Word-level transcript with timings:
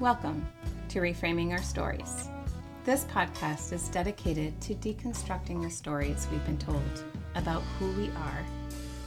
Welcome 0.00 0.46
to 0.90 1.00
Reframing 1.00 1.50
Our 1.50 1.60
Stories. 1.60 2.28
This 2.84 3.02
podcast 3.06 3.72
is 3.72 3.88
dedicated 3.88 4.60
to 4.60 4.76
deconstructing 4.76 5.60
the 5.60 5.70
stories 5.70 6.28
we've 6.30 6.46
been 6.46 6.56
told 6.56 7.04
about 7.34 7.62
who 7.80 7.90
we 8.00 8.08
are 8.10 8.46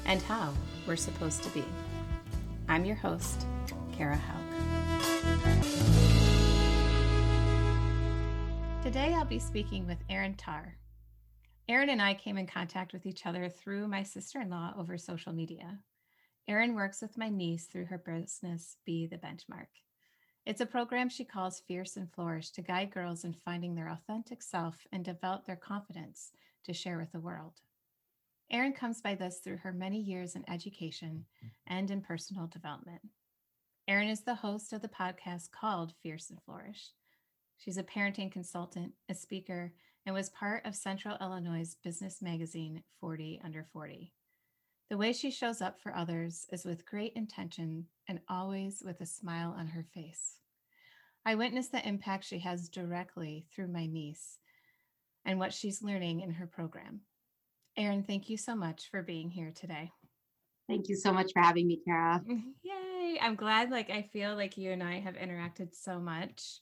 and 0.05 0.21
how 0.23 0.53
we're 0.85 0.97
supposed 0.97 1.43
to 1.43 1.49
be. 1.51 1.63
I'm 2.67 2.83
your 2.83 2.97
host, 2.97 3.45
Kara 3.93 4.17
Haug. 4.17 4.43
Today 8.83 9.13
I'll 9.13 9.23
be 9.23 9.39
speaking 9.39 9.87
with 9.87 9.99
Erin 10.09 10.33
Tarr. 10.35 10.75
Erin 11.69 11.87
and 11.87 12.01
I 12.01 12.15
came 12.15 12.37
in 12.37 12.47
contact 12.47 12.91
with 12.91 13.05
each 13.05 13.25
other 13.25 13.47
through 13.47 13.87
my 13.87 14.03
sister 14.03 14.41
in 14.41 14.49
law 14.49 14.73
over 14.77 14.97
social 14.97 15.31
media. 15.31 15.79
Erin 16.49 16.75
works 16.75 17.01
with 17.01 17.17
my 17.17 17.29
niece 17.29 17.67
through 17.67 17.85
her 17.85 17.97
business, 17.97 18.75
Be 18.85 19.07
the 19.07 19.15
Benchmark. 19.15 19.67
It's 20.51 20.59
a 20.59 20.65
program 20.65 21.07
she 21.07 21.23
calls 21.23 21.61
Fierce 21.61 21.95
and 21.95 22.11
Flourish 22.11 22.49
to 22.49 22.61
guide 22.61 22.91
girls 22.91 23.23
in 23.23 23.31
finding 23.31 23.73
their 23.73 23.87
authentic 23.87 24.43
self 24.43 24.85
and 24.91 25.01
develop 25.01 25.45
their 25.45 25.55
confidence 25.55 26.33
to 26.65 26.73
share 26.73 26.97
with 26.97 27.13
the 27.13 27.21
world. 27.21 27.61
Erin 28.51 28.73
comes 28.73 28.99
by 28.99 29.15
this 29.15 29.37
through 29.37 29.59
her 29.59 29.71
many 29.71 29.97
years 29.97 30.35
in 30.35 30.43
education 30.49 31.23
and 31.67 31.89
in 31.89 32.01
personal 32.01 32.47
development. 32.47 32.99
Erin 33.87 34.09
is 34.09 34.23
the 34.23 34.35
host 34.35 34.73
of 34.73 34.81
the 34.81 34.89
podcast 34.89 35.51
called 35.51 35.93
Fierce 36.03 36.29
and 36.29 36.43
Flourish. 36.43 36.89
She's 37.57 37.77
a 37.77 37.83
parenting 37.83 38.29
consultant, 38.29 38.91
a 39.07 39.15
speaker, 39.15 39.71
and 40.05 40.13
was 40.13 40.27
part 40.31 40.65
of 40.65 40.75
Central 40.75 41.15
Illinois 41.21 41.77
business 41.81 42.21
magazine 42.21 42.83
40 42.99 43.39
Under 43.41 43.65
40. 43.71 44.11
The 44.89 44.97
way 44.97 45.13
she 45.13 45.31
shows 45.31 45.61
up 45.61 45.79
for 45.79 45.95
others 45.95 46.47
is 46.51 46.65
with 46.65 46.85
great 46.85 47.13
intention 47.13 47.85
and 48.09 48.19
always 48.27 48.83
with 48.85 48.99
a 48.99 49.05
smile 49.05 49.55
on 49.57 49.67
her 49.67 49.85
face. 49.93 50.40
I 51.25 51.35
witness 51.35 51.67
the 51.67 51.87
impact 51.87 52.25
she 52.25 52.39
has 52.39 52.69
directly 52.69 53.45
through 53.53 53.67
my 53.67 53.85
niece 53.85 54.39
and 55.25 55.37
what 55.37 55.53
she's 55.53 55.83
learning 55.83 56.21
in 56.21 56.31
her 56.31 56.47
program. 56.47 57.01
Erin, 57.77 58.03
thank 58.03 58.29
you 58.29 58.37
so 58.37 58.55
much 58.55 58.89
for 58.89 59.03
being 59.03 59.29
here 59.29 59.51
today. 59.55 59.91
Thank 60.67 60.89
you 60.89 60.95
so 60.95 61.13
much 61.13 61.31
for 61.33 61.41
having 61.41 61.67
me, 61.67 61.79
Kara. 61.85 62.21
Yay. 62.63 63.19
I'm 63.21 63.35
glad 63.35 63.69
like 63.69 63.89
I 63.89 64.09
feel 64.13 64.35
like 64.35 64.57
you 64.57 64.71
and 64.71 64.81
I 64.81 64.99
have 64.99 65.15
interacted 65.15 65.73
so 65.73 65.99
much 65.99 66.59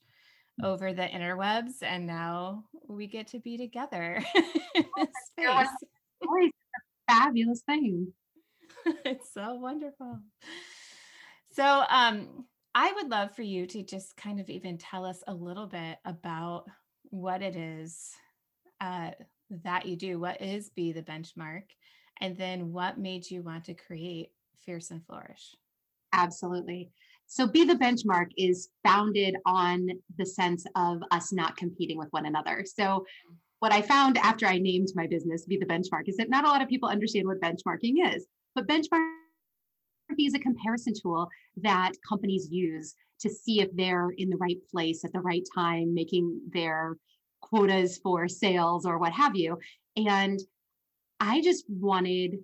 over 0.63 0.93
the 0.93 1.03
interwebs 1.03 1.81
and 1.81 2.05
now 2.05 2.65
we 2.87 3.07
get 3.07 3.27
to 3.27 3.39
be 3.39 3.57
together 3.57 4.21
in 4.75 4.85
this 4.97 5.07
space. 5.31 5.67
fabulous 7.07 7.61
thing. 7.61 8.11
it's 9.05 9.33
so 9.33 9.53
wonderful. 9.55 10.19
So, 11.53 11.83
um, 11.89 12.45
I 12.81 12.93
would 12.93 13.09
love 13.09 13.35
for 13.35 13.41
you 13.41 13.67
to 13.67 13.83
just 13.83 14.15
kind 14.15 14.39
of 14.39 14.49
even 14.49 14.77
tell 14.77 15.03
us 15.05 15.21
a 15.27 15.33
little 15.33 15.67
bit 15.67 15.97
about 16.05 16.63
what 17.09 17.41
it 17.41 17.57
is 17.57 18.11
uh, 18.79 19.11
that 19.49 19.85
you 19.85 19.97
do. 19.97 20.17
What 20.17 20.41
is 20.41 20.69
Be 20.69 20.93
the 20.93 21.01
Benchmark? 21.01 21.63
And 22.21 22.37
then 22.37 22.71
what 22.71 22.97
made 22.97 23.29
you 23.29 23.43
want 23.43 23.65
to 23.65 23.73
create 23.73 24.29
Fierce 24.65 24.91
and 24.91 25.05
Flourish? 25.05 25.57
Absolutely. 26.13 26.89
So, 27.27 27.47
Be 27.47 27.65
the 27.65 27.75
Benchmark 27.75 28.27
is 28.37 28.69
founded 28.87 29.35
on 29.45 29.89
the 30.17 30.25
sense 30.25 30.65
of 30.77 31.03
us 31.11 31.33
not 31.33 31.57
competing 31.57 31.97
with 31.97 32.07
one 32.11 32.27
another. 32.27 32.63
So, 32.65 33.05
what 33.59 33.73
I 33.73 33.81
found 33.81 34.17
after 34.19 34.45
I 34.45 34.57
named 34.57 34.87
my 34.95 35.05
business 35.05 35.43
Be 35.43 35.57
the 35.57 35.65
Benchmark 35.65 36.07
is 36.07 36.15
that 36.15 36.29
not 36.29 36.45
a 36.45 36.47
lot 36.47 36.61
of 36.61 36.69
people 36.69 36.87
understand 36.87 37.27
what 37.27 37.41
benchmarking 37.41 38.15
is. 38.15 38.25
But 38.55 38.67
benchmarking 38.67 39.18
is 40.17 40.33
a 40.33 40.39
comparison 40.39 40.93
tool 40.99 41.27
that 41.57 41.91
companies 42.07 42.47
use 42.51 42.95
to 43.21 43.29
see 43.29 43.61
if 43.61 43.69
they're 43.75 44.11
in 44.17 44.29
the 44.29 44.37
right 44.37 44.57
place 44.71 45.03
at 45.03 45.13
the 45.13 45.19
right 45.19 45.43
time, 45.53 45.93
making 45.93 46.39
their 46.51 46.97
quotas 47.41 47.99
for 48.01 48.27
sales 48.27 48.85
or 48.85 48.97
what 48.97 49.11
have 49.13 49.35
you. 49.35 49.57
And 49.95 50.39
I 51.19 51.41
just 51.41 51.65
wanted 51.69 52.37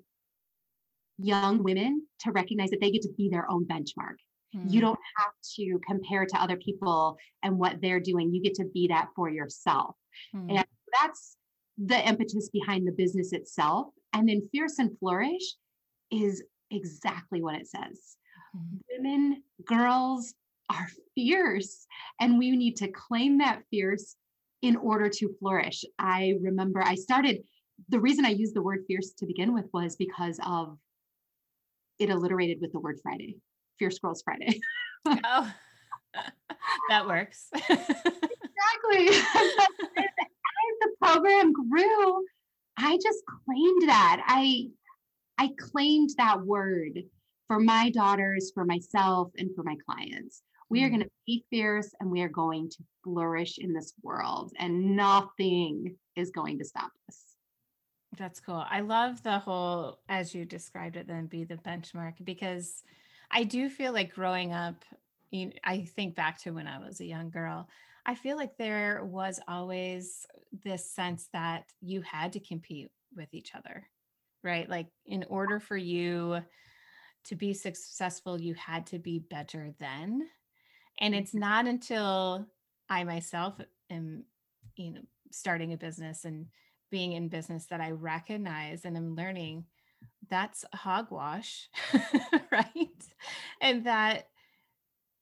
young 1.17 1.63
women 1.63 2.05
to 2.19 2.31
recognize 2.31 2.69
that 2.71 2.81
they 2.81 2.91
get 2.91 3.01
to 3.03 3.13
be 3.17 3.29
their 3.29 3.49
own 3.49 3.65
benchmark. 3.65 4.17
Mm-hmm. 4.55 4.69
You 4.69 4.79
hmm. 4.79 4.85
don't 4.87 4.99
have 5.17 5.31
to 5.55 5.79
compare 5.87 6.25
to 6.25 6.41
other 6.41 6.57
people 6.57 7.17
and 7.43 7.57
what 7.57 7.81
they're 7.81 7.99
doing. 7.99 8.33
You 8.33 8.41
get 8.41 8.55
to 8.55 8.65
be 8.65 8.87
that 8.87 9.09
for 9.15 9.29
yourself. 9.29 9.95
Mm-hmm. 10.35 10.57
And 10.57 10.65
that's 10.99 11.37
the 11.77 12.05
impetus 12.07 12.49
behind 12.49 12.87
the 12.87 12.91
business 12.91 13.33
itself. 13.33 13.87
And 14.13 14.27
then 14.27 14.47
Fierce 14.51 14.79
and 14.79 14.97
Flourish 14.99 15.55
is 16.11 16.43
exactly 16.71 17.41
what 17.41 17.55
it 17.55 17.67
says. 17.67 18.17
Mm-hmm. 18.55 18.77
Women, 18.89 19.43
girls 19.65 20.33
are 20.69 20.87
fierce, 21.13 21.85
and 22.19 22.37
we 22.37 22.51
need 22.55 22.77
to 22.77 22.87
claim 22.87 23.37
that 23.39 23.63
fierce 23.69 24.15
in 24.61 24.75
order 24.77 25.09
to 25.09 25.35
flourish. 25.39 25.83
I 25.99 26.35
remember 26.41 26.81
I 26.81 26.95
started, 26.95 27.43
the 27.89 27.99
reason 27.99 28.25
I 28.25 28.29
used 28.29 28.55
the 28.55 28.61
word 28.61 28.83
fierce 28.87 29.11
to 29.19 29.25
begin 29.25 29.53
with 29.53 29.65
was 29.73 29.95
because 29.95 30.39
of 30.45 30.77
it 31.99 32.09
alliterated 32.09 32.59
with 32.61 32.71
the 32.71 32.79
word 32.79 32.99
Friday, 33.03 33.37
Fierce 33.79 33.99
Girls 33.99 34.23
Friday. 34.23 34.59
oh, 35.05 35.53
that 36.89 37.05
works. 37.05 37.49
exactly. 37.53 39.07
As 39.07 40.75
the 40.81 40.89
program 41.01 41.53
grew, 41.53 42.25
I 42.77 42.97
just 43.01 43.23
claimed 43.45 43.89
that. 43.89 44.23
I 44.25 44.67
I 45.37 45.49
claimed 45.59 46.11
that 46.17 46.41
word 46.45 47.03
for 47.47 47.59
my 47.59 47.89
daughters, 47.91 48.51
for 48.53 48.65
myself, 48.65 49.31
and 49.37 49.53
for 49.55 49.63
my 49.63 49.75
clients. 49.85 50.41
We 50.69 50.83
are 50.83 50.87
mm. 50.87 50.91
going 50.91 51.03
to 51.03 51.11
be 51.27 51.45
fierce 51.49 51.93
and 51.99 52.09
we 52.09 52.21
are 52.21 52.29
going 52.29 52.69
to 52.69 52.83
flourish 53.03 53.57
in 53.59 53.73
this 53.73 53.93
world, 54.01 54.51
and 54.57 54.95
nothing 54.95 55.95
is 56.15 56.31
going 56.31 56.57
to 56.59 56.65
stop 56.65 56.91
us. 57.07 57.21
That's 58.17 58.39
cool. 58.39 58.63
I 58.69 58.79
love 58.79 59.21
the 59.23 59.39
whole, 59.39 59.99
as 60.07 60.33
you 60.33 60.45
described 60.45 60.95
it, 60.95 61.07
then 61.07 61.27
be 61.27 61.43
the 61.43 61.57
benchmark 61.57 62.13
because 62.23 62.83
I 63.29 63.43
do 63.43 63.69
feel 63.69 63.91
like 63.91 64.13
growing 64.13 64.53
up, 64.53 64.85
you 65.31 65.47
know, 65.47 65.51
I 65.63 65.81
think 65.81 66.15
back 66.15 66.41
to 66.43 66.51
when 66.51 66.67
I 66.67 66.79
was 66.79 67.01
a 67.01 67.05
young 67.05 67.29
girl. 67.29 67.67
I 68.05 68.15
feel 68.15 68.37
like 68.37 68.57
there 68.57 69.03
was 69.03 69.39
always 69.47 70.25
this 70.63 70.89
sense 70.89 71.27
that 71.33 71.65
you 71.81 72.01
had 72.01 72.31
to 72.33 72.39
compete 72.39 72.91
with 73.15 73.33
each 73.33 73.53
other 73.53 73.87
right? 74.45 74.69
Like, 74.69 74.87
in 75.05 75.25
order 75.27 75.59
for 75.59 75.75
you 75.75 76.39
to 77.25 77.35
be 77.35 77.53
successful, 77.53 78.39
you 78.39 78.53
had 78.53 78.85
to 78.87 78.99
be 78.99 79.19
better 79.19 79.73
then. 79.79 80.27
And 80.99 81.13
it's 81.13 81.31
mm-hmm. 81.31 81.39
not 81.39 81.65
until 81.65 82.47
I 82.89 83.03
myself 83.03 83.55
am, 83.89 84.23
you 84.77 84.91
know, 84.91 85.01
starting 85.31 85.73
a 85.73 85.77
business 85.77 86.23
and 86.23 86.45
being 86.91 87.13
in 87.13 87.27
business 87.27 87.65
that 87.65 87.81
I 87.81 87.91
recognize 87.91 88.85
and 88.85 88.95
I'm 88.95 89.15
learning 89.15 89.65
that's 90.29 90.63
hogwash, 90.73 91.69
right? 92.51 93.05
And 93.61 93.85
that 93.85 94.29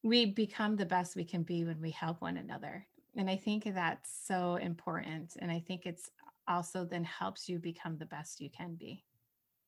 we 0.04 0.26
become 0.26 0.76
the 0.76 0.86
best 0.86 1.16
we 1.16 1.24
can 1.24 1.44
be 1.44 1.64
when 1.64 1.82
we 1.82 1.92
help 1.92 2.22
one 2.22 2.38
another. 2.38 2.86
And 3.16 3.30
I 3.30 3.38
think 3.38 3.64
that's 3.66 4.12
so 4.26 4.56
important. 4.56 5.38
And 5.40 5.52
I 5.52 5.64
think 5.66 5.86
it's 5.86 6.10
also 6.48 6.86
then 6.86 7.04
helps 7.04 7.48
you 7.48 7.60
become 7.60 7.98
the 7.98 8.06
best 8.06 8.42
you 8.42 8.50
can 8.50 8.76
be. 8.76 9.04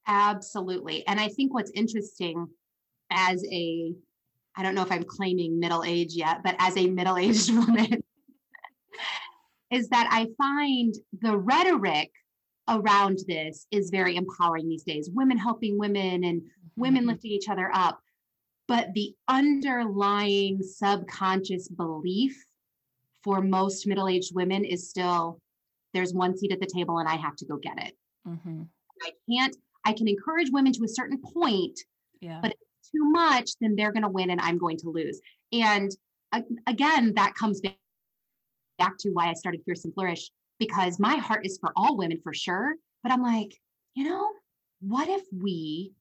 Absolutely. 0.08 1.06
And 1.08 1.20
I 1.20 1.30
think 1.30 1.54
what's 1.54 1.72
interesting 1.72 2.48
as 3.12 3.44
a, 3.52 3.94
I 4.56 4.64
don't 4.64 4.76
know 4.76 4.84
if 4.84 4.92
I'm 4.92 5.04
claiming 5.04 5.60
middle 5.60 5.84
age 5.84 6.14
yet, 6.14 6.42
but 6.44 6.56
as 6.60 6.78
a 6.78 6.88
middle 6.88 7.18
aged 7.18 7.50
woman, 7.56 8.04
is 9.72 9.90
that 9.90 10.08
I 10.12 10.28
find 10.38 10.94
the 11.22 11.38
rhetoric 11.38 12.12
around 12.68 13.20
this 13.28 13.68
is 13.72 13.90
very 13.90 14.16
empowering 14.16 14.68
these 14.68 14.84
days 14.84 15.10
women 15.14 15.38
helping 15.38 15.78
women 15.78 16.24
and 16.24 16.42
women 16.76 17.02
mm-hmm. 17.02 17.10
lifting 17.10 17.32
each 17.32 17.50
other 17.50 17.70
up. 17.74 18.00
But 18.68 18.94
the 18.94 19.14
underlying 19.28 20.62
subconscious 20.64 21.68
belief 21.68 22.36
for 23.24 23.42
most 23.42 23.86
middle 23.86 24.08
aged 24.08 24.34
women 24.34 24.66
is 24.66 24.90
still 24.90 25.40
there's 25.94 26.14
one 26.14 26.36
seat 26.38 26.52
at 26.52 26.60
the 26.60 26.66
table 26.66 26.98
and 26.98 27.08
I 27.08 27.16
have 27.16 27.36
to 27.38 27.46
go 27.46 27.58
get 27.58 27.78
it. 27.78 27.94
Mm-hmm. 28.28 28.64
I 29.04 29.12
can't 29.30 29.56
I 29.86 29.94
can 29.94 30.08
encourage 30.08 30.50
women 30.52 30.74
to 30.74 30.84
a 30.84 30.88
certain 30.88 31.20
point, 31.20 31.80
yeah. 32.20 32.40
but 32.42 32.52
if 32.52 32.58
it's 32.60 32.90
too 32.90 33.06
much, 33.10 33.52
then 33.62 33.76
they're 33.76 33.92
going 33.92 34.04
to 34.04 34.10
win 34.10 34.32
and 34.32 34.42
I'm 34.42 34.58
going 34.58 34.78
to 34.78 34.90
lose. 34.90 35.20
And 35.54 35.92
uh, 36.32 36.42
again, 36.68 37.14
that 37.16 37.36
comes 37.36 37.62
back 37.62 38.98
to 39.00 39.10
why 39.12 39.30
I 39.30 39.34
started 39.34 39.62
Fierce 39.66 39.86
and 39.86 39.94
Flourish 39.94 40.32
because 40.60 41.00
my 41.00 41.16
heart 41.16 41.46
is 41.46 41.58
for 41.60 41.72
all 41.76 41.98
women 41.98 42.20
for 42.24 42.34
sure. 42.34 42.76
But 43.04 43.12
I'm 43.12 43.22
like, 43.22 43.60
you 43.94 44.10
know, 44.10 44.28
what 44.82 45.08
if 45.08 45.22
we 45.32 45.94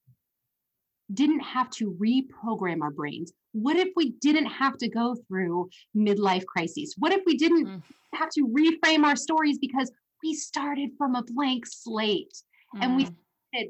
didn't 1.12 1.40
have 1.40 1.70
to 1.70 1.92
reprogram 1.92 2.80
our 2.80 2.90
brains? 2.90 3.32
What 3.52 3.76
if 3.76 3.88
we 3.94 4.10
didn't 4.20 4.46
have 4.46 4.78
to 4.78 4.88
go 4.88 5.14
through 5.28 5.69
midlife 5.96 6.46
crises? 6.46 6.94
What 6.98 7.12
if 7.12 7.22
we 7.26 7.37
didn't 7.37 7.66
mm. 7.66 7.82
have 8.14 8.30
to 8.30 8.48
reframe 8.48 9.04
our 9.04 9.16
stories 9.16 9.58
because 9.58 9.92
we 10.22 10.34
started 10.34 10.90
from 10.96 11.14
a 11.14 11.22
blank 11.22 11.66
slate 11.66 12.32
mm. 12.75 12.82
and 12.82 12.96
we 12.96 13.08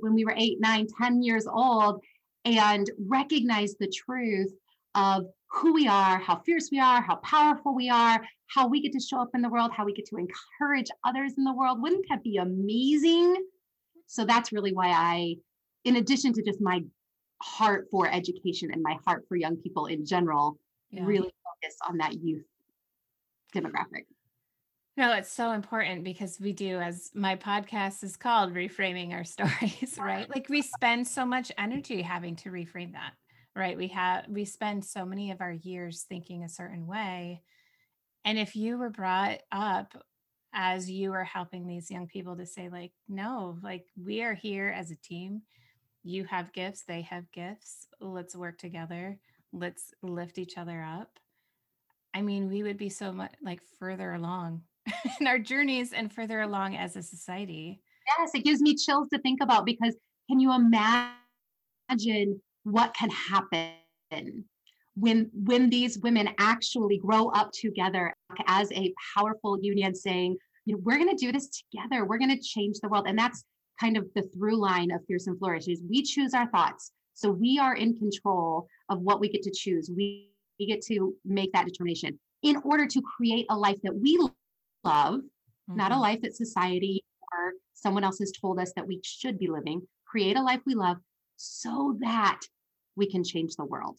when 0.00 0.14
we 0.14 0.24
were 0.24 0.34
eight, 0.36 0.60
nine, 0.60 0.86
ten 1.00 1.22
years 1.22 1.46
old 1.46 2.02
and 2.44 2.90
recognize 2.98 3.74
the 3.78 3.88
truth 3.88 4.52
of 4.94 5.26
who 5.50 5.72
we 5.72 5.86
are, 5.86 6.18
how 6.18 6.36
fierce 6.40 6.68
we 6.70 6.80
are, 6.80 7.00
how 7.00 7.16
powerful 7.16 7.74
we 7.74 7.88
are, 7.88 8.24
how 8.48 8.66
we 8.66 8.80
get 8.80 8.92
to 8.92 9.00
show 9.00 9.20
up 9.20 9.30
in 9.34 9.42
the 9.42 9.48
world, 9.48 9.70
how 9.72 9.84
we 9.84 9.92
get 9.92 10.06
to 10.06 10.16
encourage 10.16 10.90
others 11.04 11.34
in 11.38 11.44
the 11.44 11.52
world. 11.52 11.80
Wouldn't 11.80 12.06
that 12.10 12.22
be 12.22 12.36
amazing? 12.36 13.36
So 14.06 14.24
that's 14.24 14.52
really 14.52 14.72
why 14.72 14.88
I, 14.88 15.36
in 15.84 15.96
addition 15.96 16.32
to 16.34 16.42
just 16.42 16.60
my 16.60 16.82
heart 17.42 17.86
for 17.90 18.08
education 18.10 18.70
and 18.72 18.82
my 18.82 18.96
heart 19.06 19.24
for 19.28 19.36
young 19.36 19.56
people 19.56 19.86
in 19.86 20.04
general, 20.04 20.58
yeah. 20.90 21.04
really 21.04 21.32
focus 21.62 21.76
on 21.88 21.98
that 21.98 22.14
youth 22.14 22.44
demographic. 23.54 24.06
No, 24.96 25.12
it's 25.12 25.32
so 25.32 25.50
important 25.50 26.04
because 26.04 26.38
we 26.40 26.52
do, 26.52 26.78
as 26.78 27.10
my 27.14 27.34
podcast 27.34 28.04
is 28.04 28.16
called, 28.16 28.54
reframing 28.54 29.12
our 29.12 29.24
stories, 29.24 29.98
right? 29.98 30.28
Like 30.30 30.48
we 30.48 30.62
spend 30.62 31.06
so 31.06 31.24
much 31.24 31.50
energy 31.58 32.00
having 32.00 32.36
to 32.36 32.50
reframe 32.50 32.92
that, 32.92 33.12
right? 33.56 33.76
We 33.76 33.88
have, 33.88 34.26
we 34.28 34.44
spend 34.44 34.84
so 34.84 35.04
many 35.04 35.32
of 35.32 35.40
our 35.40 35.52
years 35.52 36.04
thinking 36.08 36.44
a 36.44 36.48
certain 36.48 36.86
way. 36.86 37.42
And 38.24 38.38
if 38.38 38.54
you 38.54 38.78
were 38.78 38.90
brought 38.90 39.40
up 39.50 40.00
as 40.52 40.88
you 40.88 41.12
are 41.12 41.24
helping 41.24 41.66
these 41.66 41.90
young 41.90 42.06
people 42.06 42.36
to 42.36 42.46
say, 42.46 42.68
like, 42.68 42.92
no, 43.08 43.58
like 43.64 43.86
we 44.00 44.22
are 44.22 44.34
here 44.34 44.68
as 44.68 44.92
a 44.92 44.96
team. 44.96 45.42
You 46.04 46.24
have 46.26 46.52
gifts, 46.52 46.84
they 46.86 47.02
have 47.02 47.32
gifts. 47.32 47.88
Let's 48.00 48.36
work 48.36 48.58
together. 48.58 49.18
Let's 49.52 49.92
lift 50.02 50.38
each 50.38 50.56
other 50.56 50.82
up. 50.82 51.18
I 52.14 52.22
mean, 52.22 52.48
we 52.48 52.62
would 52.62 52.78
be 52.78 52.90
so 52.90 53.12
much 53.12 53.32
like 53.42 53.60
further 53.80 54.12
along 54.12 54.62
in 55.20 55.26
our 55.26 55.38
journeys 55.38 55.92
and 55.92 56.12
further 56.12 56.42
along 56.42 56.76
as 56.76 56.96
a 56.96 57.02
society. 57.02 57.80
Yes, 58.18 58.34
it 58.34 58.44
gives 58.44 58.60
me 58.60 58.74
chills 58.74 59.08
to 59.08 59.18
think 59.18 59.42
about 59.42 59.64
because 59.64 59.96
can 60.28 60.40
you 60.40 60.52
imagine 60.52 62.40
what 62.64 62.94
can 62.94 63.10
happen 63.10 64.44
when 64.96 65.30
when 65.32 65.70
these 65.70 65.98
women 65.98 66.28
actually 66.38 66.98
grow 66.98 67.28
up 67.30 67.50
together 67.52 68.14
as 68.46 68.70
a 68.72 68.92
powerful 69.16 69.58
union 69.60 69.94
saying, 69.94 70.36
you 70.66 70.74
know, 70.74 70.82
we're 70.84 70.96
going 70.96 71.10
to 71.10 71.16
do 71.16 71.32
this 71.32 71.48
together. 71.48 72.04
We're 72.04 72.18
going 72.18 72.36
to 72.36 72.42
change 72.42 72.76
the 72.80 72.88
world. 72.88 73.06
And 73.08 73.18
that's 73.18 73.44
kind 73.80 73.96
of 73.96 74.06
the 74.14 74.22
through 74.22 74.56
line 74.56 74.90
of 74.90 75.04
Fierce 75.06 75.26
and 75.26 75.38
Flourish 75.38 75.68
is 75.68 75.82
we 75.88 76.02
choose 76.02 76.34
our 76.34 76.48
thoughts. 76.50 76.92
So 77.14 77.30
we 77.30 77.58
are 77.58 77.74
in 77.74 77.96
control 77.96 78.66
of 78.88 79.00
what 79.00 79.20
we 79.20 79.28
get 79.28 79.42
to 79.42 79.52
choose. 79.54 79.90
We, 79.94 80.30
we 80.58 80.66
get 80.66 80.80
to 80.86 81.14
make 81.24 81.52
that 81.52 81.66
determination 81.66 82.18
in 82.42 82.56
order 82.64 82.86
to 82.86 83.02
create 83.02 83.46
a 83.50 83.56
life 83.56 83.78
that 83.82 83.94
we 83.94 84.18
love, 84.84 85.20
mm-hmm. 85.20 85.76
not 85.76 85.90
a 85.90 85.94
mm-hmm. 85.94 86.02
life 86.02 86.22
that 86.22 86.36
society 86.36 87.04
or 87.32 87.52
someone 87.74 88.04
else 88.04 88.18
has 88.18 88.32
told 88.32 88.58
us 88.58 88.72
that 88.76 88.86
we 88.86 89.00
should 89.02 89.38
be 89.38 89.48
living. 89.48 89.82
Create 90.06 90.36
a 90.36 90.42
life 90.42 90.60
we 90.66 90.74
love 90.74 90.98
so 91.36 91.96
that 92.00 92.40
we 92.96 93.10
can 93.10 93.24
change 93.24 93.56
the 93.56 93.64
world. 93.64 93.98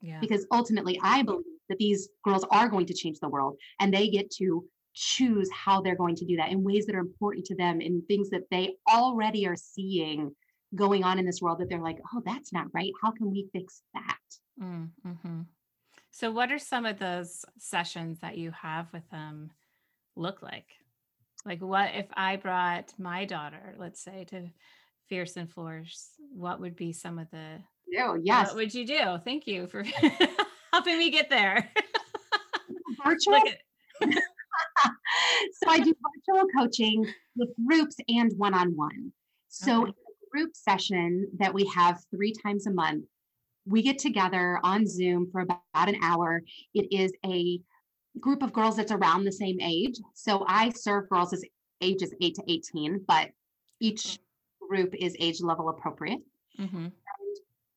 Yeah. 0.00 0.20
Because 0.20 0.46
ultimately, 0.52 0.98
I 1.02 1.22
believe 1.22 1.44
that 1.68 1.78
these 1.78 2.08
girls 2.24 2.44
are 2.50 2.68
going 2.68 2.86
to 2.86 2.94
change 2.94 3.18
the 3.20 3.28
world 3.28 3.56
and 3.80 3.92
they 3.92 4.08
get 4.08 4.30
to 4.32 4.64
choose 4.94 5.50
how 5.52 5.80
they're 5.80 5.96
going 5.96 6.16
to 6.16 6.24
do 6.24 6.36
that 6.36 6.50
in 6.50 6.62
ways 6.62 6.86
that 6.86 6.94
are 6.94 7.00
important 7.00 7.44
to 7.46 7.56
them 7.56 7.80
in 7.80 8.02
things 8.02 8.30
that 8.30 8.42
they 8.50 8.76
already 8.88 9.46
are 9.46 9.56
seeing 9.56 10.30
going 10.74 11.04
on 11.04 11.18
in 11.18 11.26
this 11.26 11.40
world 11.40 11.58
that 11.58 11.68
they're 11.68 11.80
like, 11.80 11.98
oh, 12.12 12.22
that's 12.24 12.52
not 12.52 12.66
right. 12.72 12.92
How 13.02 13.10
can 13.10 13.30
we 13.30 13.48
fix 13.52 13.82
that? 13.94 14.18
Mm, 14.60 14.90
mm-hmm. 15.06 15.40
So, 16.10 16.30
what 16.30 16.52
are 16.52 16.58
some 16.58 16.86
of 16.86 16.98
those 16.98 17.44
sessions 17.58 18.20
that 18.20 18.38
you 18.38 18.52
have 18.52 18.92
with 18.92 19.08
them 19.10 19.50
look 20.16 20.42
like? 20.42 20.66
Like, 21.44 21.60
what 21.60 21.94
if 21.94 22.06
I 22.14 22.36
brought 22.36 22.92
my 22.98 23.24
daughter, 23.24 23.74
let's 23.76 24.02
say, 24.02 24.24
to 24.30 24.48
Fierce 25.08 25.36
and 25.36 25.50
Flourish? 25.50 25.94
What 26.32 26.60
would 26.60 26.76
be 26.76 26.92
some 26.92 27.18
of 27.18 27.30
the? 27.30 27.58
Oh, 27.98 28.18
yes. 28.22 28.48
What 28.48 28.56
would 28.56 28.74
you 28.74 28.86
do? 28.86 29.18
Thank 29.24 29.46
you 29.46 29.66
for 29.66 29.84
helping 30.72 30.98
me 30.98 31.10
get 31.10 31.28
there. 31.28 31.70
Virtual. 33.04 33.40
so 34.00 35.68
I 35.68 35.78
do 35.80 35.94
virtual 36.26 36.48
coaching 36.56 37.06
with 37.36 37.50
groups 37.66 37.96
and 38.08 38.32
one-on-one. 38.36 39.12
So 39.48 39.82
okay. 39.82 39.92
group 40.32 40.56
session 40.56 41.28
that 41.38 41.52
we 41.52 41.66
have 41.66 42.02
three 42.10 42.32
times 42.32 42.66
a 42.66 42.70
month, 42.70 43.04
we 43.66 43.82
get 43.82 43.98
together 43.98 44.58
on 44.62 44.86
Zoom 44.86 45.28
for 45.30 45.42
about 45.42 45.60
an 45.74 45.96
hour. 46.02 46.42
It 46.74 46.88
is 46.92 47.12
a 47.24 47.60
group 48.20 48.42
of 48.42 48.52
girls 48.52 48.76
that's 48.76 48.92
around 48.92 49.24
the 49.24 49.32
same 49.32 49.60
age. 49.60 49.98
So 50.14 50.44
I 50.46 50.70
serve 50.70 51.08
girls 51.08 51.32
as 51.32 51.44
ages 51.80 52.14
8 52.20 52.34
to 52.36 52.42
18, 52.48 53.04
but 53.06 53.30
each 53.80 54.18
group 54.68 54.94
is 54.94 55.16
age 55.18 55.40
level 55.40 55.68
appropriate. 55.68 56.20
Mm-hmm. 56.58 56.86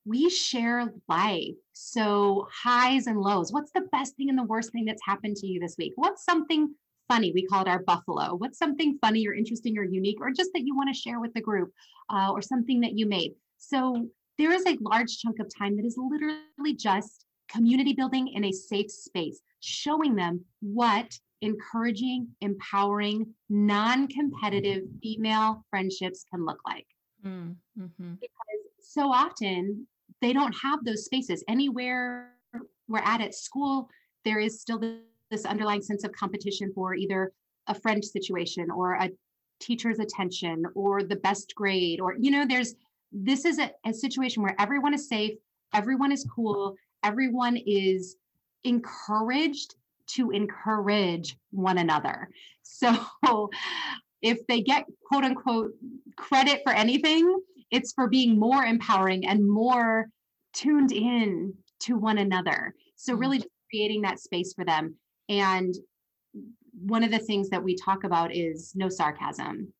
we 0.05 0.29
share 0.29 0.93
life. 1.09 1.55
So 1.73 2.47
highs 2.63 3.07
and 3.07 3.19
lows. 3.19 3.51
What's 3.51 3.71
the 3.71 3.87
best 3.91 4.15
thing 4.15 4.29
and 4.29 4.37
the 4.37 4.43
worst 4.43 4.71
thing 4.71 4.85
that's 4.85 5.01
happened 5.03 5.35
to 5.37 5.47
you 5.47 5.59
this 5.59 5.75
week? 5.79 5.93
What's 5.95 6.23
something 6.23 6.73
funny? 7.07 7.31
We 7.31 7.45
call 7.45 7.63
it 7.63 7.67
our 7.67 7.81
buffalo. 7.81 8.35
What's 8.35 8.59
something 8.59 8.99
funny 9.01 9.27
or 9.27 9.33
interesting 9.33 9.77
or 9.77 9.83
unique 9.83 10.21
or 10.21 10.31
just 10.31 10.51
that 10.53 10.61
you 10.65 10.75
want 10.75 10.93
to 10.93 10.99
share 10.99 11.19
with 11.19 11.33
the 11.33 11.41
group 11.41 11.73
uh, 12.09 12.29
or 12.31 12.41
something 12.41 12.81
that 12.81 12.97
you 12.97 13.07
made? 13.07 13.33
So 13.57 14.07
there 14.37 14.51
is 14.51 14.65
a 14.67 14.77
large 14.79 15.17
chunk 15.17 15.39
of 15.39 15.49
time 15.57 15.75
that 15.77 15.85
is 15.85 15.97
literally 15.97 16.75
just 16.75 17.25
community 17.49 17.93
building 17.93 18.27
in 18.29 18.45
a 18.45 18.51
safe 18.51 18.91
space, 18.91 19.41
showing 19.59 20.15
them 20.15 20.43
what 20.61 21.17
encouraging, 21.41 22.27
empowering, 22.41 23.33
non 23.49 24.07
competitive 24.07 24.83
female 25.01 25.63
friendships 25.69 26.25
can 26.31 26.45
look 26.45 26.59
like. 26.65 26.87
Mm, 27.25 27.55
mm-hmm. 27.79 28.13
Because 28.15 28.61
so 28.81 29.11
often 29.11 29.87
they 30.21 30.33
don't 30.33 30.53
have 30.53 30.83
those 30.83 31.05
spaces. 31.05 31.43
Anywhere 31.47 32.33
we're 32.87 32.99
at 32.99 33.21
at 33.21 33.35
school, 33.35 33.89
there 34.25 34.39
is 34.39 34.61
still 34.61 34.81
this 35.29 35.45
underlying 35.45 35.81
sense 35.81 36.03
of 36.03 36.11
competition 36.13 36.71
for 36.73 36.95
either 36.95 37.31
a 37.67 37.75
friend 37.75 38.03
situation 38.03 38.71
or 38.71 38.93
a 38.93 39.09
teacher's 39.59 39.99
attention 39.99 40.63
or 40.75 41.03
the 41.03 41.15
best 41.17 41.53
grade, 41.55 41.99
or, 41.99 42.15
you 42.19 42.31
know, 42.31 42.45
there's 42.47 42.75
this 43.11 43.45
is 43.45 43.59
a, 43.59 43.71
a 43.85 43.93
situation 43.93 44.43
where 44.43 44.55
everyone 44.59 44.93
is 44.93 45.07
safe, 45.07 45.37
everyone 45.73 46.11
is 46.11 46.25
cool, 46.33 46.75
everyone 47.03 47.57
is 47.57 48.15
encouraged 48.63 49.75
to 50.07 50.31
encourage 50.31 51.37
one 51.51 51.77
another. 51.77 52.29
So 52.69 53.49
if 54.21 54.45
they 54.47 54.61
get 54.61 54.83
quote 55.07 55.23
unquote 55.23 55.71
credit 56.17 56.61
for 56.65 56.73
anything, 56.73 57.39
it's 57.71 57.93
for 57.93 58.09
being 58.09 58.37
more 58.37 58.65
empowering 58.65 59.25
and 59.25 59.49
more 59.49 60.09
tuned 60.53 60.91
in 60.91 61.53
to 61.79 61.97
one 61.97 62.17
another. 62.17 62.75
So 62.97 63.15
mm. 63.15 63.21
really 63.21 63.37
just 63.37 63.49
creating 63.69 64.01
that 64.01 64.19
space 64.19 64.53
for 64.53 64.65
them. 64.65 64.95
And 65.29 65.73
one 66.79 67.03
of 67.03 67.11
the 67.11 67.19
things 67.19 67.49
that 67.49 67.63
we 67.63 67.75
talk 67.75 68.03
about 68.03 68.35
is 68.35 68.73
no 68.75 68.89
sarcasm. 68.89 69.73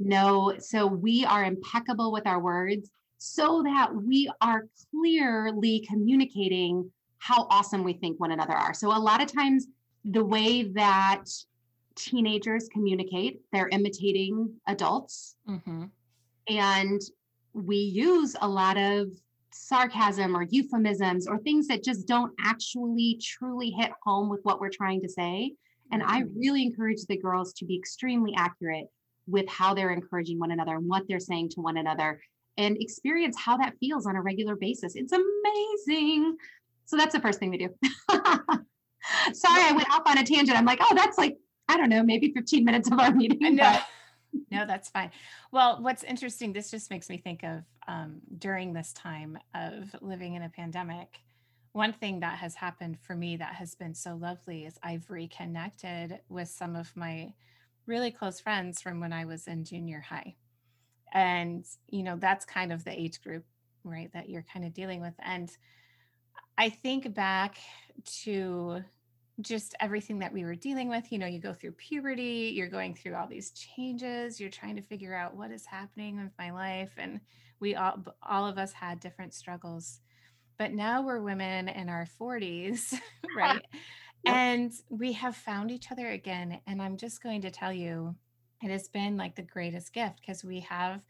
No, 0.00 0.54
so 0.58 0.86
we 0.86 1.24
are 1.24 1.44
impeccable 1.44 2.12
with 2.12 2.26
our 2.26 2.40
words 2.40 2.88
so 3.18 3.62
that 3.64 3.94
we 3.94 4.30
are 4.40 4.68
clearly 4.90 5.84
communicating 5.88 6.90
how 7.18 7.46
awesome 7.50 7.82
we 7.82 7.92
think 7.92 8.18
one 8.18 8.30
another 8.30 8.54
are. 8.54 8.72
So 8.72 8.96
a 8.96 8.98
lot 8.98 9.20
of 9.20 9.32
times 9.32 9.66
the 10.04 10.24
way 10.24 10.62
that 10.74 11.24
teenagers 11.96 12.68
communicate, 12.72 13.40
they're 13.52 13.68
imitating 13.68 14.54
adults. 14.68 15.34
Mm-hmm. 15.48 15.86
And 16.48 17.00
we 17.52 17.76
use 17.76 18.36
a 18.40 18.48
lot 18.48 18.76
of 18.78 19.08
sarcasm 19.50 20.36
or 20.36 20.46
euphemisms 20.48 21.26
or 21.26 21.38
things 21.38 21.66
that 21.66 21.82
just 21.82 22.06
don't 22.06 22.32
actually 22.40 23.20
truly 23.20 23.70
hit 23.70 23.90
home 24.04 24.28
with 24.28 24.40
what 24.44 24.60
we're 24.60 24.70
trying 24.70 25.02
to 25.02 25.08
say. 25.08 25.54
And 25.90 26.02
I 26.04 26.22
mm-hmm. 26.22 26.38
really 26.38 26.62
encourage 26.62 27.04
the 27.06 27.16
girls 27.16 27.52
to 27.54 27.64
be 27.64 27.76
extremely 27.76 28.32
accurate 28.36 28.86
with 29.26 29.48
how 29.48 29.74
they're 29.74 29.90
encouraging 29.90 30.38
one 30.38 30.52
another 30.52 30.76
and 30.76 30.88
what 30.88 31.02
they're 31.08 31.18
saying 31.18 31.50
to 31.50 31.60
one 31.60 31.76
another 31.76 32.20
and 32.58 32.76
experience 32.80 33.38
how 33.38 33.56
that 33.56 33.74
feels 33.78 34.06
on 34.06 34.16
a 34.16 34.20
regular 34.20 34.56
basis. 34.56 34.96
It's 34.96 35.12
amazing. 35.12 36.36
So 36.84 36.96
that's 36.96 37.14
the 37.14 37.20
first 37.20 37.38
thing 37.38 37.50
we 37.50 37.58
do. 37.58 37.68
Sorry, 39.32 39.62
I 39.62 39.72
went 39.74 39.88
off 39.90 40.02
on 40.06 40.18
a 40.18 40.24
tangent. 40.24 40.58
I'm 40.58 40.66
like, 40.66 40.80
oh, 40.82 40.94
that's 40.94 41.16
like, 41.16 41.38
I 41.68 41.76
don't 41.76 41.88
know, 41.88 42.02
maybe 42.02 42.32
15 42.32 42.64
minutes 42.64 42.90
of 42.90 42.98
our 42.98 43.10
meeting. 43.14 43.56
No, 43.56 43.78
no, 44.50 44.66
that's 44.66 44.90
fine. 44.90 45.10
Well, 45.52 45.78
what's 45.80 46.02
interesting, 46.02 46.52
this 46.52 46.70
just 46.70 46.90
makes 46.90 47.08
me 47.08 47.16
think 47.16 47.44
of 47.44 47.62
um, 47.86 48.20
during 48.38 48.72
this 48.72 48.92
time 48.92 49.38
of 49.54 49.94
living 50.02 50.34
in 50.34 50.42
a 50.42 50.48
pandemic. 50.48 51.20
One 51.72 51.92
thing 51.92 52.20
that 52.20 52.38
has 52.38 52.56
happened 52.56 52.98
for 53.00 53.14
me 53.14 53.36
that 53.36 53.54
has 53.54 53.76
been 53.76 53.94
so 53.94 54.16
lovely 54.16 54.66
is 54.66 54.78
I've 54.82 55.08
reconnected 55.08 56.18
with 56.28 56.48
some 56.48 56.74
of 56.74 56.94
my 56.96 57.32
really 57.86 58.10
close 58.10 58.40
friends 58.40 58.82
from 58.82 58.98
when 58.98 59.12
I 59.12 59.24
was 59.24 59.46
in 59.46 59.64
junior 59.64 60.00
high. 60.00 60.34
And, 61.12 61.64
you 61.88 62.02
know, 62.02 62.16
that's 62.16 62.44
kind 62.44 62.72
of 62.72 62.84
the 62.84 62.98
age 62.98 63.22
group, 63.22 63.44
right, 63.84 64.12
that 64.12 64.28
you're 64.28 64.44
kind 64.52 64.64
of 64.64 64.74
dealing 64.74 65.00
with. 65.00 65.14
And 65.18 65.50
I 66.56 66.70
think 66.70 67.14
back 67.14 67.56
to 68.22 68.82
just 69.40 69.74
everything 69.78 70.18
that 70.18 70.32
we 70.32 70.44
were 70.44 70.54
dealing 70.56 70.88
with. 70.88 71.12
You 71.12 71.18
know, 71.18 71.26
you 71.26 71.38
go 71.38 71.52
through 71.54 71.72
puberty, 71.72 72.52
you're 72.54 72.68
going 72.68 72.94
through 72.94 73.14
all 73.14 73.28
these 73.28 73.52
changes, 73.52 74.40
you're 74.40 74.50
trying 74.50 74.76
to 74.76 74.82
figure 74.82 75.14
out 75.14 75.36
what 75.36 75.52
is 75.52 75.64
happening 75.64 76.20
with 76.20 76.32
my 76.38 76.50
life. 76.50 76.90
And 76.98 77.20
we 77.60 77.74
all, 77.76 78.04
all 78.22 78.46
of 78.46 78.58
us 78.58 78.72
had 78.72 79.00
different 79.00 79.34
struggles. 79.34 80.00
but 80.58 80.72
now 80.72 81.02
we're 81.02 81.20
women 81.20 81.68
in 81.68 81.88
our 81.88 82.06
40s, 82.20 82.94
right? 83.36 83.64
Yep. 84.24 84.34
And 84.34 84.72
we 84.88 85.12
have 85.12 85.36
found 85.36 85.70
each 85.70 85.92
other 85.92 86.08
again. 86.08 86.60
And 86.66 86.82
I'm 86.82 86.96
just 86.96 87.22
going 87.22 87.42
to 87.42 87.50
tell 87.50 87.72
you, 87.72 88.16
it 88.62 88.70
has 88.70 88.88
been 88.88 89.16
like 89.16 89.34
the 89.34 89.42
greatest 89.42 89.92
gift 89.92 90.20
because 90.20 90.44
we 90.44 90.60
have 90.60 91.00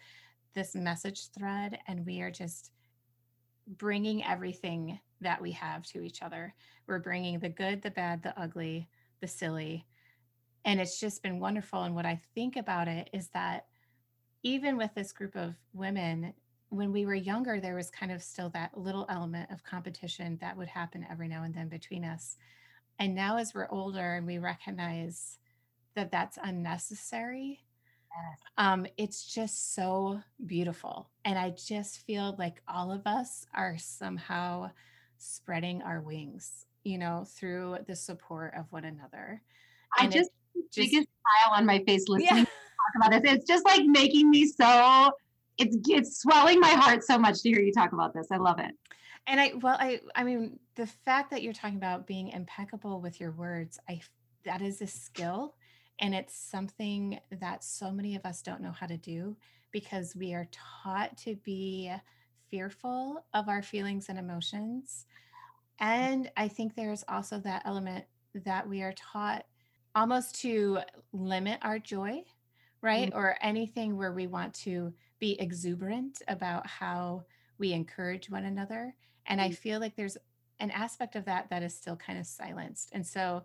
this 0.55 0.75
message 0.75 1.29
thread 1.31 1.79
and 1.87 2.05
we 2.05 2.21
are 2.21 2.31
just 2.31 2.73
bringing 3.77 4.25
everything 4.25 4.99
that 5.21 5.41
we 5.41 5.53
have 5.53 5.85
to 5.87 6.03
each 6.03 6.23
other. 6.23 6.55
We're 6.87 6.99
bringing 6.99 7.39
the 7.39 7.49
good, 7.49 7.83
the 7.83 7.91
bad, 7.91 8.23
the 8.23 8.39
ugly, 8.41 8.89
the 9.21 9.29
silly. 9.29 9.87
And 10.65 10.81
it's 10.81 11.01
just 11.01 11.23
been 11.23 11.41
wonderful. 11.41 11.83
And 11.83 11.95
what 11.95 12.07
I 12.07 12.21
think 12.35 12.57
about 12.57 12.89
it 12.89 13.11
is 13.13 13.29
that 13.29 13.67
even 14.43 14.77
with 14.77 14.95
this 14.95 15.13
group 15.13 15.35
of 15.37 15.55
women, 15.73 16.33
when 16.71 16.93
we 16.93 17.07
were 17.07 17.15
younger, 17.15 17.61
there 17.61 17.75
was 17.75 17.91
kind 17.91 18.13
of 18.13 18.23
still 18.23 18.51
that 18.51 18.77
little 18.77 19.07
element 19.09 19.51
of 19.51 19.65
competition 19.65 20.39
that 20.41 20.57
would 20.57 20.69
happen 20.69 21.07
every 21.11 21.29
now 21.29 21.43
and 21.45 21.55
then 21.55 21.69
between 21.69 22.05
us. 22.05 22.37
And 22.99 23.15
now, 23.15 23.39
as 23.39 23.55
we're 23.55 23.69
older 23.71 24.15
and 24.17 24.27
we 24.27 24.39
recognize 24.39 25.39
that 25.99 26.13
that's 26.13 26.39
unnecessary, 26.41 27.59
yes. 28.17 28.39
um, 28.57 28.87
it's 28.97 29.35
just 29.35 29.75
so 29.75 30.21
beautiful. 30.47 31.11
And 31.25 31.37
I 31.37 31.51
just 31.51 32.07
feel 32.07 32.37
like 32.39 32.63
all 32.69 32.93
of 32.93 33.05
us 33.05 33.45
are 33.53 33.77
somehow 33.79 34.71
spreading 35.17 35.83
our 35.83 36.01
wings, 36.01 36.67
you 36.85 36.99
know, 36.99 37.27
through 37.27 37.79
the 37.89 37.97
support 37.97 38.55
of 38.57 38.71
one 38.71 38.85
another. 38.85 39.43
I 39.99 40.07
just, 40.07 40.31
just 40.73 40.77
biggest 40.77 41.09
smile 41.09 41.59
on 41.59 41.67
my 41.67 41.81
face 41.81 42.05
listening 42.09 42.29
yeah. 42.29 42.45
talk 42.45 43.09
about 43.09 43.23
this. 43.23 43.33
It's 43.33 43.47
just 43.49 43.65
like 43.65 43.85
making 43.85 44.31
me 44.31 44.47
so 44.47 45.11
it's 45.57 45.77
it's 45.89 46.21
swelling 46.21 46.61
my 46.61 46.71
heart 46.71 47.03
so 47.03 47.19
much 47.19 47.43
to 47.43 47.49
hear 47.49 47.61
you 47.61 47.73
talk 47.73 47.93
about 47.93 48.15
this. 48.15 48.29
I 48.31 48.37
love 48.37 48.61
it. 48.61 48.71
And 49.27 49.41
I 49.41 49.55
well, 49.61 49.77
I 49.81 50.01
I 50.15 50.23
mean, 50.23 50.61
the 50.77 50.87
fact 50.87 51.33
that 51.33 51.43
you're 51.43 51.53
talking 51.53 51.77
about 51.77 52.07
being 52.07 52.29
impeccable 52.29 53.01
with 53.01 53.21
your 53.21 53.33
words, 53.33 53.81
I 53.89 54.01
that 54.45 54.63
is 54.63 54.81
a 54.81 54.87
skill 54.87 55.55
and 56.01 56.15
it's 56.15 56.35
something 56.35 57.19
that 57.41 57.65
so 57.65 57.91
many 57.91 58.17
of 58.17 58.25
us 58.25 58.43
don't 58.43 58.61
know 58.61 58.73
how 58.73 58.87
to 58.87 58.97
do 58.97 59.37
because 59.73 60.17
we 60.17 60.33
are 60.35 60.49
taught 60.53 61.17
to 61.19 61.37
be 61.37 61.93
fearful 62.51 63.25
of 63.35 63.49
our 63.49 63.63
feelings 63.63 64.09
and 64.09 64.19
emotions. 64.19 65.07
And 65.81 66.31
I 66.37 66.49
think 66.49 66.75
there's 66.75 67.05
also 67.09 67.39
that 67.41 67.63
element 67.65 68.05
that 68.45 68.69
we 68.69 68.83
are 68.83 68.95
taught 68.95 69.45
almost 69.95 70.41
to 70.43 70.79
limit 71.13 71.59
our 71.63 71.79
joy, 71.79 72.23
right? 72.83 73.11
Mm-hmm. 73.11 73.19
Or 73.19 73.37
anything 73.43 73.97
where 73.97 74.13
we 74.13 74.27
want 74.27 74.55
to 74.55 74.93
be 75.19 75.39
exuberant 75.41 76.23
about 76.29 76.67
how 76.67 77.25
we 77.59 77.73
encourage 77.73 78.31
one 78.31 78.45
another. 78.45 78.95
And 79.27 79.41
I 79.41 79.47
mm-hmm. 79.47 79.55
feel 79.55 79.81
like 79.81 79.97
there's 79.97 80.17
an 80.61 80.71
aspect 80.71 81.17
of 81.17 81.25
that 81.27 81.51
that 81.51 81.63
is 81.63 81.75
still 81.75 81.97
kind 81.97 82.19
of 82.19 82.27
silenced. 82.27 82.91
And 82.93 83.07
so, 83.07 83.45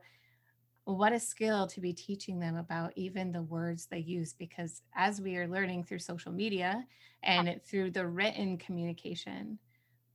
what 0.86 1.14
a 1.14 1.20
skill 1.20 1.68
to 1.68 1.80
be 1.80 1.94
teaching 1.94 2.40
them 2.40 2.58
about 2.58 2.92
even 2.96 3.32
the 3.32 3.44
words 3.44 3.88
they 3.90 4.00
use, 4.00 4.34
because 4.34 4.82
as 4.96 5.22
we 5.22 5.38
are 5.38 5.48
learning 5.48 5.84
through 5.84 6.00
social 6.00 6.32
media 6.32 6.84
and 7.24 7.60
through 7.66 7.92
the 7.92 8.06
written 8.06 8.58
communication, 8.58 9.58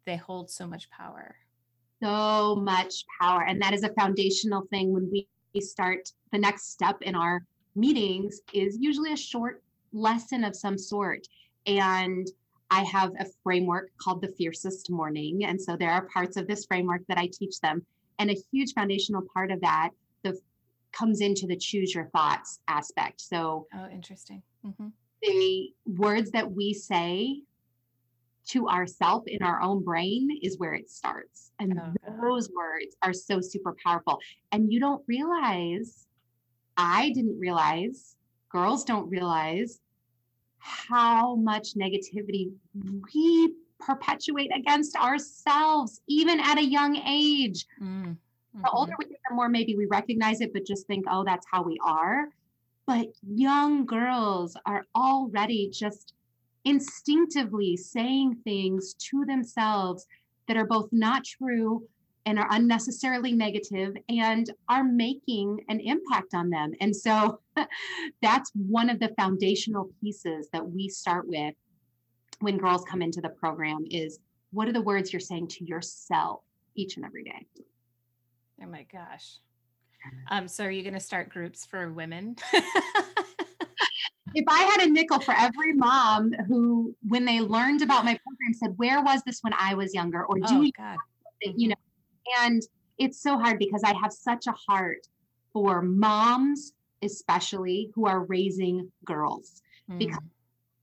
they 0.04 0.16
hold 0.16 0.50
so 0.50 0.66
much 0.66 0.90
power. 0.90 1.36
So 2.02 2.56
much 2.56 3.04
power. 3.20 3.44
And 3.44 3.60
that 3.62 3.72
is 3.72 3.82
a 3.82 3.92
foundational 3.94 4.62
thing 4.70 4.92
when 4.92 5.10
we 5.10 5.26
start 5.60 6.12
the 6.32 6.38
next 6.38 6.70
step 6.70 7.02
in 7.02 7.14
our 7.14 7.42
meetings 7.74 8.40
is 8.52 8.76
usually 8.78 9.12
a 9.12 9.16
short 9.16 9.62
lesson 9.92 10.44
of 10.44 10.54
some 10.54 10.76
sort 10.76 11.26
and 11.66 12.26
I 12.70 12.82
have 12.84 13.12
a 13.18 13.26
framework 13.42 13.90
called 13.98 14.20
the 14.20 14.28
Fiercest 14.28 14.90
Morning. 14.90 15.44
And 15.46 15.60
so 15.60 15.74
there 15.74 15.90
are 15.90 16.06
parts 16.12 16.36
of 16.36 16.46
this 16.46 16.66
framework 16.66 17.00
that 17.08 17.16
I 17.16 17.30
teach 17.32 17.60
them. 17.60 17.84
And 18.18 18.30
a 18.30 18.36
huge 18.52 18.74
foundational 18.74 19.22
part 19.34 19.50
of 19.50 19.60
that 19.62 19.90
the 20.22 20.38
comes 20.92 21.20
into 21.20 21.46
the 21.46 21.56
choose 21.56 21.94
your 21.94 22.06
thoughts 22.06 22.60
aspect. 22.68 23.20
So 23.20 23.66
oh 23.74 23.88
interesting. 23.92 24.42
Mm-hmm. 24.64 24.88
The 25.22 25.72
words 25.86 26.30
that 26.30 26.50
we 26.50 26.72
say 26.72 27.42
to 28.48 28.68
ourself 28.68 29.24
in 29.26 29.42
our 29.42 29.60
own 29.60 29.84
brain 29.84 30.38
is 30.42 30.58
where 30.58 30.74
it 30.74 30.90
starts. 30.90 31.52
And 31.58 31.78
oh, 31.78 31.92
those 32.22 32.48
words 32.50 32.96
are 33.02 33.12
so 33.12 33.40
super 33.40 33.76
powerful. 33.84 34.20
And 34.52 34.72
you 34.72 34.80
don't 34.80 35.02
realize, 35.06 36.06
I 36.76 37.10
didn't 37.10 37.38
realize, 37.38 38.16
girls 38.50 38.84
don't 38.84 39.08
realize 39.10 39.80
how 40.58 41.36
much 41.36 41.74
negativity 41.74 42.50
we 43.12 43.54
perpetuate 43.80 44.50
against 44.54 44.96
ourselves, 44.96 46.00
even 46.08 46.40
at 46.40 46.58
a 46.58 46.64
young 46.64 46.96
age. 46.96 47.66
Mm-hmm. 48.56 48.62
The 48.62 48.70
older 48.70 48.94
we 48.98 49.06
get, 49.06 49.18
the 49.28 49.34
more 49.34 49.48
maybe 49.48 49.76
we 49.76 49.86
recognize 49.86 50.40
it, 50.40 50.52
but 50.52 50.66
just 50.66 50.86
think, 50.86 51.04
oh, 51.10 51.24
that's 51.24 51.46
how 51.50 51.62
we 51.62 51.78
are. 51.84 52.28
But 52.86 53.08
young 53.22 53.84
girls 53.84 54.56
are 54.64 54.86
already 54.94 55.70
just 55.70 56.14
instinctively 56.64 57.76
saying 57.76 58.36
things 58.44 58.94
to 58.94 59.24
themselves 59.26 60.06
that 60.46 60.56
are 60.56 60.66
both 60.66 60.88
not 60.92 61.24
true 61.24 61.86
and 62.26 62.38
are 62.38 62.48
unnecessarily 62.50 63.32
negative 63.32 63.96
and 64.08 64.50
are 64.68 64.84
making 64.84 65.58
an 65.68 65.80
impact 65.80 66.34
on 66.34 66.50
them. 66.50 66.72
And 66.80 66.94
so 66.94 67.40
that's 68.22 68.50
one 68.54 68.90
of 68.90 69.00
the 69.00 69.14
foundational 69.18 69.90
pieces 70.02 70.48
that 70.52 70.66
we 70.66 70.88
start 70.88 71.26
with 71.26 71.54
when 72.40 72.58
girls 72.58 72.84
come 72.84 73.02
into 73.02 73.20
the 73.20 73.30
program 73.30 73.84
is 73.90 74.18
what 74.52 74.68
are 74.68 74.72
the 74.72 74.82
words 74.82 75.12
you're 75.12 75.20
saying 75.20 75.48
to 75.48 75.64
yourself 75.64 76.40
each 76.74 76.96
and 76.96 77.04
every 77.04 77.24
day? 77.24 77.46
Oh 78.62 78.66
my 78.66 78.84
gosh. 78.92 79.38
Um, 80.30 80.48
so 80.48 80.64
are 80.64 80.70
you 80.70 80.82
going 80.82 80.94
to 80.94 81.00
start 81.00 81.28
groups 81.28 81.66
for 81.66 81.92
women? 81.92 82.36
if 84.34 84.44
I 84.48 84.62
had 84.62 84.86
a 84.86 84.90
nickel 84.90 85.20
for 85.20 85.34
every 85.36 85.72
mom 85.74 86.32
who, 86.46 86.94
when 87.06 87.24
they 87.24 87.40
learned 87.40 87.82
about 87.82 88.04
my 88.04 88.18
program, 88.24 88.54
said, 88.54 88.74
"Where 88.76 89.02
was 89.02 89.22
this 89.24 89.40
when 89.42 89.52
I 89.58 89.74
was 89.74 89.94
younger?" 89.94 90.24
or 90.24 90.36
"Do 90.36 90.44
oh, 90.48 90.60
you, 90.62 90.72
God. 90.72 90.96
you 91.42 91.68
know?" 91.68 91.74
And 92.40 92.62
it's 92.98 93.22
so 93.22 93.38
hard 93.38 93.58
because 93.58 93.82
I 93.84 93.94
have 93.94 94.12
such 94.12 94.46
a 94.46 94.54
heart 94.68 95.06
for 95.52 95.82
moms, 95.82 96.72
especially 97.02 97.90
who 97.94 98.06
are 98.06 98.24
raising 98.24 98.90
girls, 99.04 99.62
mm. 99.90 99.98
because 99.98 100.18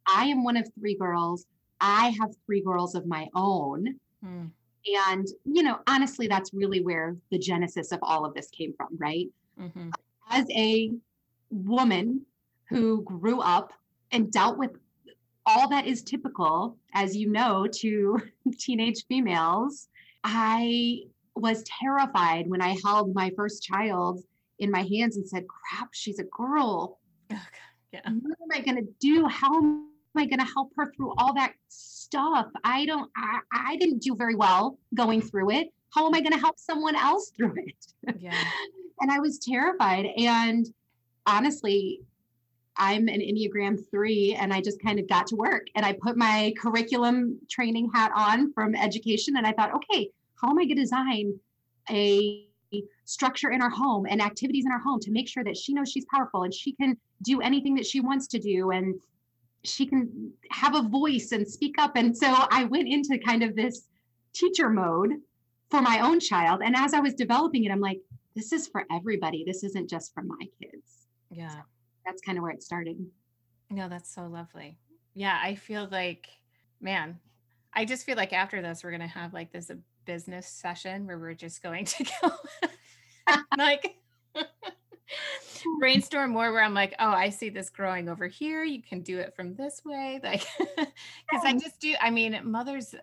I 0.08 0.25
am 0.25 0.44
one 0.44 0.58
of 0.58 0.70
three 0.79 0.96
girls. 0.96 1.46
I 1.79 2.15
have 2.20 2.32
three 2.46 2.62
girls 2.62 2.96
of 2.96 3.05
my 3.05 3.27
own. 3.34 4.00
Mm. 4.25 4.50
And, 5.08 5.27
you 5.46 5.63
know, 5.63 5.80
honestly, 5.88 6.27
that's 6.27 6.54
really 6.54 6.82
where 6.82 7.15
the 7.32 7.39
genesis 7.39 7.92
of 7.92 8.00
all 8.01 8.25
of 8.25 8.34
this 8.34 8.50
came 8.50 8.74
from, 8.77 8.89
right? 8.98 9.27
Mm-hmm. 9.60 9.89
As 10.30 10.46
a 10.51 10.92
woman 11.50 12.22
who 12.70 13.04
grew 13.04 13.39
up 13.42 13.74
and 14.12 14.32
dealt 14.32 14.58
with 14.58 14.72
all 15.46 15.70
that 15.70 15.86
is 15.86 16.04
typical, 16.04 16.77
as 16.94 17.15
you 17.15 17.32
know, 17.32 17.68
to 17.68 18.20
teenage 18.60 19.06
females, 19.08 19.88
I 20.24 21.04
was 21.36 21.63
terrified 21.63 22.48
when 22.48 22.62
I 22.62 22.77
held 22.84 23.13
my 23.13 23.32
first 23.36 23.63
child 23.63 24.24
in 24.60 24.72
my 24.72 24.84
hands 24.84 25.18
and 25.18 25.27
said, 25.27 25.46
crap, 25.48 25.89
she's 25.92 26.20
a 26.20 26.24
girl. 26.25 27.00
Oh, 27.32 27.42
yeah. 27.92 28.01
What 28.06 28.38
am 28.42 28.51
I 28.51 28.62
going 28.62 28.77
to 28.77 28.92
do? 29.00 29.27
How 29.27 29.56
am 29.56 29.89
I 30.15 30.25
going 30.25 30.39
to 30.39 30.46
help 30.46 30.72
her 30.77 30.92
through 30.96 31.13
all 31.18 31.34
that 31.34 31.54
stuff? 32.05 32.47
I 32.63 32.85
don't, 32.85 33.09
I, 33.15 33.39
I 33.51 33.75
didn't 33.77 34.01
do 34.01 34.15
very 34.15 34.35
well 34.35 34.77
going 34.93 35.21
through 35.21 35.51
it. 35.51 35.67
How 35.93 36.05
am 36.07 36.13
I 36.13 36.21
going 36.21 36.33
to 36.33 36.39
help 36.39 36.57
someone 36.59 36.95
else 36.95 37.31
through 37.38 37.55
it? 37.57 38.15
Yeah. 38.19 38.38
and 39.01 39.12
I 39.12 39.19
was 39.19 39.39
terrified. 39.39 40.07
And 40.17 40.65
honestly, 41.25 42.01
I'm 42.77 43.07
an 43.07 43.21
Enneagram 43.21 43.79
three, 43.89 44.35
and 44.38 44.53
I 44.53 44.59
just 44.62 44.81
kind 44.81 45.00
of 45.00 45.07
got 45.07 45.27
to 45.27 45.35
work 45.35 45.67
and 45.75 45.85
I 45.85 45.93
put 45.93 46.17
my 46.17 46.53
curriculum 46.59 47.39
training 47.50 47.89
hat 47.93 48.12
on 48.13 48.51
from 48.53 48.75
education. 48.75 49.38
And 49.38 49.47
I 49.47 49.53
thought, 49.53 49.74
okay, 49.75 50.09
how 50.41 50.50
am 50.50 50.59
I 50.59 50.65
going 50.65 50.75
to 50.75 50.81
design 50.81 51.39
a 51.89 52.45
structure 53.05 53.51
in 53.51 53.62
our 53.62 53.69
home 53.69 54.05
and 54.09 54.21
activities 54.21 54.65
in 54.65 54.71
our 54.71 54.79
home 54.79 55.00
to 55.00 55.12
make 55.12 55.29
sure 55.29 55.43
that 55.43 55.55
she 55.55 55.74
knows 55.74 55.89
she's 55.89 56.05
powerful 56.13 56.43
and 56.43 56.53
she 56.53 56.74
can 56.74 56.97
do 57.21 57.39
anything 57.39 57.75
that 57.75 57.85
she 57.85 58.01
wants 58.01 58.27
to 58.27 58.39
do 58.39 58.71
and 58.71 58.95
she 59.65 59.86
can 59.86 60.31
have 60.51 60.75
a 60.75 60.81
voice 60.81 61.31
and 61.31 61.48
speak 61.48 61.75
up. 61.77 61.95
And 61.95 62.15
so 62.15 62.27
I 62.51 62.65
went 62.65 62.88
into 62.88 63.17
kind 63.17 63.43
of 63.43 63.55
this 63.55 63.88
teacher 64.34 64.69
mode 64.69 65.12
for 65.69 65.81
my 65.81 66.00
own 66.00 66.19
child. 66.19 66.62
And 66.63 66.75
as 66.75 66.93
I 66.93 67.00
was 67.00 67.13
developing 67.13 67.63
it, 67.63 67.72
I'm 67.72 67.79
like, 67.79 68.00
this 68.36 68.51
is 68.51 68.67
for 68.67 68.86
everybody. 68.91 69.43
This 69.45 69.63
isn't 69.63 69.89
just 69.89 70.13
for 70.13 70.24
my 70.24 70.48
kids. 70.62 71.07
Yeah. 71.31 71.50
So 71.50 71.57
that's 72.05 72.22
kind 72.22 72.38
of 72.38 72.43
where 72.43 72.51
it 72.51 72.63
started. 72.63 72.98
No, 73.69 73.89
that's 73.89 74.13
so 74.13 74.27
lovely. 74.27 74.77
Yeah. 75.13 75.39
I 75.41 75.55
feel 75.55 75.88
like, 75.91 76.27
man, 76.81 77.19
I 77.74 77.86
just 77.86 78.05
feel 78.05 78.15
like 78.15 78.34
after 78.34 78.62
this, 78.62 78.84
we're 78.84 78.91
going 78.91 79.01
to 79.01 79.07
have 79.07 79.34
like 79.34 79.51
this 79.51 79.72
business 80.05 80.48
session 80.48 81.07
where 81.07 81.17
we're 81.17 81.34
just 81.34 81.63
going 81.63 81.86
to 81.86 82.05
go 82.22 82.31
like 83.57 83.95
brainstorm 85.79 86.31
more 86.31 86.51
where 86.51 86.63
I'm 86.63 86.74
like, 86.74 86.95
oh, 87.00 87.09
I 87.09 87.29
see 87.29 87.50
this 87.50 87.69
growing 87.69 88.09
over 88.09 88.27
here. 88.27 88.63
You 88.63 88.81
can 88.81 89.01
do 89.01 89.19
it 89.19 89.35
from 89.35 89.55
this 89.55 89.81
way. 89.85 90.19
Like, 90.24 90.45
because 90.75 91.45
I 91.45 91.53
just 91.53 91.79
do, 91.79 91.93
I 92.01 92.09
mean, 92.09 92.39
mothers, 92.43 92.95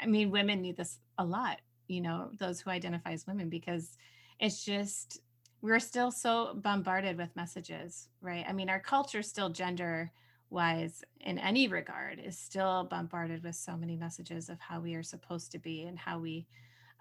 I 0.00 0.06
mean, 0.06 0.30
women 0.30 0.60
need 0.60 0.76
this 0.76 0.98
a 1.18 1.24
lot, 1.24 1.60
you 1.86 2.00
know, 2.00 2.30
those 2.38 2.60
who 2.60 2.70
identify 2.70 3.12
as 3.12 3.26
women, 3.26 3.48
because 3.48 3.96
it's 4.40 4.64
just, 4.64 5.20
we're 5.62 5.78
still 5.78 6.10
so 6.10 6.54
bombarded 6.56 7.16
with 7.16 7.34
messages, 7.36 8.08
right? 8.20 8.44
I 8.48 8.52
mean, 8.52 8.68
our 8.68 8.80
culture 8.80 9.22
still 9.22 9.50
gender 9.50 10.10
wise 10.50 11.02
in 11.20 11.38
any 11.38 11.68
regard 11.68 12.18
is 12.18 12.38
still 12.38 12.84
bombarded 12.84 13.42
with 13.42 13.56
so 13.56 13.76
many 13.76 13.96
messages 13.96 14.48
of 14.48 14.58
how 14.60 14.80
we 14.80 14.94
are 14.94 15.02
supposed 15.02 15.52
to 15.52 15.58
be 15.58 15.82
and 15.82 15.98
how 15.98 16.18
we 16.18 16.46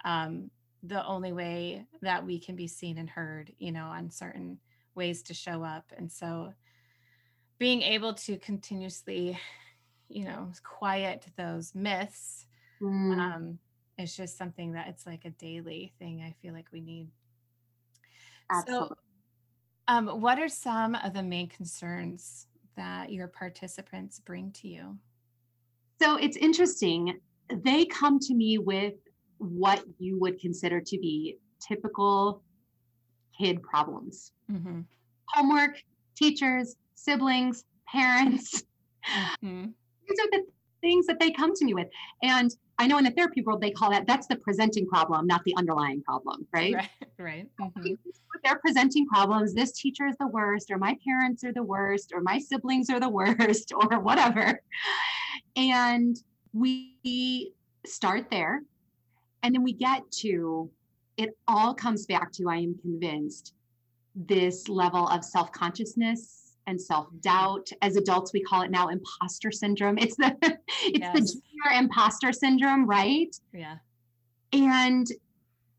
um 0.06 0.50
the 0.84 1.06
only 1.06 1.32
way 1.32 1.88
that 2.02 2.26
we 2.26 2.40
can 2.40 2.56
be 2.56 2.68
seen 2.68 2.98
and 2.98 3.10
heard 3.10 3.52
you 3.60 3.72
know 3.72 3.86
on 3.86 4.10
certain 4.12 4.60
ways 4.96 5.24
to 5.24 5.34
show 5.34 5.64
up 5.64 5.92
and 5.98 6.12
so 6.12 6.54
being 7.58 7.82
able 7.82 8.14
to 8.14 8.38
continuously 8.38 9.40
you 10.10 10.26
know 10.26 10.52
quiet 10.64 11.26
those 11.38 11.74
myths 11.74 12.46
Mm, 12.82 13.34
um 13.36 13.60
is 13.98 14.16
just 14.16 14.38
something 14.38 14.74
that 14.74 14.88
it's 14.88 15.06
like 15.06 15.26
a 15.26 15.30
daily 15.32 15.94
thing 16.00 16.22
i 16.22 16.34
feel 16.42 16.54
like 16.54 16.68
we 16.72 16.82
need 16.82 17.08
so 18.50 18.60
absolutely. 18.60 18.98
um 19.88 20.08
what 20.22 20.40
are 20.40 20.50
some 20.50 20.96
of 20.96 21.14
the 21.14 21.24
main 21.24 21.48
concerns 21.48 22.48
that 22.76 23.12
your 23.12 23.28
participants 23.28 24.20
bring 24.20 24.52
to 24.52 24.68
you 24.68 24.98
So 26.02 26.18
it's 26.18 26.38
interesting. 26.38 27.20
They 27.50 27.86
come 27.86 28.20
to 28.20 28.34
me 28.34 28.58
with 28.58 28.96
what 29.38 29.84
you 30.00 30.20
would 30.20 30.40
consider 30.40 30.80
to 30.82 30.98
be 30.98 31.38
typical 31.66 32.42
kid 33.40 33.62
problems 33.64 34.32
hmm 34.50 34.82
homework, 35.34 35.82
teachers, 36.16 36.76
siblings, 36.96 37.66
parents. 37.92 38.64
hmm 39.42 39.66
These 40.08 40.20
are 40.20 40.30
the 40.32 40.44
things 40.82 41.06
that 41.08 41.20
they 41.20 41.32
come 41.32 41.54
to 41.56 41.66
me 41.66 41.74
with. 41.74 41.88
And 42.22 42.52
I 42.78 42.88
know 42.88 42.98
in 42.98 43.04
the 43.04 43.12
therapy 43.12 43.42
world, 43.42 43.62
they 43.62 43.72
call 43.72 43.92
that 43.92 44.06
that's 44.08 44.28
the 44.28 44.36
presenting 44.38 44.88
problem, 44.88 45.26
not 45.28 45.44
the 45.44 45.56
underlying 45.56 46.02
problem, 46.04 46.48
right? 46.54 46.76
right 46.76 46.90
right 47.18 47.48
hmm 47.60 47.94
They're 48.44 48.60
presenting 48.60 49.08
problems. 49.08 49.54
This 49.54 49.72
teacher 49.72 50.08
is 50.08 50.16
the 50.20 50.28
worst, 50.28 50.70
or 50.70 50.78
my 50.78 50.98
parents 51.08 51.44
are 51.44 51.54
the 51.54 51.64
worst, 51.64 52.12
or 52.14 52.22
my 52.22 52.38
siblings 52.40 52.90
are 52.90 53.00
the 53.00 53.10
worst, 53.10 53.72
or 53.92 54.00
whatever. 54.00 54.62
And 55.56 56.18
we 56.52 57.54
start 57.86 58.30
there. 58.30 58.62
And 59.44 59.54
then 59.54 59.62
we 59.64 59.74
get 59.74 60.10
to 60.22 60.72
it 61.18 61.30
all 61.48 61.74
comes 61.76 62.06
back 62.08 62.32
to, 62.34 62.50
I 62.50 62.58
am 62.58 62.76
convinced, 62.82 63.54
this 64.16 64.68
level 64.68 65.08
of 65.10 65.24
self 65.24 65.52
consciousness 65.52 66.56
and 66.66 66.80
self 66.82 67.08
doubt. 67.22 67.70
As 67.82 67.98
adults, 67.98 68.34
we 68.34 68.42
call 68.42 68.62
it 68.62 68.72
now 68.72 68.88
imposter 68.88 69.52
syndrome. 69.52 69.98
It's 69.98 70.16
the 70.16 70.36
it's 70.82 71.00
Yes. 71.00 71.14
the 71.14 71.20
junior 71.20 71.80
imposter 71.80 72.32
syndrome, 72.32 72.88
right? 72.88 73.36
yeah 73.54 73.78
And 74.54 75.08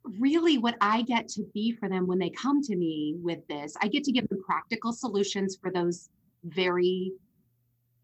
really, 0.04 0.58
what 0.58 0.76
I 0.80 1.02
get 1.02 1.28
to 1.28 1.44
be 1.54 1.72
for 1.72 1.88
them 1.88 2.06
when 2.06 2.18
they 2.18 2.30
come 2.30 2.60
to 2.62 2.76
me 2.76 3.16
with 3.22 3.46
this, 3.48 3.74
I 3.80 3.88
get 3.88 4.04
to 4.04 4.12
give 4.12 4.28
them 4.28 4.42
practical 4.44 4.92
solutions 4.92 5.56
for 5.60 5.72
those 5.72 6.10
very 6.44 7.12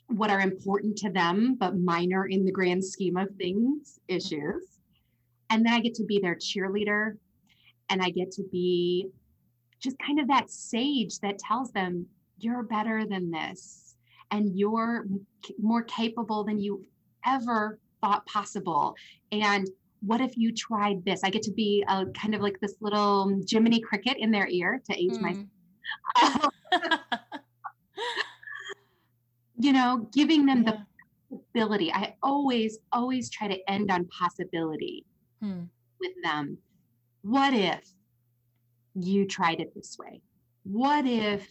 what 0.08 0.30
are 0.30 0.40
important 0.40 0.96
to 0.98 1.10
them, 1.10 1.54
but 1.60 1.76
minor 1.78 2.26
in 2.26 2.44
the 2.44 2.50
grand 2.50 2.84
scheme 2.84 3.16
of 3.16 3.28
things 3.36 4.00
issues. 4.08 4.69
And 5.50 5.66
then 5.66 5.73
I 5.73 5.80
get 5.80 5.95
to 5.95 6.04
be 6.04 6.21
their 6.21 6.37
cheerleader 6.37 7.16
and 7.90 8.00
I 8.00 8.11
get 8.11 8.30
to 8.33 8.45
be 8.50 9.09
just 9.83 9.97
kind 9.99 10.21
of 10.21 10.28
that 10.28 10.50
sage 10.50 11.19
that 11.21 11.38
tells 11.38 11.73
them, 11.73 12.07
you're 12.38 12.62
better 12.62 13.04
than 13.07 13.30
this 13.30 13.97
and 14.30 14.57
you're 14.57 15.07
more 15.61 15.83
capable 15.83 16.45
than 16.45 16.59
you 16.59 16.85
ever 17.26 17.78
thought 18.00 18.25
possible. 18.26 18.95
And 19.33 19.69
what 20.00 20.21
if 20.21 20.37
you 20.37 20.52
tried 20.52 21.04
this? 21.04 21.23
I 21.25 21.30
get 21.30 21.42
to 21.42 21.52
be 21.52 21.85
a 21.88 22.07
kind 22.07 22.35
of 22.35 22.40
like 22.40 22.59
this 22.61 22.76
little 22.80 23.43
Jiminy 23.50 23.80
Cricket 23.80 24.17
in 24.19 24.30
their 24.30 24.49
ear 24.49 24.80
to 24.89 24.97
age 24.97 25.19
Mm. 25.21 25.47
myself, 26.17 26.52
you 29.58 29.73
know, 29.73 30.08
giving 30.15 30.47
them 30.47 30.65
the 30.65 30.73
Yeah. 30.73 30.84
possibility. 31.30 31.93
I 31.93 32.17
always, 32.23 32.78
always 32.93 33.28
try 33.30 33.49
to 33.49 33.71
end 33.71 33.91
on 33.91 34.06
possibility 34.06 35.04
Hmm. 35.42 35.62
with 36.00 36.12
them. 36.22 36.58
What 37.22 37.54
if 37.54 37.80
you 38.94 39.26
tried 39.26 39.60
it 39.60 39.74
this 39.74 39.96
way? 39.98 40.20
What 40.64 41.06
if 41.06 41.48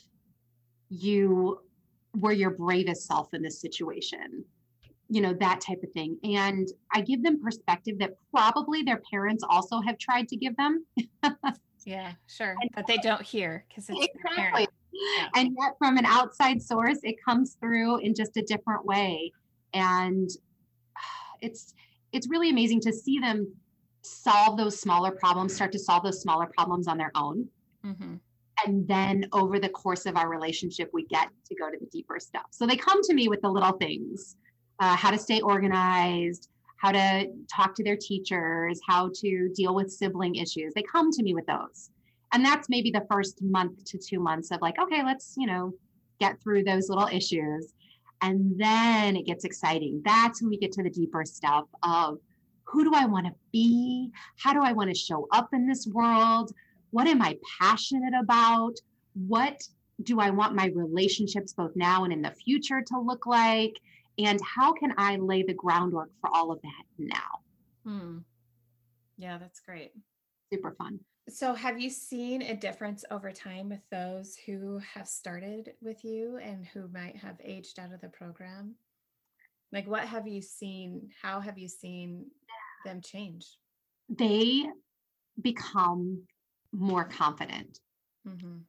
you 0.90 1.60
were 2.16 2.32
your 2.32 2.52
bravest 2.52 3.06
self 3.08 3.34
in 3.34 3.42
this 3.42 3.60
situation? 3.62 4.44
You 5.10 5.22
know, 5.22 5.34
that 5.34 5.62
type 5.62 5.82
of 5.84 5.92
thing. 5.92 6.18
And 6.24 6.68
I 6.94 7.02
give 7.02 7.24
them 7.24 7.42
perspective 7.42 7.98
that 8.00 8.12
probably 8.32 8.84
their 8.84 9.02
parents 9.12 9.44
also 9.48 9.82
have 9.82 9.98
tried 9.98 10.28
to 10.30 10.36
give 10.36 10.56
them. 10.58 10.86
yeah 11.86 12.12
sure 12.28 12.56
And- 12.62 12.70
that 12.76 12.86
they 12.88 12.98
don't 12.98 13.22
hear 13.22 13.66
because 13.68 13.90
it's. 13.90 14.08
Exactly. 14.16 14.68
And 15.36 15.56
yet, 15.58 15.76
from 15.78 15.98
an 15.98 16.06
outside 16.06 16.62
source, 16.62 17.00
it 17.04 17.16
comes 17.24 17.56
through 17.60 17.98
in 18.00 18.14
just 18.14 18.36
a 18.38 18.42
different 18.42 18.86
way. 18.86 19.32
And 19.74 20.30
it's 21.42 21.74
it's 22.12 22.28
really 22.30 22.50
amazing 22.50 22.82
to 22.82 22.92
see 22.94 23.20
them 23.20 23.54
solve 24.02 24.58
those 24.58 24.80
smaller 24.80 25.12
problems, 25.12 25.54
start 25.54 25.72
to 25.74 25.80
solve 25.80 26.04
those 26.04 26.22
smaller 26.22 26.48
problems 26.58 26.88
on 26.88 26.98
their 26.98 27.12
own. 27.16 27.48
Mhm. 27.86 28.20
And 28.66 28.88
then 28.88 29.28
over 29.32 29.60
the 29.60 29.70
course 29.70 30.06
of 30.06 30.18
our 30.18 30.30
relationship, 30.30 30.90
we 30.94 31.06
get 31.06 31.30
to 31.46 31.56
go 31.56 31.70
to 31.70 31.78
the 31.78 31.86
deeper 31.88 32.20
stuff. 32.20 32.48
So 32.52 32.66
they 32.66 32.76
come 32.76 33.02
to 33.04 33.14
me 33.14 33.28
with 33.28 33.42
the 33.42 33.50
little 33.50 33.74
things 33.74 34.36
uh, 34.80 34.96
how 34.96 35.12
to 35.12 35.18
stay 35.18 35.42
organized, 35.42 36.50
how 36.78 36.92
to 36.92 37.30
talk 37.54 37.76
to 37.76 37.84
their 37.84 37.98
teachers, 37.98 38.80
how 38.88 39.10
to 39.14 39.50
deal 39.54 39.76
with 39.76 39.92
sibling 39.92 40.36
issues. 40.36 40.74
They 40.74 40.84
come 40.84 41.12
to 41.12 41.24
me 41.24 41.34
with 41.34 41.46
those. 41.46 41.92
And 42.32 42.46
that's 42.46 42.70
maybe 42.70 42.92
the 42.92 43.06
first 43.12 43.42
month 43.42 43.84
to 43.86 43.98
two 43.98 44.20
months 44.20 44.52
of 44.52 44.62
like, 44.62 44.80
okay, 44.80 45.04
let's, 45.04 45.34
you 45.36 45.48
know, 45.48 45.74
get 46.20 46.42
through 46.42 46.64
those 46.64 46.90
little 46.90 47.08
issues. 47.08 47.74
And 48.22 48.58
then 48.60 49.16
it 49.16 49.26
gets 49.26 49.46
exciting. 49.46 50.02
That's 50.06 50.42
when 50.42 50.50
we 50.50 50.58
get 50.58 50.72
to 50.74 50.84
the 50.84 50.90
deeper 50.90 51.26
stuff 51.26 51.66
of 51.84 52.20
who 52.72 52.84
do 52.84 52.92
I 52.96 53.06
want 53.06 53.26
to 53.26 53.34
be? 53.52 54.12
How 54.38 54.54
do 54.54 54.62
I 54.64 54.72
want 54.74 54.90
to 54.90 54.96
show 54.96 55.28
up 55.32 55.50
in 55.54 55.68
this 55.68 55.88
world? 55.88 56.54
What 56.92 57.08
am 57.08 57.22
I 57.22 57.38
passionate 57.60 58.14
about? 58.20 58.74
What 59.14 59.62
do 60.04 60.20
I 60.20 60.30
want 60.30 60.56
my 60.56 60.68
relationships 60.68 61.54
both 61.54 61.76
now 61.76 62.04
and 62.04 62.14
in 62.14 62.22
the 62.22 62.32
future 62.32 62.82
to 62.82 63.00
look 63.00 63.26
like? 63.26 63.74
And 64.18 64.40
how 64.44 64.74
can 64.74 64.94
I 64.98 65.16
lay 65.18 65.44
the 65.44 65.54
groundwork 65.54 66.12
for 66.22 66.30
all 66.34 66.52
of 66.52 66.62
that 66.62 66.84
now? 66.98 67.40
Hmm. 67.86 68.18
yeah 69.18 69.38
that's 69.38 69.62
great 69.62 69.92
Super 70.54 70.76
fun. 70.78 71.00
so 71.30 71.54
have 71.54 71.80
you 71.80 71.90
seen 71.90 72.42
a 72.42 72.56
difference 72.56 73.06
over 73.10 73.32
time 73.32 73.70
with 73.70 73.82
those 73.90 74.36
who 74.46 74.80
have 74.94 75.08
started 75.08 75.72
with 75.82 76.04
you 76.04 76.38
and 76.44 76.66
who 76.68 76.88
might 76.90 77.16
have 77.16 77.38
aged 77.44 77.80
out 77.80 77.94
of 77.94 78.02
the 78.02 78.10
program 78.10 78.76
like 79.72 79.88
what 79.88 80.04
have 80.04 80.28
you 80.28 80.42
seen 80.42 81.10
how 81.22 81.40
have 81.40 81.58
you 81.58 81.68
seen 81.70 82.26
them 82.86 83.02
change 83.02 83.46
They 84.10 84.66
become 85.42 86.24
more 86.72 87.06
confident. 87.06 87.80
Mhm. 88.28 88.64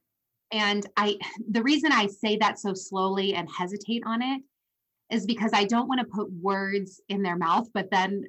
And 0.51 0.85
I 0.97 1.17
the 1.49 1.63
reason 1.63 1.91
I 1.91 2.07
say 2.07 2.37
that 2.37 2.59
so 2.59 2.73
slowly 2.73 3.33
and 3.33 3.49
hesitate 3.49 4.03
on 4.05 4.21
it 4.21 4.43
is 5.09 5.25
because 5.25 5.51
I 5.53 5.65
don't 5.65 5.87
want 5.87 5.99
to 5.99 6.05
put 6.05 6.31
words 6.31 7.01
in 7.09 7.21
their 7.21 7.37
mouth, 7.37 7.67
but 7.73 7.91
then 7.91 8.25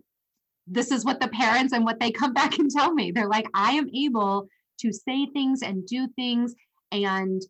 this 0.67 0.91
is 0.91 1.05
what 1.05 1.21
the 1.21 1.29
parents 1.29 1.73
and 1.73 1.85
what 1.85 2.01
they 2.01 2.11
come 2.11 2.33
back 2.41 2.59
and 2.59 2.71
tell 2.71 2.93
me. 2.93 3.11
They're 3.11 3.29
like, 3.29 3.49
I 3.55 3.73
am 3.73 3.89
able 3.95 4.49
to 4.81 4.93
say 4.93 5.27
things 5.27 5.63
and 5.63 5.87
do 5.87 6.09
things 6.09 6.55
and 6.91 7.43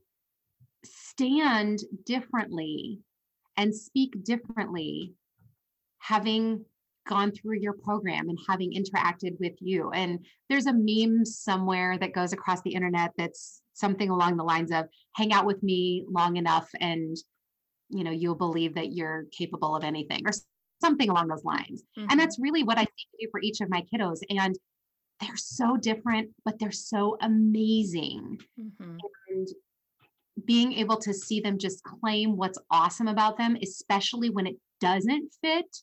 stand 0.85 1.81
differently 2.05 3.01
and 3.57 3.75
speak 3.75 4.23
differently, 4.25 5.15
having 5.99 6.65
gone 7.07 7.33
through 7.33 7.59
your 7.59 7.73
program 7.73 8.29
and 8.29 8.39
having 8.49 8.73
interacted 8.73 9.39
with 9.41 9.55
you. 9.61 9.91
And 9.91 10.25
there's 10.49 10.67
a 10.67 10.73
meme 10.75 11.25
somewhere 11.25 11.99
that 11.99 12.13
goes 12.15 12.33
across 12.33 12.63
the 12.63 12.75
internet 12.75 13.13
that's 13.17 13.61
something 13.75 14.11
along 14.11 14.37
the 14.37 14.45
lines 14.45 14.71
of 14.71 14.87
hang 15.17 15.33
out 15.33 15.47
with 15.47 15.63
me 15.63 16.05
long 16.09 16.37
enough 16.37 16.69
and 16.81 17.17
you 17.89 18.05
know 18.05 18.11
you'll 18.11 18.35
believe 18.35 18.75
that 18.75 18.93
you're 18.93 19.25
capable 19.37 19.75
of 19.75 19.83
anything 19.83 20.23
or 20.27 20.33
something 20.83 21.09
along 21.09 21.29
those 21.29 21.45
lines 21.45 21.83
Mhm. 21.99 22.07
and 22.11 22.21
that's 22.21 22.39
really 22.39 22.63
what 22.63 22.77
i 22.79 22.85
do 22.85 23.29
for 23.31 23.41
each 23.41 23.61
of 23.63 23.71
my 23.71 23.83
kiddos 23.93 24.21
and 24.29 24.57
they're 25.21 25.37
so 25.37 25.77
different 25.79 26.31
but 26.45 26.59
they're 26.59 26.71
so 26.71 27.17
amazing 27.23 28.39
Mhm. 28.59 28.99
and 29.31 29.49
being 30.45 30.73
able 30.75 30.97
to 30.99 31.13
see 31.15 31.41
them 31.41 31.57
just 31.59 31.83
claim 31.83 32.37
what's 32.37 32.59
awesome 32.71 33.09
about 33.09 33.39
them 33.39 33.57
especially 33.63 34.29
when 34.31 34.47
it 34.47 34.57
doesn't 34.81 35.33
fit 35.43 35.83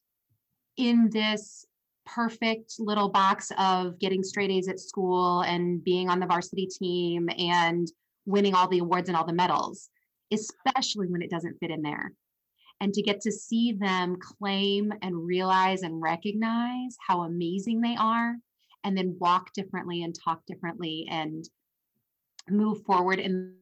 in 0.80 1.10
this 1.12 1.66
perfect 2.06 2.76
little 2.80 3.10
box 3.10 3.52
of 3.60 4.00
getting 4.00 4.24
straight 4.24 4.50
A's 4.50 4.70
at 4.70 4.80
school 4.80 5.42
and 5.42 5.84
being 5.84 6.10
on 6.10 6.20
the 6.20 6.26
varsity 6.26 6.66
team 6.66 7.30
and 7.38 7.88
winning 8.26 8.56
all 8.56 8.68
the 8.68 8.80
awards 8.80 9.10
and 9.10 9.18
all 9.18 9.26
the 9.26 9.34
medals, 9.34 9.90
especially 10.32 11.08
when 11.08 11.22
it 11.22 11.30
doesn't 11.30 11.58
fit 11.60 11.70
in 11.70 11.82
there. 11.84 12.14
and 12.82 12.94
to 12.94 13.02
get 13.02 13.20
to 13.20 13.32
see 13.32 13.74
them 13.74 14.16
claim 14.22 14.94
and 15.02 15.26
realize 15.26 15.82
and 15.82 16.02
recognize 16.02 16.96
how 17.06 17.24
amazing 17.24 17.82
they 17.82 17.96
are 18.00 18.36
and 18.86 18.98
then 18.98 19.18
walk 19.20 19.52
differently 19.54 20.04
and 20.04 20.16
talk 20.16 20.46
differently 20.46 21.06
and 21.10 21.50
move 22.50 22.82
forward 22.86 23.20
in 23.20 23.54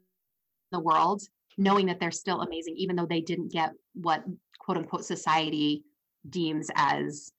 the 0.71 0.80
world 0.80 1.23
knowing 1.58 1.88
that 1.88 1.99
they're 1.99 2.12
still 2.12 2.41
amazing 2.41 2.75
even 2.77 2.95
though 2.95 3.08
they 3.08 3.21
didn't 3.21 3.51
get 3.51 3.71
what 3.95 4.23
quote 4.60 4.77
unquote 4.77 5.03
society 5.03 5.84
deems 6.30 6.70
as 6.76 7.32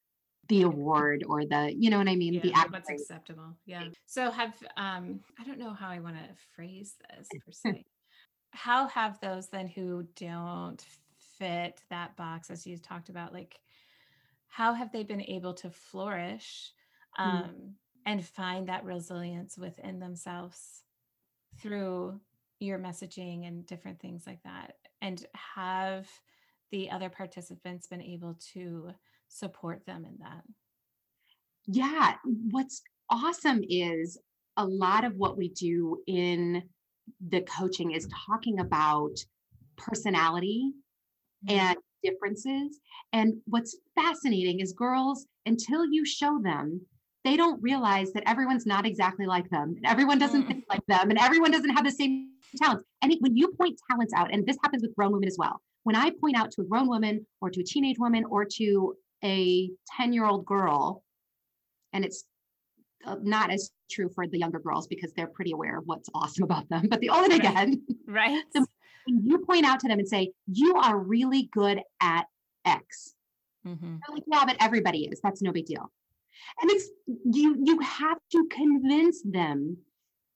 the 0.49 0.63
award 0.63 1.25
or 1.29 1.45
the 1.45 1.75
you 1.77 1.91
know 1.91 1.99
what 1.99 2.09
i 2.09 2.15
mean 2.15 2.35
yeah, 2.35 2.41
the 2.43 2.53
what's 2.71 2.91
acceptable 2.91 3.55
yeah 3.67 3.85
so 4.07 4.31
have 4.31 4.55
um 4.77 5.21
i 5.39 5.45
don't 5.45 5.59
know 5.59 5.73
how 5.73 5.89
i 5.89 5.99
want 5.99 6.17
to 6.17 6.25
phrase 6.55 6.95
this 7.11 7.29
per 7.45 7.53
se 7.53 7.85
how 8.51 8.87
have 8.89 9.21
those 9.21 9.49
then 9.49 9.69
who 9.69 10.07
don't 10.17 10.85
fit 11.39 11.81
that 11.91 12.17
box 12.17 12.51
as 12.51 12.67
you 12.67 12.79
talked 12.79 13.09
about 13.09 13.33
like 13.33 13.61
how 14.49 14.73
have 14.73 14.91
they 14.91 15.03
been 15.03 15.23
able 15.23 15.53
to 15.53 15.71
flourish 15.71 16.73
mm. 17.19 17.25
um, 17.25 17.43
mm. 17.45 17.73
and 18.07 18.25
find 18.25 18.69
that 18.69 18.85
resilience 18.85 19.59
within 19.59 19.99
themselves 19.99 20.83
through 21.61 22.19
your 22.59 22.79
messaging 22.79 23.47
and 23.47 23.67
different 23.67 24.01
things 24.01 24.25
like 24.27 24.43
that 24.43 24.75
and 25.03 25.27
have 25.33 26.09
the 26.71 26.91
other 26.91 27.09
participants 27.09 27.87
been 27.87 28.03
able 28.03 28.39
to 28.53 28.91
support 29.29 29.85
them 29.87 30.05
in 30.05 30.17
that 30.21 30.43
yeah 31.67 32.15
what's 32.51 32.83
awesome 33.11 33.63
is 33.69 34.19
a 34.57 34.65
lot 34.65 35.05
of 35.05 35.15
what 35.17 35.37
we 35.37 35.49
do 35.51 35.99
in 36.07 36.63
the 37.29 37.41
coaching 37.43 37.93
is 37.93 38.09
talking 38.27 38.61
about 38.61 39.13
personality 39.77 40.73
mm-hmm. 41.47 41.59
and 41.59 41.79
differences. 42.03 42.81
And 43.13 43.35
what's 43.47 43.77
fascinating 43.95 44.61
is 44.61 44.73
girls, 44.73 45.27
until 45.47 45.87
you 45.87 46.05
show 46.05 46.41
them, 46.43 46.81
they 47.25 47.37
don't 47.37 47.61
realize 47.63 48.13
that 48.13 48.23
everyone's 48.27 48.67
not 48.67 48.87
exactly 48.87 49.27
like 49.27 49.49
them. 49.51 49.77
Everyone 49.85 50.19
doesn't 50.19 50.45
mm. 50.45 50.49
think 50.49 50.65
like 50.69 50.85
them, 50.87 51.11
and 51.11 51.19
everyone 51.19 51.51
doesn't 51.51 51.71
have 51.71 51.85
the 51.85 51.91
same 51.91 52.31
talents. 52.57 52.85
And 53.03 53.13
when 53.21 53.37
you 53.37 53.49
point 53.49 53.79
talents 53.91 54.15
out, 54.15 54.33
and 54.33 54.47
this 54.47 54.57
happens 54.63 54.83
with 54.83 54.95
grown 54.95 55.13
women 55.13 55.27
as 55.27 55.37
well, 55.39 55.61
when 55.85 55.97
I 55.97 56.11
point 56.21 56.37
out 56.37 56.51
to 56.53 56.63
a 56.63 56.65
grown 56.65 56.89
woman 56.89 57.27
or 57.41 57.51
to 57.51 57.61
a 57.61 57.65
teenage 57.65 57.99
woman 57.99 58.25
or 58.25 58.45
to 58.57 58.95
a 59.25 59.71
10 59.97 60.13
year 60.13 60.25
old 60.25 60.45
girl, 60.45 61.03
and 61.93 62.05
it's 62.05 62.25
uh, 63.07 63.17
not 63.23 63.51
as 63.51 63.71
true 63.91 64.09
for 64.15 64.27
the 64.27 64.39
younger 64.39 64.59
girls 64.59 64.87
because 64.87 65.13
they're 65.15 65.29
pretty 65.29 65.53
aware 65.53 65.79
of 65.79 65.85
what's 65.87 66.09
awesome 66.15 66.45
about 66.45 66.69
them. 66.69 66.89
But 66.89 67.01
the 67.01 67.11
older 67.11 67.29
they 67.29 67.39
get, 67.39 67.69
right? 68.07 68.43
The, 68.53 68.67
you 69.07 69.39
point 69.39 69.65
out 69.65 69.81
to 69.81 69.89
them 69.89 69.99
and 69.99 70.09
say, 70.09 70.33
"You 70.47 70.77
are 70.77 70.99
really 70.99 71.49
good 71.53 71.81
at 72.01 72.27
X." 72.65 73.15
Mm-hmm. 73.67 73.97
Like, 74.11 74.25
"Yeah, 74.27 74.45
but 74.45 74.57
everybody 74.61 75.05
is. 75.05 75.21
That's 75.23 75.43
no 75.43 75.53
big 75.53 75.67
deal." 75.67 75.91
And 76.61 76.71
it's 76.71 76.89
you. 77.07 77.57
You 77.65 77.79
have 77.81 78.19
to 78.33 78.49
convince 78.51 79.23
them 79.23 79.79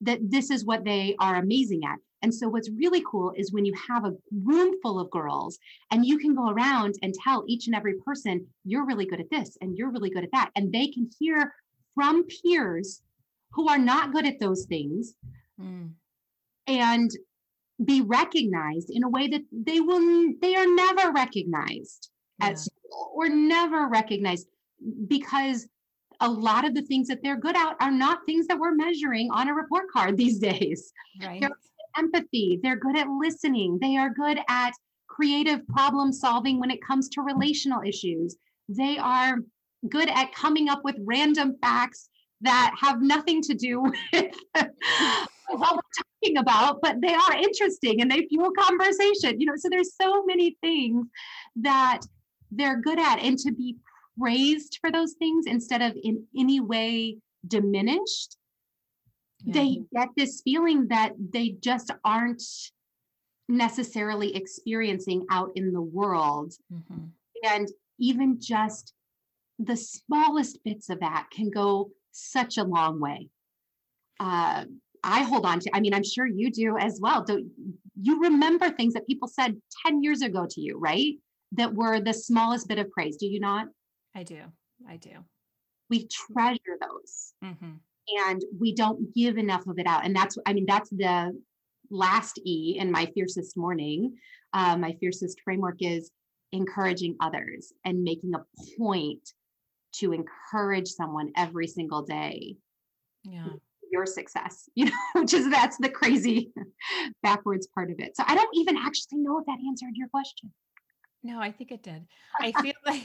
that 0.01 0.19
this 0.23 0.51
is 0.51 0.65
what 0.65 0.85
they 0.85 1.15
are 1.19 1.37
amazing 1.37 1.83
at. 1.85 1.99
And 2.23 2.33
so, 2.33 2.49
what's 2.49 2.71
really 2.71 3.03
cool 3.11 3.33
is 3.37 3.53
when 3.53 3.65
you 3.65 3.75
have 3.89 4.05
a 4.05 4.15
room 4.45 4.75
full 4.83 5.01
of 5.01 5.11
girls 5.11 5.59
and 5.91 6.07
you 6.07 6.19
can 6.19 6.35
go 6.35 6.51
around 6.51 6.95
and 7.03 7.13
tell 7.15 7.45
each 7.47 7.67
and 7.67 7.75
every 7.75 7.95
person, 8.05 8.47
you're 8.65 8.87
really 8.87 9.07
good 9.07 9.21
at 9.21 9.31
this 9.31 9.57
and 9.61 9.77
you're 9.77 9.91
really 9.91 10.11
good 10.11 10.25
at 10.25 10.33
that. 10.33 10.51
And 10.57 10.73
they 10.73 10.87
can 10.89 11.11
hear 11.19 11.53
from 11.95 12.25
peers 12.25 13.03
who 13.53 13.69
are 13.69 13.79
not 13.79 14.13
good 14.13 14.27
at 14.27 14.39
those 14.39 14.65
things 14.67 15.15
mm. 15.61 15.91
and 16.67 17.11
be 17.85 18.01
recognized 18.01 18.91
in 18.91 19.03
a 19.03 19.09
way 19.09 19.29
that 19.29 19.43
they 19.51 19.81
will 19.81 20.33
they 20.41 20.55
are 20.55 20.73
never 20.75 21.11
recognized 21.11 22.11
yeah. 22.39 22.49
at 22.49 22.59
school 22.59 23.13
or 23.15 23.29
never 23.29 23.89
recognized 23.89 24.47
because 25.09 25.67
a 26.21 26.31
lot 26.31 26.65
of 26.65 26.75
the 26.75 26.83
things 26.83 27.09
that 27.09 27.23
they're 27.23 27.37
good 27.37 27.57
at 27.57 27.75
are 27.81 27.91
not 27.91 28.21
things 28.25 28.47
that 28.47 28.59
we're 28.59 28.75
measuring 28.75 29.29
on 29.33 29.49
a 29.49 29.55
report 29.55 29.87
card 29.93 30.17
these 30.17 30.39
days. 30.39 30.93
Right. 31.21 31.41
They're 31.41 31.51
empathy, 31.97 32.61
they're 32.63 32.77
good 32.77 32.97
at 32.97 33.09
listening, 33.09 33.79
they 33.81 33.97
are 33.97 34.11
good 34.11 34.39
at 34.49 34.73
creative 35.09 35.67
problem 35.69 36.13
solving 36.13 36.59
when 36.59 36.71
it 36.71 36.85
comes 36.85 37.09
to 37.11 37.23
relational 37.23 37.83
issues. 37.83 38.37
They 38.69 38.97
are 38.99 39.37
good 39.89 40.09
at 40.09 40.35
coming 40.35 40.69
up 40.69 40.85
with 40.85 40.97
random 41.01 41.57
facts 41.61 42.09
that 42.41 42.75
have 42.81 43.03
nothing 43.03 43.43
to 43.43 43.55
do 43.55 43.81
with 44.13 44.35
what 44.55 45.75
we're 45.77 46.03
talking 46.23 46.39
about, 46.39 46.81
but 46.83 47.01
they 47.01 47.15
are 47.15 47.37
interesting 47.37 48.01
and 48.01 48.11
they 48.11 48.27
fuel 48.27 48.51
conversation. 48.59 49.41
You 49.41 49.47
know, 49.47 49.57
so 49.57 49.69
there's 49.71 49.95
so 50.01 50.25
many 50.25 50.57
things 50.63 51.07
that 51.57 52.01
they're 52.51 52.81
good 52.81 52.99
at, 52.99 53.19
and 53.19 53.39
to 53.39 53.53
be 53.53 53.77
praised 54.21 54.79
for 54.81 54.91
those 54.91 55.15
things 55.15 55.47
instead 55.47 55.83
of 55.83 55.97
in 56.03 56.25
any 56.37 56.61
way 56.61 57.17
diminished, 57.49 58.37
yeah. 59.45 59.53
they 59.53 59.83
get 59.95 60.09
this 60.17 60.43
feeling 60.43 60.89
that 60.89 61.13
they 61.19 61.51
just 61.61 61.91
aren't 62.05 62.43
necessarily 63.49 64.35
experiencing 64.35 65.27
out 65.31 65.51
in 65.55 65.73
the 65.73 65.83
world. 65.83 66.55
Mm-hmm. 66.73 67.07
And 67.45 67.69
even 67.99 68.41
just 68.41 68.95
the 69.59 69.77
smallest 69.77 70.63
bits 70.65 70.89
of 70.89 71.01
that 71.01 71.29
can 71.33 71.51
go 71.51 71.91
such 72.13 72.59
a 72.59 72.65
long 72.65 73.01
way. 73.01 73.29
Uh, 74.21 74.65
I 75.05 75.23
hold 75.23 75.47
on 75.47 75.61
to, 75.61 75.71
I 75.75 75.81
mean, 75.81 75.95
I'm 75.95 76.05
sure 76.05 76.27
you 76.27 76.51
do 76.51 76.79
as 76.79 77.01
well. 77.01 77.25
Do 77.25 77.45
you 78.01 78.21
remember 78.21 78.71
things 78.71 78.95
that 78.95 79.07
people 79.07 79.29
said 79.29 79.61
10 79.87 80.03
years 80.03 80.23
ago 80.23 80.47
to 80.49 80.61
you, 80.61 80.79
right? 80.79 81.15
That 81.53 81.75
were 81.75 82.01
the 82.01 82.15
smallest 82.15 82.69
bit 82.69 82.79
of 82.79 82.91
praise, 82.91 83.17
do 83.17 83.27
you 83.27 83.41
not? 83.41 83.67
I 84.15 84.23
do. 84.23 84.41
I 84.89 84.97
do. 84.97 85.11
We 85.91 86.07
treasure 86.07 86.79
those. 86.81 87.33
Mm-hmm. 87.45 87.73
And 88.29 88.43
we 88.59 88.75
don't 88.75 89.15
give 89.15 89.39
enough 89.39 89.67
of 89.67 89.79
it 89.79 89.87
out. 89.87 90.05
And 90.05 90.15
that's, 90.15 90.37
I 90.47 90.53
mean, 90.53 90.67
that's 90.67 90.91
the 90.91 91.39
last 91.91 92.41
E 92.45 92.77
in 92.79 92.91
my 92.91 93.07
fiercest 93.15 93.57
morning. 93.57 94.17
Uh, 94.53 94.77
my 94.77 94.93
fiercest 95.01 95.41
framework 95.43 95.77
is 95.81 96.11
encouraging 96.53 97.17
others 97.21 97.73
and 97.85 98.03
making 98.03 98.33
a 98.35 98.45
point 98.79 99.33
to 99.93 100.13
encourage 100.13 100.89
someone 100.89 101.31
every 101.37 101.67
single 101.67 102.03
day 102.03 102.57
yeah 103.25 103.47
your 103.91 104.07
success 104.07 104.69
you 104.75 104.87
know 104.87 104.93
which 105.15 105.35
is 105.35 105.51
that's 105.51 105.77
the 105.79 105.89
crazy 105.89 106.53
backwards 107.23 107.67
part 107.75 107.91
of 107.91 107.99
it 107.99 108.17
so 108.17 108.25
i 108.27 108.35
don't 108.35 108.55
even 108.55 108.77
actually 108.77 109.19
know 109.19 109.39
if 109.39 109.47
that 109.47 109.59
answered 109.67 109.95
your 109.95 110.09
question 110.09 110.53
no 111.23 111.41
i 111.41 111.51
think 111.51 111.73
it 111.73 111.83
did 111.83 112.07
i 112.41 112.53
feel 112.63 112.75
like 112.87 113.05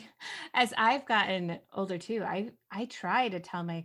as 0.53 0.73
i've 0.77 1.05
gotten 1.05 1.59
older 1.73 1.97
too 1.97 2.23
i 2.23 2.49
i 2.71 2.85
try 2.85 3.29
to 3.29 3.39
tell 3.39 3.63
my 3.63 3.83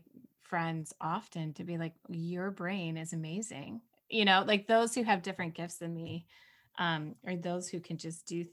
friends 0.52 0.92
often 1.00 1.54
to 1.54 1.64
be 1.64 1.78
like 1.78 1.94
your 2.10 2.50
brain 2.50 2.98
is 2.98 3.14
amazing 3.14 3.80
you 4.10 4.26
know 4.26 4.44
like 4.46 4.66
those 4.66 4.94
who 4.94 5.02
have 5.02 5.22
different 5.22 5.54
gifts 5.54 5.78
than 5.78 5.94
me 5.94 6.26
um 6.78 7.14
or 7.26 7.36
those 7.36 7.70
who 7.70 7.80
can 7.80 7.96
just 7.96 8.26
do 8.26 8.44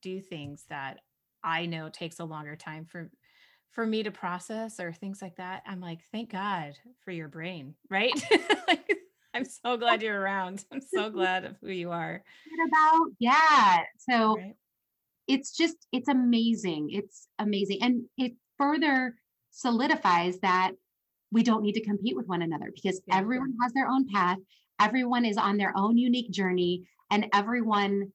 do 0.00 0.22
things 0.22 0.64
that 0.70 1.00
i 1.44 1.66
know 1.66 1.90
takes 1.90 2.18
a 2.18 2.24
longer 2.24 2.56
time 2.56 2.86
for 2.86 3.10
for 3.78 3.86
me 3.86 4.02
to 4.02 4.10
process 4.10 4.80
or 4.80 4.92
things 4.92 5.22
like 5.22 5.36
that, 5.36 5.62
I'm 5.64 5.80
like, 5.80 6.00
thank 6.10 6.32
God 6.32 6.72
for 7.04 7.12
your 7.12 7.28
brain, 7.28 7.74
right? 7.88 8.12
like, 8.68 8.98
I'm 9.34 9.44
so 9.44 9.76
glad 9.76 10.02
you're 10.02 10.20
around. 10.20 10.64
I'm 10.72 10.80
so 10.94 11.10
glad 11.10 11.44
of 11.44 11.56
who 11.60 11.68
you 11.68 11.92
are. 11.92 12.22
About 12.66 13.06
yeah. 13.20 13.84
So 13.98 14.36
right. 14.36 14.56
it's 15.28 15.56
just 15.56 15.76
it's 15.92 16.08
amazing. 16.08 16.88
It's 16.90 17.28
amazing, 17.38 17.78
and 17.82 18.04
it 18.16 18.32
further 18.56 19.14
solidifies 19.50 20.40
that 20.40 20.72
we 21.30 21.42
don't 21.42 21.62
need 21.62 21.74
to 21.74 21.84
compete 21.84 22.16
with 22.16 22.26
one 22.26 22.42
another 22.42 22.70
because 22.74 23.00
yeah. 23.06 23.18
everyone 23.18 23.54
has 23.62 23.72
their 23.72 23.88
own 23.88 24.06
path. 24.08 24.38
Everyone 24.80 25.24
is 25.24 25.36
on 25.36 25.56
their 25.56 25.72
own 25.76 25.98
unique 25.98 26.30
journey, 26.30 26.84
and 27.10 27.26
everyone 27.34 28.12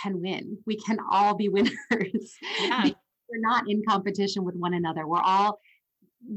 can 0.00 0.20
win. 0.20 0.58
We 0.66 0.76
can 0.76 0.98
all 1.10 1.34
be 1.34 1.48
winners. 1.50 2.34
Yeah 2.60 2.90
we're 3.28 3.40
not 3.40 3.68
in 3.68 3.82
competition 3.88 4.44
with 4.44 4.54
one 4.54 4.74
another. 4.74 5.06
We're 5.06 5.20
all 5.20 5.60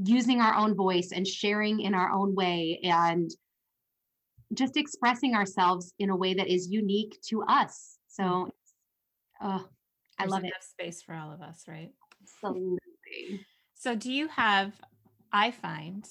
using 0.04 0.42
our 0.42 0.56
own 0.56 0.76
voice 0.76 1.12
and 1.14 1.28
sharing 1.28 1.82
in 1.82 1.94
our 1.94 2.12
own 2.12 2.36
way 2.36 2.80
and 2.84 3.30
just 4.54 4.78
expressing 4.78 5.36
ourselves 5.36 5.94
in 6.00 6.10
a 6.10 6.16
way 6.16 6.34
that 6.34 6.48
is 6.48 6.70
unique 6.70 7.20
to 7.28 7.44
us. 7.44 7.98
So, 8.08 8.50
oh, 9.42 9.66
I 10.18 10.26
love 10.26 10.44
it. 10.44 10.54
Space 10.62 11.02
for 11.02 11.14
all 11.14 11.32
of 11.32 11.42
us, 11.42 11.66
right? 11.68 11.92
Absolutely. 12.22 13.46
So, 13.76 13.96
do 13.96 14.12
you 14.12 14.28
have? 14.30 14.74
I 15.32 15.52
find 15.52 16.06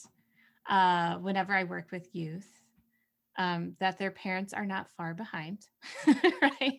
uh, 0.68 1.16
whenever 1.16 1.54
I 1.54 1.64
work 1.64 1.88
with 1.90 2.14
youth 2.14 2.48
um, 3.38 3.76
that 3.80 3.98
their 3.98 4.10
parents 4.10 4.52
are 4.52 4.66
not 4.66 4.90
far 4.96 5.14
behind, 5.14 5.60
right? 6.42 6.78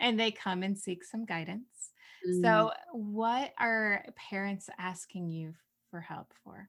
And 0.00 0.18
they 0.18 0.30
come 0.30 0.62
and 0.62 0.76
seek 0.76 1.04
some 1.04 1.24
guidance. 1.24 1.90
Mm. 2.28 2.42
So, 2.42 2.72
what 2.92 3.52
are 3.58 4.04
parents 4.30 4.68
asking 4.78 5.30
you 5.30 5.54
for 5.90 6.00
help 6.00 6.32
for? 6.42 6.68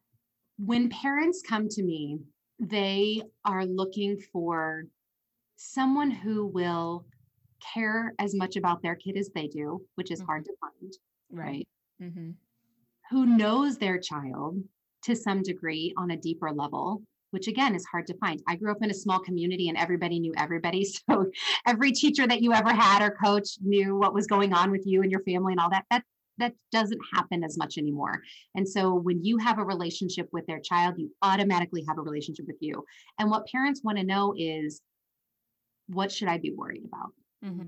When 0.57 0.89
parents 0.89 1.41
come 1.47 1.67
to 1.69 1.83
me, 1.83 2.19
they 2.59 3.21
are 3.45 3.65
looking 3.65 4.17
for 4.31 4.85
someone 5.55 6.11
who 6.11 6.47
will 6.47 7.05
care 7.73 8.13
as 8.19 8.35
much 8.35 8.57
about 8.57 8.81
their 8.81 8.95
kid 8.95 9.17
as 9.17 9.29
they 9.33 9.47
do, 9.47 9.81
which 9.95 10.11
is 10.11 10.21
hard 10.21 10.45
to 10.45 10.53
find, 10.59 10.93
right? 11.31 11.67
Mm-hmm. 12.01 12.31
Who 13.11 13.25
knows 13.25 13.77
their 13.77 13.99
child 13.99 14.61
to 15.05 15.15
some 15.15 15.41
degree 15.41 15.93
on 15.97 16.11
a 16.11 16.17
deeper 16.17 16.51
level, 16.51 17.01
which 17.31 17.47
again 17.47 17.75
is 17.75 17.85
hard 17.85 18.07
to 18.07 18.17
find. 18.17 18.41
I 18.47 18.55
grew 18.55 18.71
up 18.71 18.81
in 18.81 18.91
a 18.91 18.93
small 18.93 19.19
community 19.19 19.69
and 19.69 19.77
everybody 19.77 20.19
knew 20.19 20.33
everybody. 20.37 20.85
So 21.09 21.31
every 21.65 21.91
teacher 21.91 22.27
that 22.27 22.41
you 22.41 22.53
ever 22.53 22.73
had 22.73 23.01
or 23.01 23.11
coach 23.11 23.57
knew 23.61 23.97
what 23.97 24.13
was 24.13 24.27
going 24.27 24.53
on 24.53 24.71
with 24.71 24.85
you 24.85 25.01
and 25.01 25.11
your 25.11 25.21
family 25.23 25.53
and 25.53 25.59
all 25.59 25.69
that. 25.69 25.85
That 25.91 26.03
that 26.37 26.53
doesn't 26.71 26.99
happen 27.13 27.45
as 27.45 27.57
much 27.57 27.77
anymore. 27.77 28.21
And 28.55 28.67
so 28.67 28.93
when 28.93 29.23
you 29.23 29.37
have 29.37 29.57
a 29.57 29.63
relationship 29.63 30.27
with 30.33 30.45
their 30.47 30.59
child, 30.59 30.95
you 30.97 31.09
automatically 31.21 31.85
have 31.87 31.97
a 31.97 32.01
relationship 32.01 32.45
with 32.45 32.57
you. 32.59 32.83
And 33.19 33.31
what 33.31 33.47
parents 33.47 33.81
want 33.83 33.99
to 33.99 34.03
know 34.03 34.33
is 34.37 34.81
what 35.87 36.11
should 36.11 36.27
I 36.27 36.37
be 36.37 36.51
worried 36.51 36.83
about? 36.83 37.11
Mm-hmm. 37.45 37.67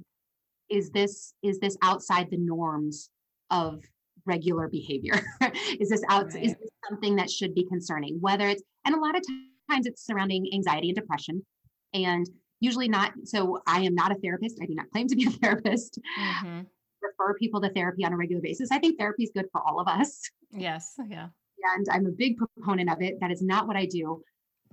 Is 0.69 0.89
this 0.89 1.34
is 1.43 1.60
this 1.60 1.78
outside 1.82 2.30
the 2.30 2.38
norms 2.38 3.10
of 3.52 3.84
regular 4.28 4.68
behavior? 4.68 5.20
is 5.80 5.90
this 5.90 6.04
out 6.10 6.34
right. 6.34 6.44
is 6.44 6.54
this 6.54 6.70
something 6.88 7.16
that 7.16 7.30
should 7.30 7.56
be 7.56 7.66
concerning? 7.66 8.20
Whether 8.22 8.48
it's 8.48 8.63
and 8.86 8.96
a 8.96 9.00
lot 9.00 9.16
of 9.18 9.24
times 9.70 9.88
it's 9.88 10.06
surrounding 10.06 10.48
anxiety 10.54 10.90
and 10.90 10.96
depression. 10.96 11.46
And 11.94 12.30
usually 12.60 12.88
not 12.88 13.13
so 13.24 13.60
I 13.66 13.82
am 13.82 13.96
not 13.96 14.12
a 14.12 14.16
therapist. 14.16 14.60
I 14.62 14.66
do 14.66 14.76
not 14.76 14.90
claim 14.92 15.08
to 15.08 15.16
be 15.16 15.26
a 15.26 15.30
therapist. 15.42 16.00
Mm-hmm 16.20 16.62
refer 17.02 17.34
people 17.36 17.62
to 17.62 17.70
therapy 17.70 18.06
on 18.06 18.13
a 18.13 18.18
regular 18.18 18.42
basis. 18.42 18.72
I 18.72 18.80
think 18.80 18.98
therapy 18.98 19.24
is 19.24 19.32
good 19.34 19.48
for 19.52 19.62
all 19.62 19.80
of 19.80 19.88
us. 19.88 20.22
Yes. 20.52 20.94
Yeah. 21.10 21.28
And 21.76 21.88
I'm 21.92 22.06
a 22.06 22.12
big 22.12 22.38
proponent 22.38 22.92
of 22.92 23.02
it. 23.02 23.20
That 23.20 23.32
is 23.32 23.42
not 23.42 23.68
what 23.68 23.76
I 23.76 23.86
do. 23.86 24.22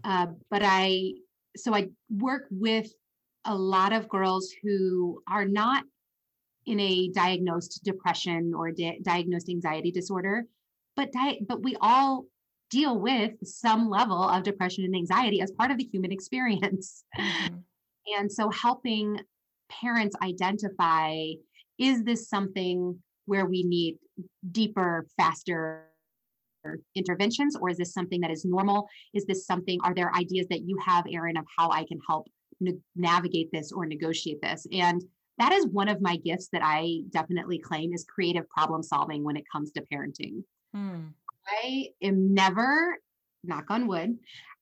Uh, 0.04 0.26
but 0.50 0.62
I, 0.64 1.12
so 1.56 1.74
I 1.74 1.88
work 2.10 2.44
with 2.50 2.92
a 3.44 3.54
lot 3.54 3.92
of 3.92 4.08
girls 4.08 4.52
who 4.62 5.22
are 5.30 5.44
not 5.44 5.84
in 6.66 6.80
a 6.80 7.08
diagnosed 7.08 7.80
depression 7.84 8.52
or 8.54 8.70
di- 8.70 8.98
diagnosed 9.02 9.48
anxiety 9.48 9.90
disorder, 9.90 10.46
but 10.96 11.12
di- 11.12 11.40
but 11.46 11.62
we 11.62 11.76
all 11.80 12.26
deal 12.70 12.98
with 12.98 13.32
some 13.44 13.88
level 13.88 14.22
of 14.28 14.42
depression 14.42 14.84
and 14.84 14.96
anxiety 14.96 15.40
as 15.40 15.50
part 15.52 15.70
of 15.70 15.78
the 15.78 15.88
human 15.92 16.12
experience. 16.18 17.04
Mm-hmm. 17.18 17.56
And 18.18 18.30
so 18.30 18.50
helping 18.50 19.20
parents 19.70 20.16
identify 20.22 21.30
is 21.78 22.04
this 22.04 22.28
something 22.28 22.98
where 23.26 23.46
we 23.46 23.62
need 23.62 23.98
deeper, 24.52 25.06
faster 25.16 25.86
interventions, 26.94 27.56
or 27.56 27.70
is 27.70 27.76
this 27.76 27.92
something 27.92 28.20
that 28.20 28.30
is 28.30 28.44
normal? 28.44 28.86
Is 29.12 29.24
this 29.26 29.46
something, 29.46 29.78
are 29.82 29.94
there 29.94 30.14
ideas 30.14 30.46
that 30.50 30.62
you 30.62 30.78
have, 30.84 31.04
Erin, 31.10 31.36
of 31.36 31.44
how 31.56 31.70
I 31.70 31.84
can 31.84 31.98
help 32.08 32.26
navigate 32.94 33.50
this 33.52 33.72
or 33.72 33.86
negotiate 33.86 34.40
this? 34.42 34.66
And 34.72 35.02
that 35.38 35.52
is 35.52 35.66
one 35.66 35.88
of 35.88 36.00
my 36.00 36.16
gifts 36.16 36.48
that 36.52 36.62
I 36.64 37.00
definitely 37.10 37.58
claim 37.58 37.92
is 37.92 38.04
creative 38.04 38.48
problem 38.48 38.82
solving 38.82 39.24
when 39.24 39.36
it 39.36 39.44
comes 39.50 39.72
to 39.72 39.84
parenting. 39.92 40.44
Hmm. 40.72 41.08
I 41.62 41.88
am 42.02 42.32
never, 42.34 42.98
knock 43.42 43.66
on 43.70 43.86
wood, 43.86 44.16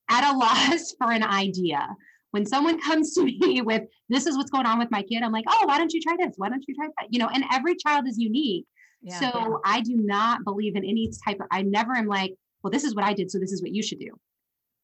at 0.09 0.33
a 0.33 0.37
loss 0.37 0.93
for 0.97 1.11
an 1.11 1.23
idea 1.23 1.87
when 2.33 2.45
someone 2.47 2.81
comes 2.81 3.13
to 3.13 3.23
me 3.23 3.61
with 3.61 3.83
this 4.09 4.25
is 4.25 4.35
what's 4.35 4.49
going 4.49 4.65
on 4.65 4.79
with 4.79 4.91
my 4.91 5.01
kid 5.03 5.23
i'm 5.23 5.31
like 5.31 5.45
oh 5.47 5.65
why 5.65 5.77
don't 5.77 5.93
you 5.93 6.01
try 6.01 6.15
this 6.17 6.33
why 6.37 6.49
don't 6.49 6.63
you 6.67 6.75
try 6.75 6.87
that 6.97 7.07
you 7.09 7.19
know 7.19 7.29
and 7.33 7.43
every 7.53 7.75
child 7.75 8.07
is 8.07 8.17
unique 8.17 8.65
yeah, 9.01 9.19
so 9.19 9.25
yeah. 9.25 9.55
i 9.63 9.79
do 9.81 9.95
not 9.95 10.43
believe 10.43 10.75
in 10.75 10.83
any 10.83 11.09
type 11.25 11.39
of 11.39 11.47
i 11.51 11.61
never 11.61 11.95
am 11.95 12.07
like 12.07 12.33
well 12.61 12.71
this 12.71 12.83
is 12.83 12.95
what 12.95 13.05
i 13.05 13.13
did 13.13 13.31
so 13.31 13.39
this 13.39 13.51
is 13.51 13.61
what 13.61 13.71
you 13.71 13.83
should 13.83 13.99
do 13.99 14.09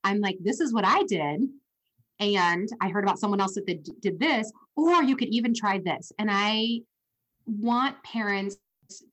i'm 0.03 0.19
like 0.21 0.37
this 0.41 0.59
is 0.59 0.73
what 0.73 0.85
i 0.85 1.03
did 1.03 1.41
and 2.19 2.69
i 2.81 2.89
heard 2.89 3.03
about 3.03 3.19
someone 3.19 3.41
else 3.41 3.55
that 3.55 3.65
did, 3.65 3.87
did 4.01 4.19
this 4.19 4.51
or 4.75 5.03
you 5.03 5.15
could 5.15 5.29
even 5.29 5.53
try 5.53 5.79
this 5.79 6.11
and 6.19 6.29
i 6.31 6.79
want 7.45 8.01
parents 8.03 8.57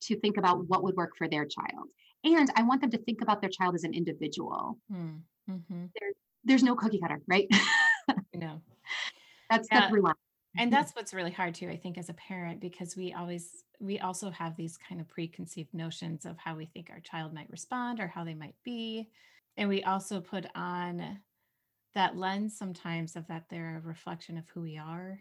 to 0.01 0.19
think 0.21 0.37
about 0.37 0.66
what 0.69 0.83
would 0.83 0.97
work 0.97 1.12
for 1.16 1.29
their 1.29 1.45
child 1.45 1.88
and 2.25 2.51
i 2.57 2.62
want 2.62 2.81
them 2.81 2.90
to 2.90 2.99
think 2.99 3.21
about 3.23 3.40
their 3.40 3.51
child 3.51 3.75
as 3.75 3.85
an 3.85 3.95
individual 3.95 4.79
hmm, 4.90 5.16
mm-hmm. 5.51 5.85
there's, 6.01 6.14
there's 6.45 6.62
no 6.62 6.75
cookie 6.75 7.01
cutter 7.01 7.21
right 7.29 7.49
know. 8.37 8.61
That's 9.51 9.69
yeah. 9.71 9.90
the. 9.90 10.14
And 10.59 10.73
that's 10.73 10.92
what's 10.92 11.12
really 11.12 11.31
hard 11.31 11.55
too, 11.55 11.69
I 11.69 11.77
think, 11.77 11.99
as 11.99 12.09
a 12.09 12.14
parent, 12.14 12.61
because 12.61 12.97
we 12.97 13.12
always 13.12 13.64
we 13.79 13.99
also 13.99 14.31
have 14.31 14.57
these 14.57 14.79
kind 14.79 15.01
of 15.01 15.09
preconceived 15.09 15.75
notions 15.75 16.25
of 16.25 16.38
how 16.38 16.57
we 16.57 16.64
think 16.64 16.88
our 16.90 17.01
child 17.01 17.35
might 17.35 17.51
respond 17.51 18.01
or 18.01 18.07
how 18.07 18.25
they 18.25 18.35
might 18.35 18.55
be. 18.64 19.09
And 19.59 19.69
we 19.69 19.83
also 19.83 20.21
put 20.21 20.47
on 20.55 21.19
that 21.97 22.17
lens 22.17 22.57
sometimes 22.57 23.17
of 23.17 23.27
that 23.27 23.47
they're 23.49 23.79
a 23.79 23.89
reflection 23.89 24.37
of 24.39 24.49
who 24.51 24.61
we 24.61 24.77
are. 24.77 25.19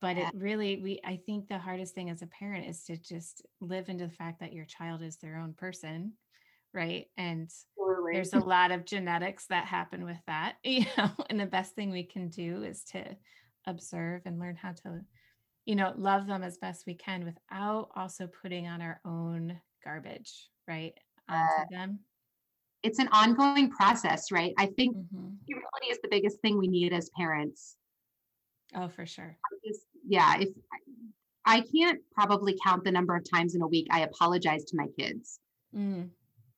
But 0.00 0.16
it 0.16 0.28
really 0.34 0.80
we 0.82 1.00
I 1.04 1.20
think 1.26 1.48
the 1.48 1.58
hardest 1.58 1.94
thing 1.94 2.08
as 2.08 2.22
a 2.22 2.26
parent 2.26 2.68
is 2.68 2.84
to 2.84 2.96
just 2.96 3.44
live 3.60 3.88
into 3.88 4.06
the 4.06 4.12
fact 4.12 4.40
that 4.40 4.52
your 4.52 4.64
child 4.66 5.02
is 5.02 5.16
their 5.16 5.36
own 5.36 5.52
person 5.52 6.12
right 6.72 7.06
and 7.16 7.50
Absolutely. 7.78 8.12
there's 8.12 8.32
a 8.32 8.38
lot 8.38 8.70
of 8.70 8.84
genetics 8.84 9.46
that 9.46 9.66
happen 9.66 10.04
with 10.04 10.20
that 10.26 10.56
you 10.64 10.86
know 10.96 11.10
and 11.28 11.38
the 11.38 11.46
best 11.46 11.74
thing 11.74 11.90
we 11.90 12.04
can 12.04 12.28
do 12.28 12.62
is 12.62 12.84
to 12.84 13.04
observe 13.66 14.22
and 14.24 14.38
learn 14.38 14.56
how 14.56 14.72
to 14.72 15.00
you 15.64 15.74
know 15.74 15.92
love 15.96 16.26
them 16.26 16.42
as 16.42 16.58
best 16.58 16.86
we 16.86 16.94
can 16.94 17.24
without 17.24 17.90
also 17.94 18.26
putting 18.26 18.66
on 18.66 18.80
our 18.80 19.00
own 19.04 19.60
garbage 19.84 20.48
right 20.66 20.94
onto 21.28 21.42
uh, 21.42 21.64
them 21.70 21.98
it's 22.82 22.98
an 22.98 23.08
ongoing 23.12 23.70
process 23.70 24.30
right 24.30 24.52
i 24.58 24.66
think 24.66 24.96
mm-hmm. 24.96 25.28
humility 25.46 25.86
is 25.90 25.98
the 26.02 26.08
biggest 26.10 26.40
thing 26.40 26.58
we 26.58 26.68
need 26.68 26.92
as 26.92 27.10
parents 27.16 27.76
oh 28.74 28.88
for 28.88 29.06
sure 29.06 29.36
just, 29.66 29.82
yeah 30.06 30.36
if 30.38 30.48
I 31.46 31.62
can't 31.74 32.00
probably 32.14 32.56
count 32.64 32.84
the 32.84 32.92
number 32.92 33.16
of 33.16 33.24
times 33.28 33.54
in 33.54 33.62
a 33.62 33.66
week 33.66 33.88
I 33.90 34.00
apologize 34.00 34.62
to 34.66 34.76
my 34.76 34.86
kids. 34.96 35.40
Mm 35.74 36.10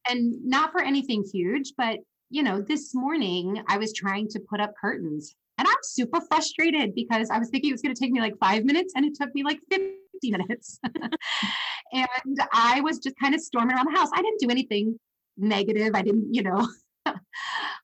and 0.09 0.45
not 0.45 0.73
for 0.73 0.83
anything 0.83 1.25
huge, 1.33 1.73
but 1.77 1.99
you 2.31 2.43
know, 2.43 2.63
this 2.63 2.95
morning 2.95 3.63
I 3.69 3.77
was 3.77 3.93
trying 3.93 4.29
to 4.29 4.41
put 4.41 4.61
up 4.61 4.73
curtains 4.81 5.35
and 5.59 5.69
I'm 5.69 5.75
super 5.83 6.21
frustrated 6.21 6.95
because 6.95 7.29
I 7.31 7.39
was 7.39 7.51
thinking 7.51 7.71
it 7.71 7.75
was 7.75 7.83
going 7.83 7.95
to 7.95 8.01
take 8.01 8.11
me 8.11 8.21
like 8.21 8.39
five 8.41 8.65
minutes 8.65 8.95
and 8.97 9.05
it 9.05 9.15
took 9.15 9.35
me 9.35 9.45
like 9.45 9.59
50 9.71 9.93
minutes. 10.25 10.81
and 11.93 12.41
I 12.53 12.81
was 12.81 12.99
just 12.99 13.17
kind 13.21 13.35
of 13.35 13.41
storming 13.43 13.77
around 13.77 13.93
the 13.93 13.99
house. 13.99 14.09
I 14.15 14.23
didn't 14.23 14.41
do 14.41 14.51
anything 14.51 14.99
negative. 15.37 15.93
I 15.95 16.03
didn't, 16.03 16.35
you 16.35 16.43
know, 16.43 16.69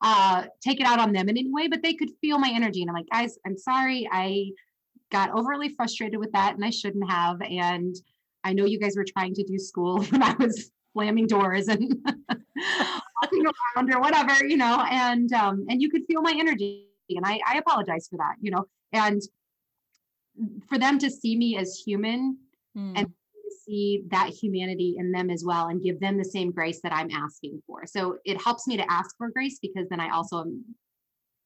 uh, 0.03 0.45
take 0.61 0.81
it 0.81 0.87
out 0.87 0.99
on 0.99 1.13
them 1.13 1.29
in 1.29 1.37
any 1.37 1.51
way, 1.51 1.69
but 1.69 1.83
they 1.83 1.95
could 1.95 2.11
feel 2.21 2.39
my 2.39 2.51
energy. 2.53 2.83
And 2.83 2.91
I'm 2.91 2.97
like, 2.97 3.11
guys, 3.11 3.39
I'm 3.47 3.57
sorry. 3.57 4.09
I 4.11 4.51
got 5.11 5.31
overly 5.31 5.71
frustrated 5.71 6.19
with 6.19 6.33
that 6.33 6.55
and 6.55 6.65
I 6.65 6.71
shouldn't 6.71 7.11
have. 7.11 7.41
And 7.43 7.97
I 8.45 8.53
know 8.53 8.65
you 8.65 8.79
guys 8.79 8.97
were 8.97 9.05
trying 9.05 9.35
to 9.35 9.45
do 9.45 9.59
school 9.59 10.03
when 10.11 10.23
I 10.23 10.35
was 10.35 10.71
slamming 10.93 11.27
doors 11.27 11.69
and 11.69 11.95
walking 13.23 13.45
around 13.77 13.93
or 13.93 14.01
whatever, 14.01 14.45
you 14.47 14.57
know, 14.57 14.85
and 14.91 15.33
um, 15.33 15.67
and 15.69 15.81
you 15.81 15.91
could 15.91 16.05
feel 16.07 16.23
my 16.23 16.35
energy. 16.37 16.87
And 17.11 17.25
I, 17.25 17.41
I 17.47 17.59
apologize 17.59 18.09
for 18.09 18.17
that, 18.19 18.35
you 18.41 18.51
know, 18.51 18.67
and 18.93 19.23
for 20.69 20.79
them 20.79 20.99
to 20.99 21.11
see 21.11 21.37
me 21.37 21.57
as 21.57 21.83
human 21.85 22.39
mm. 22.77 22.93
and 22.97 23.13
see 23.65 24.05
that 24.09 24.31
humanity 24.31 24.97
in 24.99 25.13
them 25.13 25.31
as 25.31 25.45
well 25.45 25.69
and 25.69 25.83
give 25.83 26.01
them 26.01 26.17
the 26.17 26.25
same 26.25 26.51
grace 26.51 26.81
that 26.83 26.93
I'm 26.93 27.11
asking 27.11 27.63
for. 27.67 27.87
So 27.87 28.19
it 28.25 28.41
helps 28.43 28.67
me 28.67 28.77
to 28.77 28.91
ask 28.91 29.17
for 29.17 29.31
grace 29.31 29.59
because 29.61 29.89
then 29.89 30.01
I 30.01 30.11
also 30.11 30.41
am 30.41 30.65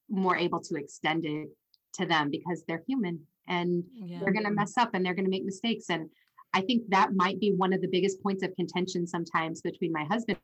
more 0.08 0.36
able 0.36 0.60
to 0.60 0.76
extend 0.76 1.24
it 1.24 1.48
to 1.94 2.06
them 2.06 2.30
because 2.30 2.64
they're 2.66 2.82
human 2.86 3.20
and 3.48 3.84
yeah. 3.94 4.18
they're 4.20 4.32
going 4.32 4.46
to 4.46 4.50
mess 4.50 4.76
up 4.76 4.90
and 4.94 5.04
they're 5.04 5.14
going 5.14 5.24
to 5.24 5.30
make 5.30 5.44
mistakes 5.44 5.86
and 5.88 6.08
I 6.54 6.60
think 6.60 6.82
that 6.90 7.14
might 7.14 7.40
be 7.40 7.52
one 7.52 7.72
of 7.72 7.80
the 7.80 7.88
biggest 7.88 8.22
points 8.22 8.42
of 8.42 8.54
contention 8.56 9.06
sometimes 9.06 9.62
between 9.62 9.92
my 9.92 10.04
husband 10.04 10.38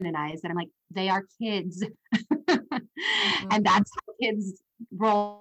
and 0.00 0.16
I 0.16 0.32
is 0.32 0.42
that 0.42 0.50
I'm 0.50 0.56
like, 0.56 0.68
they 0.90 1.08
are 1.08 1.24
kids. 1.40 1.82
mm-hmm. 2.14 3.48
And 3.50 3.64
that's 3.64 3.90
how 3.94 4.14
kids 4.20 4.62
roll. 4.94 5.40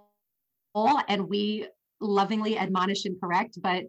And 0.75 1.27
we 1.27 1.67
lovingly 1.99 2.57
admonish 2.57 3.05
and 3.05 3.19
correct, 3.19 3.59
but 3.61 3.83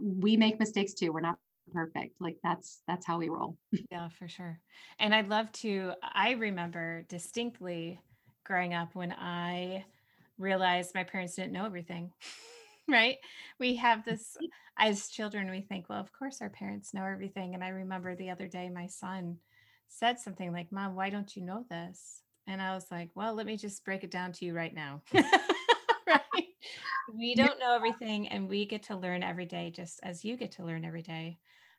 we 0.00 0.36
make 0.36 0.58
mistakes 0.58 0.94
too. 0.94 1.12
We're 1.12 1.20
not 1.20 1.38
perfect. 1.72 2.20
Like 2.20 2.36
that's 2.42 2.82
that's 2.86 3.06
how 3.06 3.18
we 3.18 3.28
roll. 3.28 3.56
yeah, 3.90 4.08
for 4.08 4.28
sure. 4.28 4.60
And 4.98 5.14
I'd 5.14 5.28
love 5.28 5.50
to 5.52 5.92
I 6.02 6.32
remember 6.32 7.04
distinctly 7.08 8.00
growing 8.44 8.74
up 8.74 8.94
when 8.94 9.12
I 9.12 9.84
realized 10.38 10.94
my 10.94 11.04
parents 11.04 11.34
didn't 11.34 11.52
know 11.52 11.66
everything. 11.66 12.12
right? 12.88 13.16
We 13.58 13.76
have 13.76 14.04
this 14.04 14.36
as 14.78 15.08
children, 15.08 15.50
we 15.50 15.62
think, 15.62 15.88
well, 15.88 16.00
of 16.00 16.12
course 16.12 16.40
our 16.40 16.50
parents 16.50 16.94
know 16.94 17.04
everything. 17.04 17.54
And 17.54 17.64
I 17.64 17.68
remember 17.68 18.14
the 18.14 18.30
other 18.30 18.46
day, 18.46 18.68
my 18.68 18.86
son 18.86 19.38
said 19.88 20.18
something 20.18 20.52
like, 20.52 20.70
Mom, 20.70 20.94
why 20.94 21.10
don't 21.10 21.34
you 21.34 21.42
know 21.42 21.64
this? 21.68 22.22
And 22.46 22.62
I 22.62 22.74
was 22.74 22.86
like, 22.90 23.10
well, 23.14 23.34
let 23.34 23.46
me 23.46 23.56
just 23.56 23.84
break 23.84 24.04
it 24.04 24.10
down 24.10 24.32
to 24.32 24.44
you 24.44 24.54
right 24.54 24.74
now. 24.74 25.02
We 27.14 27.34
don't 27.34 27.58
know 27.60 27.74
everything, 27.74 28.28
and 28.28 28.48
we 28.48 28.66
get 28.66 28.84
to 28.84 28.96
learn 28.96 29.22
every 29.22 29.46
day, 29.46 29.70
just 29.70 30.00
as 30.02 30.24
you 30.24 30.36
get 30.36 30.52
to 30.52 30.64
learn 30.64 30.84
every 30.84 31.02
day. 31.02 31.38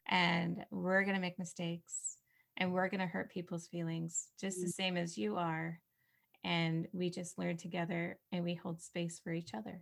And 0.09 0.63
we're 0.71 1.03
going 1.03 1.15
to 1.15 1.21
make 1.21 1.37
mistakes 1.37 2.17
and 2.57 2.73
we're 2.73 2.89
going 2.89 3.01
to 3.01 3.07
hurt 3.07 3.31
people's 3.31 3.67
feelings 3.67 4.29
just 4.39 4.59
the 4.61 4.67
mm. 4.67 4.73
same 4.73 4.97
as 4.97 5.17
you 5.17 5.35
are. 5.35 5.79
And 6.43 6.87
we 6.93 7.09
just 7.09 7.37
learn 7.37 7.57
together 7.57 8.17
and 8.31 8.43
we 8.43 8.55
hold 8.55 8.81
space 8.81 9.19
for 9.21 9.33
each 9.33 9.53
other. 9.53 9.81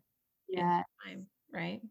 Yeah. 0.49 0.81
right? 1.53 1.81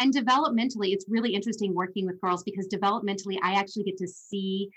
And 0.00 0.14
developmentally, 0.14 0.92
it's 0.92 1.06
really 1.08 1.34
interesting 1.34 1.74
working 1.74 2.06
with 2.06 2.20
girls 2.20 2.44
because 2.44 2.68
developmentally, 2.68 3.38
I 3.42 3.54
actually 3.54 3.84
get 3.84 3.96
to 3.98 4.08
see 4.08 4.68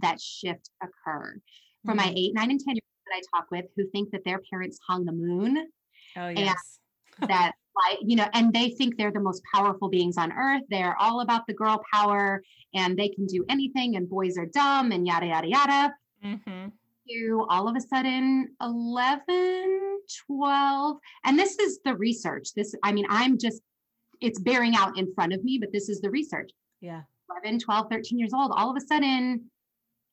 that 0.00 0.20
shift 0.20 0.70
occur. 0.82 1.40
For 1.84 1.94
my 1.94 2.08
Mm. 2.08 2.16
eight, 2.16 2.34
nine, 2.34 2.50
and 2.50 2.60
10 2.60 2.74
year 2.74 2.82
olds 2.82 3.04
that 3.06 3.16
I 3.16 3.38
talk 3.38 3.50
with 3.50 3.66
who 3.76 3.88
think 3.90 4.10
that 4.10 4.24
their 4.24 4.40
parents 4.50 4.78
hung 4.86 5.04
the 5.04 5.12
moon, 5.12 5.68
Oh, 6.16 6.28
yes. 6.28 6.80
That 7.20 7.52
like, 7.76 7.98
you 8.02 8.16
know, 8.16 8.26
and 8.32 8.52
they 8.52 8.70
think 8.70 8.96
they're 8.96 9.12
the 9.12 9.20
most 9.20 9.42
powerful 9.54 9.88
beings 9.88 10.16
on 10.16 10.32
earth. 10.32 10.62
They're 10.68 10.96
all 11.00 11.20
about 11.20 11.46
the 11.46 11.54
girl 11.54 11.82
power 11.92 12.42
and 12.74 12.96
they 12.96 13.08
can 13.08 13.26
do 13.26 13.44
anything 13.48 13.96
and 13.96 14.08
boys 14.08 14.38
are 14.38 14.46
dumb 14.46 14.92
and 14.92 15.06
yada, 15.06 15.26
yada, 15.26 15.48
yada. 15.48 15.94
hmm 16.22 16.66
To 17.10 17.46
all 17.50 17.68
of 17.68 17.76
a 17.76 17.80
sudden 17.80 18.48
11, 18.62 20.00
12. 20.26 20.96
And 21.24 21.38
this 21.38 21.58
is 21.58 21.80
the 21.84 21.94
research. 21.96 22.54
This, 22.54 22.74
I 22.82 22.92
mean, 22.92 23.06
I'm 23.08 23.38
just, 23.38 23.60
it's 24.20 24.40
bearing 24.40 24.74
out 24.74 24.96
in 24.96 25.12
front 25.14 25.34
of 25.34 25.44
me, 25.44 25.58
but 25.58 25.72
this 25.72 25.88
is 25.88 26.00
the 26.00 26.10
research. 26.10 26.50
Yeah. 26.80 27.02
11, 27.42 27.60
12, 27.60 27.90
13 27.90 28.18
years 28.18 28.32
old, 28.32 28.52
all 28.54 28.70
of 28.70 28.76
a 28.76 28.86
sudden, 28.86 29.50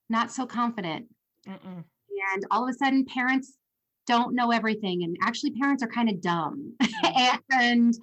not 0.10 0.32
so 0.32 0.46
confident. 0.46 1.06
Mm-mm. 1.48 1.84
And 2.34 2.46
all 2.52 2.64
of 2.64 2.70
a 2.70 2.78
sudden, 2.78 3.06
parents 3.06 3.58
don't 4.08 4.36
know 4.36 4.52
everything. 4.52 5.04
And 5.04 5.16
actually, 5.22 5.52
parents 5.52 5.84
are 5.84 5.88
kind 5.88 6.10
of 6.10 6.22
dumb. 6.22 6.74
and 7.52 7.98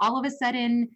all 0.00 0.18
of 0.18 0.24
a 0.24 0.30
sudden, 0.30 0.88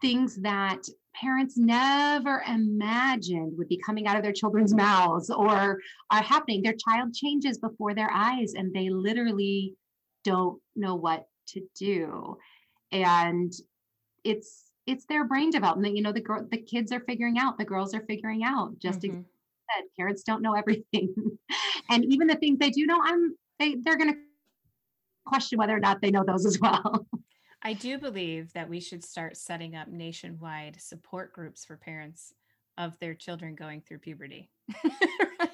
things 0.00 0.36
that 0.36 0.82
parents 1.14 1.58
never 1.58 2.42
imagined 2.46 3.56
would 3.58 3.68
be 3.68 3.80
coming 3.84 4.06
out 4.06 4.16
of 4.16 4.22
their 4.22 4.32
children's 4.32 4.74
mouths 4.74 5.30
or 5.30 5.80
are 6.10 6.22
happening. 6.22 6.62
Their 6.62 6.74
child 6.74 7.12
changes 7.14 7.58
before 7.58 7.94
their 7.94 8.10
eyes 8.12 8.54
and 8.54 8.72
they 8.72 8.90
literally 8.90 9.74
don't 10.24 10.60
know 10.76 10.94
what 10.94 11.26
to 11.48 11.62
do. 11.78 12.36
And 12.92 13.52
it's 14.24 14.70
it's 14.86 15.04
their 15.06 15.24
brain 15.24 15.50
development. 15.50 15.96
You 15.96 16.02
know, 16.02 16.12
the 16.12 16.20
girl 16.20 16.46
the 16.50 16.58
kids 16.58 16.92
are 16.92 17.00
figuring 17.00 17.38
out, 17.38 17.58
the 17.58 17.64
girls 17.64 17.94
are 17.94 18.04
figuring 18.06 18.42
out 18.44 18.78
just 18.78 19.00
Mhm. 19.00 19.24
said, 19.76 19.84
parents 19.98 20.22
don't 20.22 20.42
know 20.42 20.54
everything. 20.54 21.14
and 21.90 22.04
even 22.04 22.26
the 22.26 22.36
things 22.36 22.58
they 22.58 22.70
do 22.70 22.86
know, 22.86 23.00
I'm 23.02 23.36
they 23.60 23.76
they're 23.76 23.96
gonna 23.96 24.16
question 25.26 25.58
whether 25.58 25.76
or 25.76 25.80
not 25.80 26.00
they 26.00 26.10
know 26.10 26.24
those 26.26 26.46
as 26.46 26.58
well. 26.58 27.06
I 27.62 27.74
do 27.74 27.98
believe 27.98 28.52
that 28.54 28.68
we 28.68 28.80
should 28.80 29.04
start 29.04 29.36
setting 29.36 29.76
up 29.76 29.86
nationwide 29.86 30.80
support 30.80 31.32
groups 31.32 31.64
for 31.64 31.76
parents 31.76 32.32
of 32.78 32.98
their 33.00 33.14
children 33.14 33.54
going 33.54 33.82
through 33.82 33.98
puberty. 33.98 34.50
Right? 35.38 35.48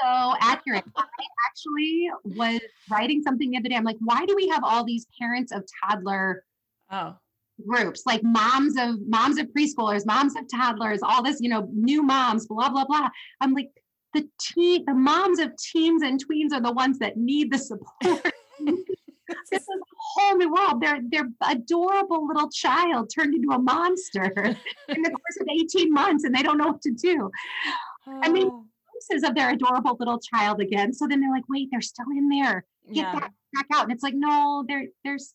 so 0.00 0.34
accurate. 0.40 0.84
I 0.96 1.04
actually 1.48 2.10
was 2.24 2.60
writing 2.90 3.22
something 3.22 3.50
the 3.50 3.58
other 3.58 3.68
day. 3.68 3.74
I'm 3.74 3.84
like, 3.84 3.96
why 4.00 4.24
do 4.26 4.36
we 4.36 4.48
have 4.48 4.62
all 4.62 4.84
these 4.84 5.06
parents 5.18 5.52
of 5.52 5.64
toddler 5.82 6.44
Oh, 6.90 7.16
groups, 7.66 8.02
like 8.06 8.22
moms 8.22 8.76
of 8.78 9.00
moms 9.06 9.38
of 9.38 9.46
preschoolers, 9.48 10.06
moms 10.06 10.36
of 10.36 10.44
toddlers, 10.48 11.00
all 11.02 11.22
this, 11.22 11.40
you 11.40 11.48
know, 11.48 11.68
new 11.72 12.02
moms, 12.02 12.46
blah, 12.46 12.68
blah, 12.68 12.84
blah. 12.84 13.08
I'm 13.40 13.54
like, 13.54 13.70
the 14.14 14.28
teen, 14.40 14.84
the 14.86 14.94
moms 14.94 15.38
of 15.38 15.56
teens 15.56 16.02
and 16.02 16.20
tweens 16.24 16.52
are 16.52 16.60
the 16.60 16.72
ones 16.72 16.98
that 17.00 17.16
need 17.16 17.52
the 17.52 17.58
support. 17.58 18.32
this 19.50 19.62
is 19.62 19.68
a 19.68 19.96
whole 19.98 20.36
new 20.36 20.52
world. 20.52 20.80
They're 20.80 21.00
they're 21.10 21.28
adorable 21.48 22.26
little 22.26 22.48
child 22.50 23.10
turned 23.14 23.34
into 23.34 23.50
a 23.50 23.58
monster 23.58 24.32
in 24.88 25.02
the 25.02 25.10
course 25.10 25.36
of 25.40 25.48
18 25.50 25.92
months 25.92 26.24
and 26.24 26.34
they 26.34 26.42
don't 26.42 26.58
know 26.58 26.68
what 26.68 26.82
to 26.82 26.92
do. 26.92 27.30
I 28.06 28.28
mean, 28.28 28.48
Oh, 28.52 28.66
Glimpses 29.08 29.28
of 29.28 29.34
their 29.34 29.50
adorable 29.50 29.96
little 29.98 30.18
child 30.18 30.60
again. 30.60 30.92
So 30.92 31.06
then 31.06 31.20
they're 31.20 31.30
like, 31.30 31.48
wait, 31.48 31.68
they're 31.70 31.80
still 31.80 32.06
in 32.16 32.28
there. 32.28 32.64
Get 32.86 32.96
yeah. 32.96 33.12
back, 33.12 33.32
back 33.52 33.66
out. 33.74 33.84
And 33.84 33.92
it's 33.92 34.02
like, 34.02 34.14
no, 34.14 34.64
they're 34.66 34.86
there's 35.04 35.34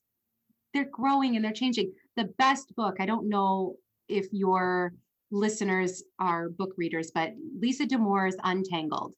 they're 0.74 0.90
growing 0.92 1.36
and 1.36 1.44
they're 1.44 1.52
changing. 1.52 1.92
The 2.16 2.26
best 2.38 2.76
book, 2.76 2.98
I 3.00 3.06
don't 3.06 3.30
know 3.30 3.76
if 4.08 4.28
your 4.32 4.94
listeners 5.32 6.04
are 6.20 6.50
book 6.50 6.72
readers, 6.78 7.12
but 7.14 7.34
Lisa 7.60 7.86
Damour's 7.86 8.36
Untangled. 8.44 9.16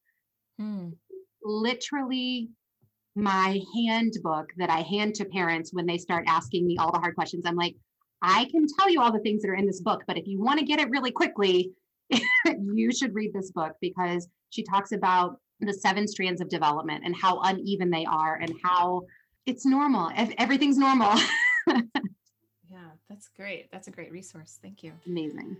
Hmm. 0.59 0.89
literally 1.43 2.49
my 3.15 3.59
handbook 3.75 4.51
that 4.57 4.69
I 4.69 4.81
hand 4.81 5.15
to 5.15 5.25
parents 5.25 5.73
when 5.73 5.87
they 5.87 5.97
start 5.97 6.25
asking 6.27 6.65
me 6.65 6.77
all 6.77 6.91
the 6.91 6.99
hard 6.99 7.15
questions. 7.15 7.43
I'm 7.45 7.55
like, 7.55 7.75
I 8.21 8.45
can 8.45 8.65
tell 8.77 8.89
you 8.89 9.01
all 9.01 9.11
the 9.11 9.19
things 9.19 9.41
that 9.41 9.49
are 9.49 9.55
in 9.55 9.65
this 9.65 9.81
book, 9.81 10.03
but 10.07 10.17
if 10.17 10.27
you 10.27 10.39
want 10.41 10.59
to 10.59 10.65
get 10.65 10.79
it 10.79 10.89
really 10.89 11.11
quickly, 11.11 11.71
you 12.45 12.91
should 12.91 13.13
read 13.13 13.33
this 13.33 13.51
book 13.51 13.73
because 13.81 14.27
she 14.51 14.63
talks 14.63 14.91
about 14.91 15.39
the 15.59 15.73
seven 15.73 16.07
strands 16.07 16.39
of 16.39 16.49
development 16.49 17.03
and 17.03 17.15
how 17.15 17.39
uneven 17.41 17.89
they 17.89 18.05
are 18.05 18.35
and 18.35 18.53
how 18.63 19.01
it's 19.45 19.65
normal. 19.65 20.11
Everything's 20.37 20.77
normal. 20.77 21.19
Yeah, 22.73 22.89
that's 23.07 23.29
great. 23.37 23.71
That's 23.71 23.87
a 23.87 23.91
great 23.91 24.11
resource. 24.11 24.57
Thank 24.59 24.81
you. 24.81 24.93
Amazing. 25.05 25.57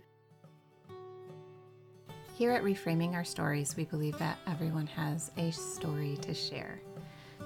Here 2.34 2.50
at 2.50 2.64
Reframing 2.64 3.14
Our 3.14 3.22
Stories, 3.22 3.76
we 3.76 3.84
believe 3.84 4.18
that 4.18 4.40
everyone 4.48 4.88
has 4.88 5.30
a 5.36 5.52
story 5.52 6.18
to 6.22 6.34
share. 6.34 6.80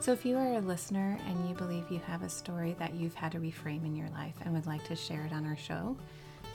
So 0.00 0.12
if 0.12 0.24
you 0.24 0.38
are 0.38 0.54
a 0.54 0.60
listener 0.60 1.18
and 1.26 1.46
you 1.46 1.54
believe 1.54 1.90
you 1.90 1.98
have 1.98 2.22
a 2.22 2.28
story 2.30 2.74
that 2.78 2.94
you've 2.94 3.14
had 3.14 3.32
to 3.32 3.38
reframe 3.38 3.84
in 3.84 3.94
your 3.94 4.08
life 4.08 4.36
and 4.40 4.54
would 4.54 4.64
like 4.64 4.82
to 4.84 4.96
share 4.96 5.26
it 5.26 5.32
on 5.34 5.44
our 5.44 5.58
show, 5.58 5.94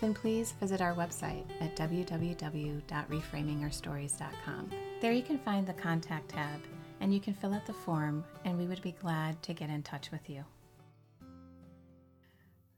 then 0.02 0.16
please 0.16 0.54
visit 0.54 0.82
our 0.82 0.96
website 0.96 1.46
at 1.62 1.76
www.reframingourstories.com. 1.76 4.72
There 5.00 5.12
you 5.12 5.22
can 5.22 5.38
find 5.38 5.68
the 5.68 5.74
contact 5.74 6.30
tab 6.30 6.60
and 7.02 7.14
you 7.14 7.20
can 7.20 7.36
fill 7.36 7.54
out 7.54 7.68
the 7.68 7.74
form, 7.74 8.24
and 8.46 8.58
we 8.58 8.66
would 8.66 8.82
be 8.82 8.94
glad 8.94 9.44
to 9.44 9.54
get 9.54 9.70
in 9.70 9.84
touch 9.84 10.10
with 10.10 10.28
you. 10.28 10.44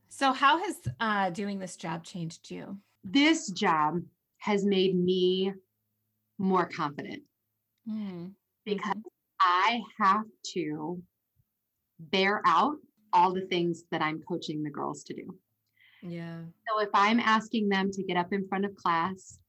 So, 0.10 0.34
how 0.34 0.62
has 0.62 0.82
uh, 1.00 1.30
doing 1.30 1.60
this 1.60 1.78
job 1.78 2.04
changed 2.04 2.52
you? 2.52 2.78
This 3.06 3.48
job 3.52 4.02
has 4.40 4.66
made 4.66 4.96
me 4.96 5.54
more 6.38 6.66
confident 6.68 7.24
Mm, 7.90 8.32
because 8.66 8.98
I 9.40 9.82
have 10.00 10.26
to 10.54 11.02
bear 12.00 12.42
out 12.46 12.78
all 13.14 13.34
the 13.34 13.46
things 13.46 13.84
that 13.92 14.02
I'm 14.02 14.22
coaching 14.28 14.64
the 14.64 14.70
girls 14.70 15.04
to 15.04 15.14
do. 15.14 15.38
Yeah. 16.02 16.40
So 16.68 16.82
if 16.82 16.90
I'm 16.94 17.20
asking 17.20 17.70
them 17.70 17.92
to 17.92 18.04
get 18.04 18.18
up 18.18 18.34
in 18.34 18.48
front 18.48 18.66
of 18.66 18.76
class 18.76 19.40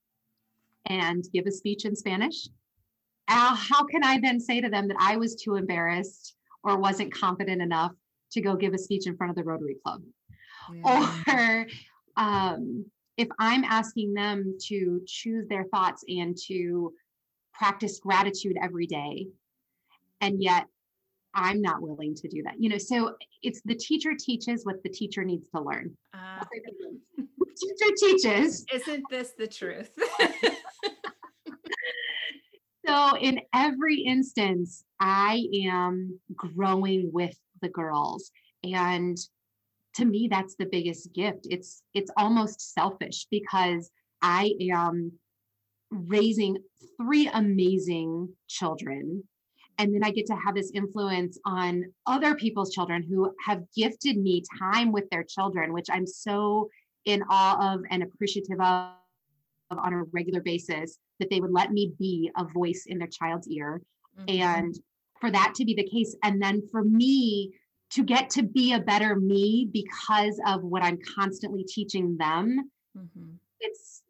and 0.86 1.24
give 1.32 1.46
a 1.46 1.50
speech 1.50 1.84
in 1.84 1.96
Spanish, 1.96 2.48
how 3.28 3.84
can 3.84 4.04
I 4.04 4.20
then 4.20 4.38
say 4.38 4.60
to 4.60 4.68
them 4.68 4.86
that 4.88 4.96
I 5.00 5.16
was 5.16 5.34
too 5.34 5.56
embarrassed 5.56 6.36
or 6.62 6.78
wasn't 6.78 7.12
confident 7.12 7.60
enough 7.60 7.92
to 8.32 8.40
go 8.40 8.54
give 8.54 8.74
a 8.74 8.78
speech 8.78 9.06
in 9.06 9.16
front 9.16 9.30
of 9.30 9.36
the 9.36 9.44
Rotary 9.44 9.76
Club? 9.82 10.02
yeah. 10.72 11.66
Or 12.18 12.22
um, 12.22 12.86
if 13.16 13.28
I'm 13.38 13.64
asking 13.64 14.14
them 14.14 14.56
to 14.68 15.00
choose 15.06 15.46
their 15.48 15.64
thoughts 15.64 16.04
and 16.08 16.36
to 16.46 16.92
practice 17.54 17.98
gratitude 18.00 18.56
every 18.62 18.86
day, 18.86 19.28
and 20.20 20.42
yet 20.42 20.66
I'm 21.34 21.60
not 21.62 21.80
willing 21.82 22.14
to 22.16 22.28
do 22.28 22.42
that. 22.44 22.54
You 22.58 22.68
know, 22.70 22.78
so 22.78 23.14
it's 23.42 23.60
the 23.64 23.74
teacher 23.74 24.12
teaches 24.18 24.64
what 24.64 24.82
the 24.82 24.88
teacher 24.88 25.24
needs 25.24 25.48
to 25.54 25.60
learn. 25.60 25.96
Uh, 26.14 26.44
The 27.16 27.26
teacher 27.60 27.94
teaches. 27.98 28.64
isn't 28.72 29.04
this 29.10 29.32
the 29.38 29.46
truth? 29.46 29.90
So 32.86 33.16
in 33.18 33.40
every 33.52 33.96
instance, 34.02 34.84
I 35.00 35.44
am 35.64 36.20
growing 36.36 37.10
with 37.12 37.36
the 37.60 37.68
girls. 37.68 38.30
And 38.62 39.18
to 39.96 40.04
me, 40.04 40.28
that's 40.30 40.54
the 40.56 40.66
biggest 40.66 41.12
gift. 41.12 41.46
It's 41.50 41.82
it's 41.94 42.10
almost 42.16 42.74
selfish 42.74 43.26
because 43.30 43.90
I 44.22 44.54
am 44.72 45.12
raising 45.90 46.58
three 46.98 47.28
amazing 47.32 48.28
children. 48.48 49.24
And 49.78 49.94
then 49.94 50.02
I 50.02 50.10
get 50.10 50.26
to 50.26 50.36
have 50.36 50.54
this 50.54 50.70
influence 50.74 51.38
on 51.44 51.84
other 52.06 52.34
people's 52.34 52.72
children 52.72 53.02
who 53.02 53.34
have 53.46 53.62
gifted 53.76 54.16
me 54.16 54.42
time 54.58 54.90
with 54.90 55.08
their 55.10 55.24
children, 55.24 55.72
which 55.72 55.88
I'm 55.90 56.06
so 56.06 56.70
in 57.04 57.22
awe 57.30 57.74
of 57.74 57.82
and 57.90 58.02
appreciative 58.02 58.60
of 58.60 58.92
on 59.70 59.92
a 59.92 60.02
regular 60.12 60.40
basis 60.40 60.98
that 61.18 61.28
they 61.30 61.40
would 61.40 61.52
let 61.52 61.72
me 61.72 61.92
be 61.98 62.30
a 62.36 62.44
voice 62.44 62.84
in 62.86 62.98
their 62.98 63.08
child's 63.08 63.48
ear 63.48 63.82
Mhm. 64.18 64.40
and 64.40 64.80
for 65.20 65.30
that 65.30 65.54
to 65.56 65.64
be 65.64 65.74
the 65.74 65.88
case 65.88 66.14
and 66.22 66.40
then 66.40 66.62
for 66.68 66.84
me 66.84 67.52
to 67.96 68.04
get 68.04 68.28
to 68.30 68.42
be 68.42 68.74
a 68.74 68.80
better 68.80 69.16
me 69.16 69.68
because 69.72 70.38
of 70.46 70.62
what 70.62 70.82
i'm 70.82 70.98
constantly 71.16 71.64
teaching 71.64 72.16
them 72.18 72.70
Mhm. 72.96 73.38
it's 73.60 74.02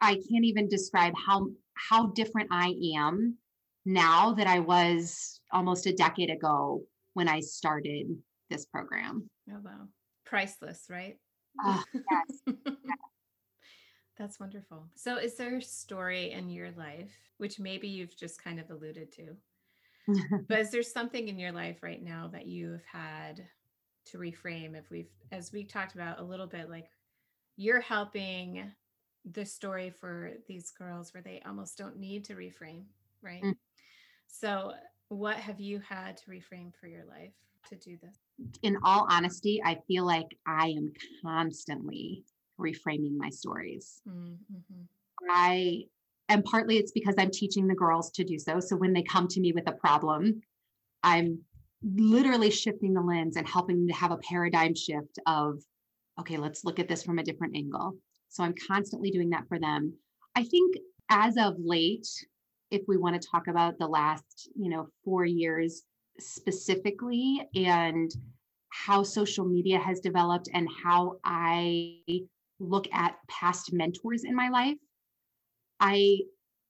i 0.00 0.14
can't 0.14 0.44
even 0.44 0.66
describe 0.68 1.14
how 1.26 1.48
how 1.74 2.06
different 2.08 2.48
i 2.50 2.74
am 2.96 3.36
now 3.84 4.32
that 4.32 4.46
i 4.46 4.58
was 4.58 5.40
almost 5.52 5.86
a 5.86 5.92
decade 5.92 6.30
ago 6.30 6.82
when 7.14 7.28
i 7.28 7.40
started 7.40 8.06
this 8.48 8.64
program 8.66 9.28
Oh 9.52 9.60
wow. 9.64 9.88
Priceless, 10.24 10.86
right? 10.88 11.16
Ah, 11.60 11.82
yes. 11.92 12.56
That's 14.16 14.38
wonderful. 14.38 14.86
So 14.94 15.16
is 15.16 15.34
there 15.34 15.56
a 15.56 15.62
story 15.62 16.30
in 16.30 16.50
your 16.50 16.70
life 16.72 17.10
which 17.38 17.58
maybe 17.58 17.88
you've 17.88 18.16
just 18.16 18.44
kind 18.44 18.60
of 18.60 18.70
alluded 18.70 19.10
to? 19.12 19.36
But 20.48 20.60
is 20.60 20.70
there 20.70 20.82
something 20.82 21.28
in 21.28 21.38
your 21.38 21.52
life 21.52 21.82
right 21.82 22.02
now 22.02 22.28
that 22.32 22.46
you've 22.46 22.84
had 22.90 23.42
to 24.06 24.18
reframe 24.18 24.76
if 24.76 24.90
we've 24.90 25.10
as 25.32 25.52
we 25.52 25.64
talked 25.64 25.94
about 25.94 26.20
a 26.20 26.22
little 26.22 26.46
bit 26.46 26.68
like 26.68 26.86
you're 27.56 27.80
helping 27.80 28.70
the 29.32 29.44
story 29.44 29.90
for 29.90 30.32
these 30.48 30.70
girls 30.70 31.12
where 31.12 31.22
they 31.22 31.42
almost 31.46 31.76
don't 31.76 31.98
need 31.98 32.24
to 32.24 32.34
reframe 32.34 32.84
right 33.22 33.42
mm. 33.42 33.54
so 34.26 34.72
what 35.08 35.36
have 35.36 35.60
you 35.60 35.80
had 35.80 36.16
to 36.16 36.30
reframe 36.30 36.72
for 36.74 36.86
your 36.86 37.04
life 37.04 37.34
to 37.68 37.76
do 37.76 37.96
this 38.02 38.16
in 38.62 38.76
all 38.82 39.06
honesty 39.10 39.60
i 39.64 39.76
feel 39.86 40.04
like 40.06 40.36
i 40.46 40.68
am 40.68 40.90
constantly 41.22 42.24
reframing 42.58 43.16
my 43.16 43.28
stories 43.28 44.00
mm-hmm. 44.08 44.82
i 45.28 45.82
and 46.30 46.44
partly 46.44 46.78
it's 46.78 46.92
because 46.92 47.16
i'm 47.18 47.30
teaching 47.30 47.66
the 47.66 47.74
girls 47.74 48.10
to 48.12 48.24
do 48.24 48.38
so. 48.38 48.60
So 48.60 48.76
when 48.76 48.94
they 48.94 49.02
come 49.02 49.28
to 49.28 49.40
me 49.40 49.52
with 49.52 49.68
a 49.68 49.72
problem 49.72 50.40
i'm 51.02 51.40
literally 51.82 52.50
shifting 52.50 52.94
the 52.94 53.00
lens 53.00 53.36
and 53.36 53.48
helping 53.48 53.86
to 53.88 53.94
have 53.94 54.12
a 54.12 54.18
paradigm 54.18 54.74
shift 54.74 55.18
of 55.26 55.60
okay 56.18 56.38
let's 56.38 56.64
look 56.64 56.78
at 56.78 56.88
this 56.88 57.02
from 57.02 57.18
a 57.18 57.24
different 57.24 57.56
angle. 57.56 57.96
So 58.30 58.44
i'm 58.44 58.54
constantly 58.66 59.10
doing 59.10 59.30
that 59.30 59.48
for 59.48 59.58
them. 59.58 59.92
I 60.34 60.44
think 60.44 60.76
as 61.10 61.36
of 61.36 61.54
late 61.58 62.06
if 62.70 62.82
we 62.86 62.96
want 62.96 63.20
to 63.20 63.28
talk 63.28 63.48
about 63.48 63.78
the 63.78 63.88
last 63.88 64.48
you 64.54 64.70
know 64.70 64.86
4 65.04 65.24
years 65.24 65.82
specifically 66.18 67.42
and 67.56 68.10
how 68.68 69.02
social 69.02 69.44
media 69.44 69.78
has 69.78 70.00
developed 70.00 70.48
and 70.54 70.68
how 70.84 71.16
i 71.24 72.02
look 72.60 72.86
at 72.92 73.16
past 73.28 73.72
mentors 73.72 74.22
in 74.24 74.36
my 74.36 74.48
life 74.50 74.76
i 75.80 76.18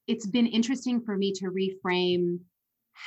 it's 0.06 0.26
been 0.26 0.46
interesting 0.46 1.00
for 1.00 1.16
me 1.16 1.32
to 1.32 1.50
reframe 1.50 2.40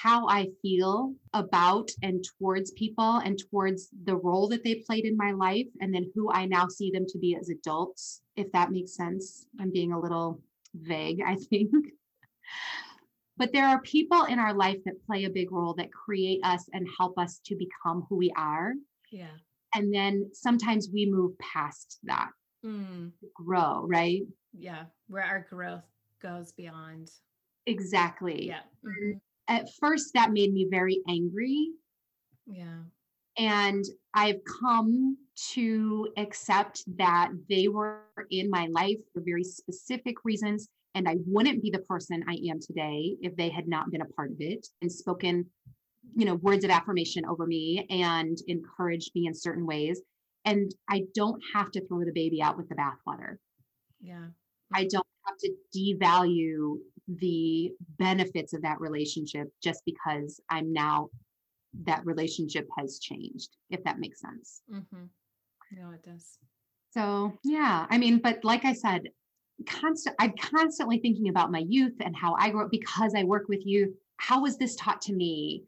how 0.02 0.28
I 0.28 0.48
feel 0.62 1.14
about 1.34 1.92
and 2.02 2.26
towards 2.38 2.72
people 2.72 3.18
and 3.18 3.38
towards 3.38 3.90
the 4.06 4.16
role 4.16 4.48
that 4.50 4.64
they 4.64 4.76
played 4.76 5.06
in 5.06 5.16
my 5.16 5.32
life, 5.32 5.68
and 5.82 5.94
then 5.94 6.12
who 6.16 6.32
I 6.32 6.46
now 6.46 6.68
see 6.68 6.90
them 6.90 7.06
to 7.10 7.20
be 7.20 7.36
as 7.36 7.50
adults, 7.50 8.22
if 8.36 8.52
that 8.54 8.72
makes 8.72 8.96
sense. 8.96 9.46
I'm 9.60 9.72
being 9.72 9.94
a 9.94 10.00
little 10.00 10.42
vague, 10.74 11.22
I 11.26 11.36
think. 11.36 11.72
but 13.38 13.54
there 13.54 13.68
are 13.68 13.82
people 13.82 14.24
in 14.24 14.40
our 14.40 14.54
life 14.54 14.80
that 14.86 15.06
play 15.06 15.26
a 15.26 15.30
big 15.30 15.52
role 15.52 15.76
that 15.76 15.94
create 15.94 16.40
us 16.44 16.66
and 16.74 16.88
help 16.98 17.20
us 17.20 17.40
to 17.46 17.56
become 17.56 18.06
who 18.10 18.16
we 18.16 18.32
are. 18.36 18.74
Yeah. 19.12 19.38
And 19.76 19.94
then 19.94 20.32
sometimes 20.34 20.90
we 20.92 21.06
move 21.06 21.38
past 21.38 22.00
that, 22.04 22.30
mm. 22.66 23.12
grow, 23.36 23.86
right? 23.86 24.24
Yeah. 24.58 24.86
Where 25.08 25.24
our 25.24 25.46
growth 25.50 25.84
goes 26.24 26.54
beyond. 26.54 27.12
Exactly. 27.68 28.48
Yeah. 28.48 28.62
Mm-hmm 28.86 29.18
at 29.48 29.70
first 29.80 30.14
that 30.14 30.32
made 30.32 30.54
me 30.54 30.68
very 30.70 31.02
angry. 31.08 31.70
Yeah. 32.46 32.84
And 33.38 33.84
I've 34.14 34.42
come 34.62 35.18
to 35.54 36.08
accept 36.18 36.84
that 36.98 37.32
they 37.50 37.68
were 37.68 38.02
in 38.30 38.50
my 38.50 38.68
life 38.68 39.00
for 39.14 39.22
very 39.26 39.44
specific 39.44 40.18
reasons. 40.24 40.70
And 40.96 41.10
I 41.10 41.16
wouldn't 41.26 41.64
be 41.64 41.72
the 41.72 41.80
person 41.80 42.24
I 42.28 42.38
am 42.50 42.60
today 42.60 43.16
if 43.22 43.36
they 43.36 43.50
had 43.50 43.68
not 43.68 43.90
been 43.92 44.02
a 44.02 44.14
part 44.16 44.32
of 44.32 44.38
it 44.40 44.68
and 44.82 44.92
spoken, 44.92 45.48
you 46.16 46.26
know, 46.26 46.36
words 46.36 46.64
of 46.64 46.70
affirmation 46.70 47.26
over 47.26 47.48
me 47.48 47.88
and 47.90 48.38
encouraged 48.48 49.12
me 49.16 49.26
in 49.26 49.34
certain 49.34 49.66
ways. 49.66 50.02
And 50.46 50.72
I 50.90 51.06
don't 51.16 51.42
have 51.56 51.72
to 51.72 51.88
throw 51.88 52.04
the 52.06 52.12
baby 52.12 52.42
out 52.42 52.58
with 52.58 52.70
the 52.70 52.76
bathwater. 52.76 53.38
Yeah. 54.00 54.28
I 54.72 54.86
don't 54.86 55.08
have 55.26 55.38
to 55.38 55.52
devalue 55.76 56.78
the 57.08 57.72
benefits 57.98 58.54
of 58.54 58.62
that 58.62 58.80
relationship 58.80 59.50
just 59.62 59.84
because 59.86 60.40
I'm 60.50 60.72
now 60.72 61.10
that 61.86 62.06
relationship 62.06 62.68
has 62.78 63.00
changed, 63.00 63.58
if 63.70 63.84
that 63.84 64.00
makes 64.00 64.22
sense. 64.22 64.62
Mm-hmm. 64.72 65.06
No, 65.72 65.92
it 65.92 66.04
does. 66.04 66.38
So 66.92 67.34
yeah, 67.44 67.88
I 67.90 67.98
mean, 67.98 68.20
but 68.20 68.44
like 68.44 68.66
I 68.66 68.74
said, 68.74 69.10
constant 69.68 70.16
I'm 70.20 70.34
constantly 70.38 71.00
thinking 71.00 71.30
about 71.30 71.52
my 71.52 71.64
youth 71.68 71.96
and 72.02 72.16
how 72.16 72.36
I 72.38 72.50
grew 72.50 72.64
up 72.64 72.72
because 72.72 73.14
I 73.16 73.24
work 73.24 73.48
with 73.50 73.66
youth. 73.66 73.94
How 74.18 74.42
was 74.42 74.58
this 74.58 74.76
taught 74.76 75.02
to 75.02 75.14
me? 75.14 75.64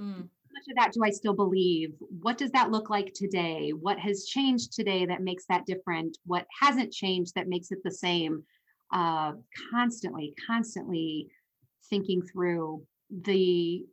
Mm. 0.00 0.16
How 0.16 0.52
much 0.52 0.68
of 0.68 0.76
that 0.76 0.92
do 0.92 1.02
I 1.04 1.10
still 1.10 1.34
believe? 1.34 1.94
What 2.22 2.38
does 2.38 2.52
that 2.52 2.70
look 2.70 2.90
like 2.90 3.12
today? 3.14 3.70
What 3.70 3.98
has 3.98 4.26
changed 4.26 4.72
today 4.72 5.06
that 5.06 5.22
makes 5.22 5.44
that 5.46 5.66
different? 5.66 6.18
What 6.24 6.46
hasn't 6.60 6.92
changed 6.92 7.34
that 7.34 7.48
makes 7.48 7.72
it 7.72 7.82
the 7.82 7.90
same? 7.90 8.44
Uh, 8.92 9.32
constantly, 9.70 10.34
constantly 10.46 11.28
thinking 11.88 12.22
through 12.22 12.82
the 13.10 13.84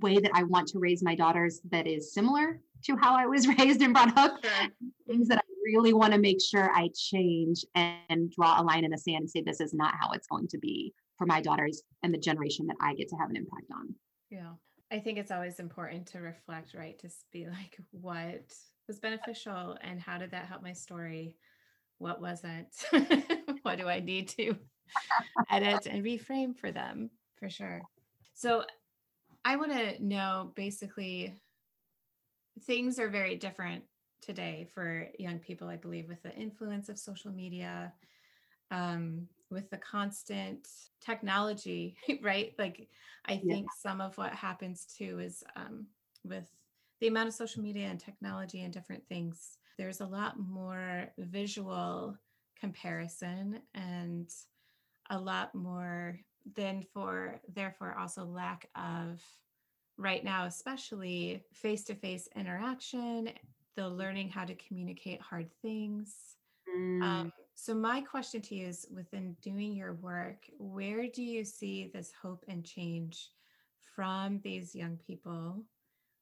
way 0.00 0.18
that 0.18 0.30
I 0.34 0.42
want 0.44 0.68
to 0.68 0.78
raise 0.78 1.02
my 1.02 1.14
daughters 1.14 1.60
that 1.70 1.86
is 1.86 2.14
similar 2.14 2.60
to 2.84 2.96
how 2.96 3.14
I 3.14 3.26
was 3.26 3.46
raised 3.58 3.82
and 3.82 3.92
brought 3.92 4.16
up. 4.16 4.44
Sure. 4.44 4.68
Things 5.06 5.28
that 5.28 5.38
I 5.38 5.42
really 5.64 5.92
want 5.92 6.12
to 6.12 6.18
make 6.18 6.40
sure 6.40 6.70
I 6.72 6.90
change 6.94 7.64
and 7.74 8.30
draw 8.30 8.60
a 8.60 8.62
line 8.62 8.84
in 8.84 8.90
the 8.90 8.98
sand 8.98 9.18
and 9.18 9.30
say, 9.30 9.42
this 9.42 9.60
is 9.60 9.74
not 9.74 9.94
how 10.00 10.12
it's 10.12 10.26
going 10.26 10.48
to 10.48 10.58
be 10.58 10.94
for 11.18 11.26
my 11.26 11.40
daughters 11.40 11.82
and 12.02 12.12
the 12.12 12.18
generation 12.18 12.66
that 12.66 12.76
I 12.80 12.94
get 12.94 13.08
to 13.08 13.16
have 13.16 13.30
an 13.30 13.36
impact 13.36 13.66
on. 13.72 13.94
Yeah. 14.30 14.52
I 14.90 14.98
think 14.98 15.18
it's 15.18 15.30
always 15.30 15.58
important 15.58 16.06
to 16.08 16.20
reflect, 16.20 16.74
right? 16.74 16.98
To 16.98 17.08
be 17.32 17.46
like, 17.46 17.78
what 17.92 18.52
was 18.88 18.98
beneficial 18.98 19.78
and 19.80 20.00
how 20.00 20.18
did 20.18 20.32
that 20.32 20.46
help 20.46 20.62
my 20.62 20.72
story? 20.72 21.36
What 21.98 22.20
wasn't? 22.20 22.68
what 23.62 23.78
do 23.78 23.88
I 23.88 24.00
need 24.00 24.28
to 24.30 24.56
edit 25.50 25.86
and 25.86 26.04
reframe 26.04 26.56
for 26.56 26.70
them 26.70 27.10
for 27.38 27.50
sure. 27.50 27.82
So 28.34 28.64
I 29.44 29.56
want 29.56 29.72
to 29.72 30.04
know 30.04 30.52
basically 30.54 31.34
things 32.66 32.98
are 32.98 33.08
very 33.08 33.36
different 33.36 33.84
today 34.20 34.68
for 34.72 35.08
young 35.18 35.38
people, 35.40 35.68
I 35.68 35.76
believe, 35.76 36.08
with 36.08 36.22
the 36.22 36.34
influence 36.34 36.88
of 36.88 36.98
social 36.98 37.32
media, 37.32 37.92
um, 38.70 39.26
with 39.50 39.68
the 39.70 39.78
constant 39.78 40.68
technology, 41.04 41.96
right? 42.22 42.52
Like, 42.58 42.88
I 43.26 43.36
think 43.36 43.66
yeah. 43.66 43.90
some 43.90 44.00
of 44.00 44.16
what 44.16 44.32
happens 44.32 44.86
too 44.86 45.18
is 45.18 45.42
um, 45.56 45.86
with 46.24 46.48
the 47.00 47.08
amount 47.08 47.28
of 47.28 47.34
social 47.34 47.62
media 47.62 47.88
and 47.88 47.98
technology 47.98 48.62
and 48.62 48.72
different 48.72 49.02
things, 49.08 49.58
there's 49.76 50.00
a 50.00 50.06
lot 50.06 50.38
more 50.38 51.08
visual 51.18 52.16
comparison 52.62 53.58
and 53.74 54.30
a 55.10 55.18
lot 55.18 55.52
more 55.52 56.16
than 56.54 56.84
for 56.94 57.40
therefore 57.54 57.96
also 57.98 58.24
lack 58.24 58.68
of 58.76 59.20
right 59.98 60.22
now 60.22 60.46
especially 60.46 61.42
face-to-face 61.52 62.28
interaction 62.36 63.28
the 63.74 63.88
learning 63.88 64.28
how 64.28 64.44
to 64.44 64.54
communicate 64.54 65.20
hard 65.20 65.50
things 65.60 66.36
mm. 66.72 67.02
um, 67.02 67.32
so 67.56 67.74
my 67.74 68.00
question 68.00 68.40
to 68.40 68.54
you 68.54 68.68
is 68.68 68.86
within 68.94 69.36
doing 69.42 69.74
your 69.74 69.94
work 69.94 70.46
where 70.58 71.08
do 71.08 71.22
you 71.22 71.44
see 71.44 71.90
this 71.92 72.12
hope 72.22 72.44
and 72.46 72.64
change 72.64 73.30
from 73.96 74.40
these 74.44 74.72
young 74.72 74.96
people 75.04 75.64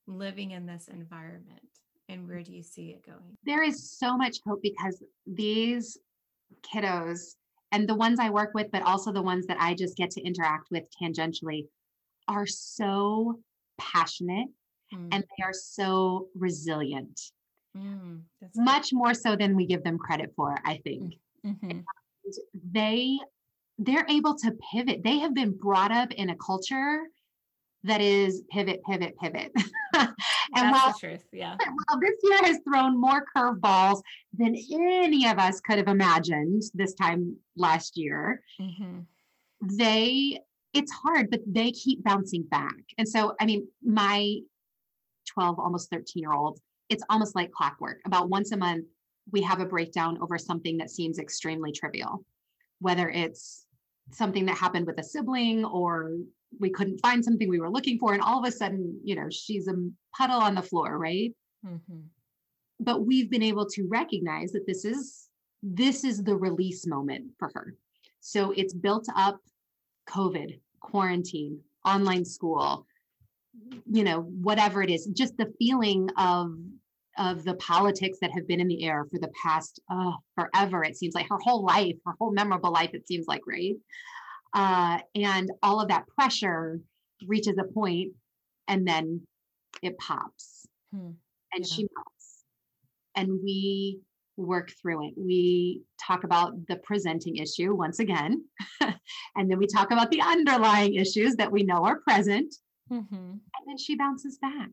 living 0.07 0.53
in 0.53 0.65
this 0.65 0.89
environment 0.89 1.61
and 2.09 2.27
where 2.27 2.43
do 2.43 2.51
you 2.51 2.63
see 2.63 2.93
it 2.93 3.05
going 3.05 3.37
there 3.45 3.63
is 3.63 3.91
so 3.91 4.17
much 4.17 4.39
hope 4.47 4.63
because 4.63 5.03
these 5.27 5.99
kiddos 6.63 7.35
and 7.73 7.89
the 7.89 7.95
ones 7.95 8.19
I 8.19 8.31
work 8.31 8.51
with, 8.55 8.71
but 8.71 8.83
also 8.83 9.13
the 9.13 9.23
ones 9.23 9.47
that 9.47 9.57
I 9.61 9.75
just 9.75 9.97
get 9.97 10.11
to 10.13 10.23
interact 10.23 10.69
with 10.71 10.85
tangentially 11.01 11.67
are 12.29 12.47
so 12.47 13.41
passionate 13.79 14.49
mm. 14.93 15.09
and 15.13 15.23
they 15.23 15.45
are 15.45 15.53
so 15.53 16.29
resilient. 16.35 17.21
Mm, 17.77 18.23
much 18.57 18.93
more 18.93 19.15
so 19.15 19.37
than 19.37 19.55
we 19.55 19.65
give 19.65 19.85
them 19.85 19.97
credit 19.97 20.33
for, 20.35 20.57
I 20.65 20.81
think. 20.83 21.15
Mm-hmm. 21.47 21.81
They 22.73 23.19
they're 23.79 24.07
able 24.09 24.35
to 24.39 24.53
pivot. 24.73 25.03
They 25.03 25.19
have 25.21 25.35
been 25.35 25.53
brought 25.53 25.93
up 25.93 26.13
in 26.13 26.31
a 26.31 26.37
culture 26.37 27.03
that 27.85 28.01
is 28.01 28.43
pivot, 28.51 28.83
pivot, 28.89 29.17
pivot. 29.19 29.53
and 29.95 30.09
That's 30.55 30.73
while, 30.73 30.93
the 30.93 30.99
truth, 30.99 31.25
yeah. 31.33 31.57
While 31.89 32.01
this 32.01 32.15
year 32.23 32.39
has 32.43 32.59
thrown 32.69 33.01
more 33.01 33.25
curveballs 33.35 34.03
than 34.37 34.55
any 34.71 35.27
of 35.27 35.39
us 35.39 35.61
could 35.61 35.79
have 35.79 35.89
imagined 35.89 36.63
this 36.75 36.95
time 36.95 37.37
last 37.57 37.97
year, 37.97 38.43
mm-hmm. 38.61 39.01
they 39.63 40.41
it's 40.73 40.93
hard, 40.93 41.31
but 41.31 41.41
they 41.47 41.73
keep 41.73 42.03
bouncing 42.05 42.45
back. 42.45 42.75
And 42.97 43.09
so, 43.09 43.35
I 43.41 43.47
mean, 43.47 43.67
my 43.83 44.39
12, 45.29 45.59
almost 45.59 45.91
13 45.91 46.05
year 46.23 46.33
old, 46.33 46.61
it's 46.89 47.03
almost 47.11 47.35
like 47.35 47.51
clockwork. 47.51 47.99
About 48.05 48.29
once 48.29 48.53
a 48.53 48.57
month, 48.57 48.87
we 49.33 49.43
have 49.43 49.61
a 49.61 49.67
breakdown 49.67 50.19
over 50.21 50.39
something 50.39 50.77
that 50.79 50.91
seems 50.91 51.19
extremely 51.19 51.73
trivial, 51.73 52.25
whether 52.81 53.09
it's 53.09 53.67
something 54.13 54.47
that 54.47 54.57
happened 54.57 54.87
with 54.87 54.99
a 54.99 55.05
sibling 55.05 55.65
or 55.65 56.19
we 56.59 56.71
couldn't 56.71 57.01
find 57.01 57.25
something 57.25 57.49
we 57.49 57.61
were 57.61 57.71
looking 57.71 57.99
for 57.99 58.13
and 58.13 58.23
all 58.23 58.39
of 58.39 58.49
a 58.49 58.53
sudden 58.53 58.99
you 59.05 59.15
know 59.15 59.29
she's 59.31 59.69
a 59.69 59.75
puddle 60.17 60.41
on 60.41 60.55
the 60.55 60.63
floor 60.63 60.99
right 60.99 61.33
mm-hmm. 61.65 62.01
but 62.81 63.07
we've 63.07 63.31
been 63.31 63.43
able 63.43 63.67
to 63.67 63.87
recognize 63.89 64.53
that 64.53 64.67
this 64.67 64.85
is 64.85 65.29
this 65.63 66.05
is 66.05 66.23
the 66.23 66.35
release 66.35 66.87
moment 66.87 67.31
for 67.39 67.51
her 67.55 67.75
so 68.21 68.53
it's 68.53 68.75
built 68.75 69.07
up 69.17 69.39
covid 70.09 70.59
quarantine 70.81 71.61
online 71.85 72.25
school 72.25 72.87
you 73.91 74.03
know 74.03 74.21
whatever 74.21 74.83
it 74.83 74.91
is 74.91 75.07
just 75.07 75.37
the 75.37 75.53
feeling 75.59 76.09
of 76.17 76.55
of 77.19 77.45
the 77.45 77.55
politics 77.55 78.19
that 78.21 78.33
have 78.33 78.47
been 78.47 78.61
in 78.61 78.69
the 78.69 78.85
air 78.85 79.05
for 79.11 79.19
the 79.19 79.31
past 79.43 79.81
oh, 79.91 80.15
forever. 80.35 80.83
It 80.83 80.97
seems 80.97 81.15
like 81.15 81.29
her 81.29 81.39
whole 81.39 81.65
life, 81.65 81.97
her 82.07 82.15
whole 82.19 82.33
memorable 82.33 82.73
life, 82.73 82.91
it 82.95 83.07
seems 83.07 83.27
like, 83.27 83.43
right? 83.47 83.75
Uh, 84.55 84.99
and 85.15 85.51
all 85.63 85.81
of 85.81 85.89
that 85.89 86.07
pressure 86.09 86.81
reaches 87.27 87.57
a 87.59 87.73
point 87.73 88.13
and 88.69 88.87
then 88.87 89.21
it 89.83 89.97
pops 89.99 90.67
hmm. 90.93 91.11
and 91.53 91.65
yeah. 91.65 91.75
she 91.75 91.83
melts. 91.83 92.45
And 93.17 93.41
we 93.43 94.01
work 94.37 94.73
through 94.81 95.09
it. 95.09 95.15
We 95.17 95.83
talk 96.01 96.25
about 96.25 96.55
the 96.69 96.77
presenting 96.77 97.37
issue 97.37 97.75
once 97.75 97.99
again, 97.99 98.45
and 98.81 99.51
then 99.51 99.59
we 99.59 99.67
talk 99.67 99.91
about 99.91 100.11
the 100.11 100.23
underlying 100.23 100.95
issues 100.95 101.35
that 101.37 101.53
we 101.53 101.63
know 101.63 101.85
are 101.85 102.01
present. 102.01 102.55
Mm-hmm. 102.91 103.15
And 103.15 103.67
then 103.67 103.79
she 103.79 103.97
bounces 103.97 104.39
back, 104.39 104.71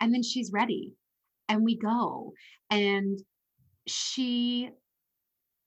and 0.00 0.12
then 0.12 0.22
she's 0.22 0.52
ready, 0.52 0.94
and 1.48 1.64
we 1.64 1.78
go. 1.78 2.32
And 2.70 3.18
she 3.86 4.70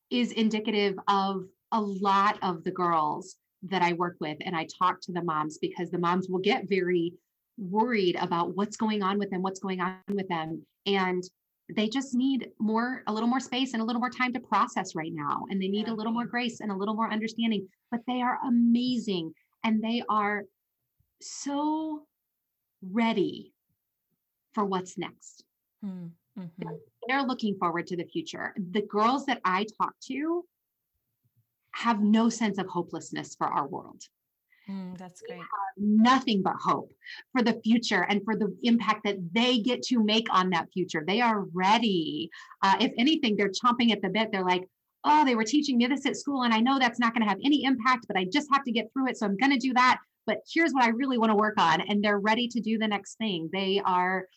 is 0.09 0.31
indicative 0.31 0.95
of 1.07 1.43
a 1.73 1.81
lot 1.81 2.37
of 2.41 2.63
the 2.63 2.71
girls 2.71 3.35
that 3.63 3.81
I 3.81 3.93
work 3.93 4.15
with, 4.21 4.37
and 4.45 4.55
I 4.55 4.67
talk 4.79 5.01
to 5.01 5.11
the 5.11 5.23
moms 5.23 5.57
because 5.57 5.89
the 5.89 5.97
moms 5.97 6.29
will 6.29 6.39
get 6.39 6.69
very 6.69 7.13
worried 7.57 8.15
about 8.19 8.55
what's 8.55 8.77
going 8.77 9.03
on 9.03 9.19
with 9.19 9.29
them, 9.29 9.41
what's 9.41 9.59
going 9.59 9.81
on 9.81 9.97
with 10.09 10.27
them. 10.29 10.65
And 10.85 11.23
they 11.75 11.87
just 11.87 12.13
need 12.13 12.49
more 12.59 13.03
a 13.07 13.13
little 13.13 13.29
more 13.29 13.39
space 13.39 13.73
and 13.73 13.81
a 13.81 13.85
little 13.85 13.99
more 13.99 14.09
time 14.09 14.33
to 14.33 14.39
process 14.39 14.95
right 14.95 15.13
now 15.13 15.45
and 15.49 15.61
they 15.61 15.67
need 15.67 15.87
yeah. 15.87 15.93
a 15.93 15.95
little 15.95 16.11
more 16.11 16.25
grace 16.25 16.59
and 16.59 16.71
a 16.71 16.75
little 16.75 16.93
more 16.93 17.11
understanding 17.11 17.67
but 17.89 18.01
they 18.05 18.21
are 18.21 18.37
amazing 18.45 19.33
and 19.63 19.81
they 19.81 20.03
are 20.09 20.43
so 21.21 22.03
ready 22.91 23.53
for 24.53 24.65
what's 24.65 24.97
next 24.97 25.45
hmm, 25.81 26.07
mm-hmm. 26.37 26.69
they're 27.07 27.23
looking 27.23 27.55
forward 27.55 27.87
to 27.87 27.95
the 27.95 28.05
future 28.05 28.53
the 28.71 28.81
girls 28.81 29.25
that 29.25 29.39
i 29.45 29.65
talk 29.77 29.93
to 30.01 30.43
have 31.73 32.01
no 32.01 32.29
sense 32.29 32.57
of 32.57 32.67
hopelessness 32.67 33.35
for 33.35 33.47
our 33.47 33.67
world 33.67 34.03
Mm, 34.69 34.97
that's 34.97 35.21
great. 35.21 35.41
nothing 35.77 36.41
but 36.41 36.55
hope 36.55 36.93
for 37.33 37.41
the 37.41 37.59
future 37.63 38.05
and 38.07 38.23
for 38.23 38.37
the 38.37 38.55
impact 38.63 39.03
that 39.03 39.17
they 39.33 39.59
get 39.59 39.81
to 39.83 40.01
make 40.01 40.27
on 40.31 40.49
that 40.51 40.69
future. 40.71 41.03
They 41.05 41.19
are 41.19 41.41
ready. 41.53 42.29
Uh, 42.61 42.77
if 42.79 42.93
anything, 42.97 43.35
they're 43.35 43.49
chomping 43.49 43.91
at 43.91 44.01
the 44.01 44.09
bit. 44.09 44.31
They're 44.31 44.45
like, 44.45 44.67
oh, 45.03 45.25
they 45.25 45.35
were 45.35 45.43
teaching 45.43 45.77
me 45.77 45.87
this 45.87 46.05
at 46.05 46.15
school, 46.15 46.43
and 46.43 46.53
I 46.53 46.61
know 46.61 46.79
that's 46.79 46.99
not 46.99 47.13
going 47.13 47.23
to 47.23 47.29
have 47.29 47.39
any 47.43 47.65
impact, 47.65 48.05
but 48.07 48.17
I 48.17 48.23
just 48.23 48.47
have 48.53 48.63
to 48.63 48.71
get 48.71 48.89
through 48.93 49.09
it. 49.09 49.17
So 49.17 49.25
I'm 49.25 49.35
going 49.35 49.51
to 49.51 49.57
do 49.57 49.73
that. 49.73 49.99
But 50.25 50.37
here's 50.49 50.71
what 50.71 50.85
I 50.85 50.89
really 50.89 51.17
want 51.17 51.31
to 51.31 51.35
work 51.35 51.55
on. 51.57 51.81
And 51.81 52.01
they're 52.01 52.19
ready 52.19 52.47
to 52.47 52.61
do 52.61 52.77
the 52.77 52.87
next 52.87 53.17
thing. 53.17 53.49
They 53.51 53.81
are 53.83 54.27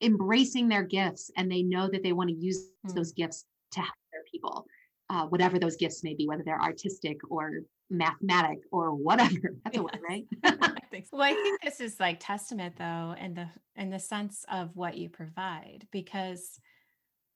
embracing 0.00 0.68
their 0.68 0.82
gifts 0.82 1.30
and 1.36 1.52
they 1.52 1.62
know 1.62 1.88
that 1.90 2.02
they 2.02 2.12
want 2.12 2.30
to 2.30 2.36
use 2.36 2.64
mm. 2.86 2.94
those 2.94 3.12
gifts 3.12 3.44
to 3.72 3.80
help 3.80 3.94
their 4.12 4.22
people. 4.30 4.66
Uh, 5.14 5.26
whatever 5.26 5.60
those 5.60 5.76
gifts 5.76 6.02
may 6.02 6.12
be, 6.12 6.26
whether 6.26 6.42
they're 6.42 6.60
artistic 6.60 7.18
or 7.30 7.60
mathematic 7.88 8.58
or 8.72 8.96
whatever. 8.96 9.54
That's 9.64 9.76
a 9.76 9.82
word, 9.82 10.00
right? 10.10 10.24
well, 11.12 11.22
I 11.22 11.34
think 11.34 11.62
this 11.62 11.80
is 11.80 12.00
like 12.00 12.18
testament 12.18 12.74
though, 12.76 13.14
in 13.20 13.34
the 13.34 13.46
in 13.76 13.90
the 13.90 14.00
sense 14.00 14.44
of 14.50 14.70
what 14.74 14.96
you 14.96 15.08
provide, 15.08 15.86
because 15.92 16.58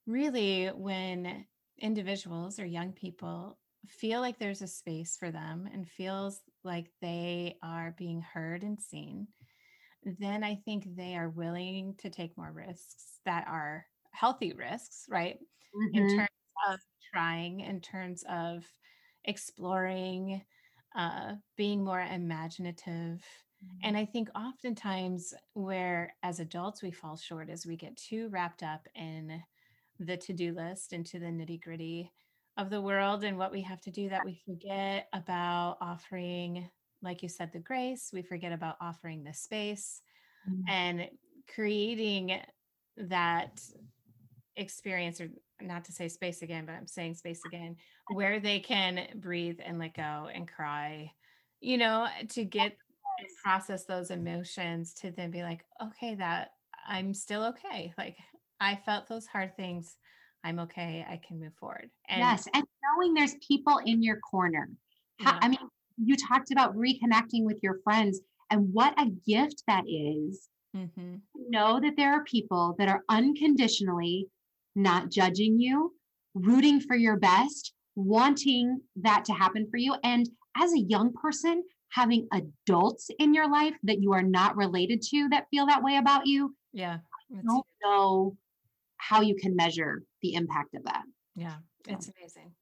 really 0.09 0.66
when 0.74 1.45
individuals 1.79 2.59
or 2.59 2.66
young 2.66 2.91
people 2.91 3.57
feel 3.87 4.20
like 4.20 4.41
there's 4.41 4.62
a 4.62 4.66
space 4.66 5.16
for 5.16 5.31
them 5.31 5.68
and 5.72 5.89
feels 5.89 6.41
like 6.64 6.91
they 7.01 7.59
are 7.62 7.95
being 7.97 8.22
heard 8.22 8.64
and 8.64 8.81
seen, 8.81 9.29
then 10.18 10.43
I 10.43 10.57
think 10.64 10.97
they 10.97 11.14
are 11.14 11.29
willing 11.29 11.95
to 11.99 12.11
take 12.11 12.37
more 12.37 12.51
risks 12.53 13.20
that 13.24 13.47
are 13.47 13.87
healthy 14.11 14.53
risks, 14.53 15.05
right? 15.09 15.39
Mm-hmm. 15.76 15.97
In 15.97 16.09
terms 16.09 16.22
of 16.22 16.28
trying, 17.13 17.61
in 17.61 17.81
terms 17.81 18.25
of 18.29 18.65
exploring, 19.25 20.43
uh, 20.97 21.35
being 21.57 21.85
more 21.85 22.01
imaginative. 22.01 23.23
Mm-hmm. 23.65 23.79
And 23.85 23.97
I 23.97 24.05
think 24.05 24.29
oftentimes 24.35 25.35
where 25.55 26.15
as 26.23 26.41
adults 26.41 26.83
we 26.83 26.91
fall 26.91 27.17
short 27.17 27.51
is 27.51 27.67
we 27.67 27.77
get 27.77 27.97
too 27.97 28.29
wrapped 28.31 28.63
up 28.63 28.87
in 28.95 29.43
the 29.99 30.17
to-do 30.17 30.53
list 30.53 30.93
into 30.93 31.19
the 31.19 31.27
nitty-gritty 31.27 32.13
of 32.57 32.71
the 32.71 32.81
world 32.81 33.25
and 33.25 33.39
what 33.39 33.53
we 33.53 33.63
have 33.63 33.81
to 33.81 33.91
do 33.91 34.09
that 34.09 34.25
we 34.25 34.41
forget 34.45 35.07
about 35.13 35.77
offering 35.81 36.69
like 37.03 37.23
you 37.23 37.29
said 37.29 37.53
the 37.53 37.59
grace 37.59 38.11
we 38.13 38.23
forget 38.23 38.53
about 38.53 38.77
offering 38.81 39.23
the 39.23 39.33
space 39.33 40.03
mm-hmm. 40.49 40.63
and 40.69 41.09
creating 41.53 42.41
that 42.97 43.61
experience 44.57 45.21
or 45.21 45.29
not 45.61 45.85
to 45.87 45.93
say 45.93 46.09
space 46.09 46.43
again, 46.43 46.65
but 46.67 46.73
I'm 46.73 46.87
saying 46.87 47.15
space 47.15 47.41
again, 47.47 47.77
where 48.13 48.41
they 48.41 48.61
can 48.61 49.07
breathe 49.17 49.59
and 49.65 49.79
let 49.79 49.95
go 49.95 50.29
and 50.33 50.47
cry, 50.47 51.13
you 51.61 51.79
know, 51.79 52.07
to 52.31 52.45
get 52.45 52.77
and 53.19 53.29
process 53.43 53.85
those 53.85 54.11
emotions 54.11 54.95
to 54.95 55.11
then 55.11 55.31
be 55.31 55.43
like, 55.43 55.65
okay, 55.83 56.15
that 56.15 56.51
I'm 56.87 57.13
still 57.13 57.45
okay. 57.47 57.93
Like 57.99 58.17
I 58.61 58.77
felt 58.87 59.09
those 59.09 59.27
hard 59.27 59.57
things. 59.57 59.97
I'm 60.45 60.61
okay. 60.61 61.05
I 61.09 61.21
can 61.27 61.41
move 61.41 61.55
forward. 61.59 61.91
And 62.09 62.21
yes. 62.21 62.47
And 62.55 62.65
knowing 62.97 63.15
there's 63.15 63.35
people 63.47 63.81
in 63.85 64.03
your 64.03 64.19
corner. 64.21 64.69
yeah. 65.21 65.39
I 65.43 65.49
mean, 65.49 65.59
you 65.97 66.17
talked 66.17 66.53
about 66.53 66.77
reconnecting 66.77 67.45
with 67.45 67.59
your 67.63 67.79
friends 67.83 68.21
and 68.51 68.73
what 68.73 68.99
a 69.01 69.07
gift 69.27 69.65
that 69.67 69.85
is. 69.89 70.49
Mm-hmm. 70.77 71.17
Know 71.49 71.81
that 71.81 71.97
there 71.97 72.13
are 72.13 72.25
people 72.25 72.77
that 72.79 72.89
are 72.89 73.03
unconditionally 73.09 74.29
not 74.79 75.11
judging 75.11 75.61
you, 75.61 75.93
rooting 76.35 76.81
for 76.81 76.97
your 76.97 77.16
best, 77.16 77.74
wanting 77.97 78.81
that 78.97 79.24
to 79.26 79.33
happen 79.33 79.66
for 79.70 79.76
you. 79.76 79.95
And 80.05 80.29
as 80.57 80.72
a 80.72 80.81
young 80.81 81.12
person, 81.12 81.62
having 81.91 82.29
adults 82.33 83.11
in 83.18 83.35
your 83.35 83.51
life 83.51 83.74
that 83.83 84.01
you 84.01 84.12
are 84.12 84.22
not 84.22 84.57
related 84.57 85.03
to 85.03 85.29
that 85.31 85.47
feel 85.51 85.66
that 85.66 85.83
way 85.83 85.97
about 85.97 86.26
you. 86.26 86.55
Yeah. 86.72 86.99
I 87.33 87.41
don't 87.45 87.66
know 87.83 88.37
how 88.97 89.20
you 89.22 89.35
can 89.35 89.57
measure 89.57 90.03
the 90.22 90.35
impact 90.35 90.74
of 90.74 90.85
that. 90.85 91.03
Yeah, 91.35 91.57
it's 91.87 92.11
amazing. 92.18 92.53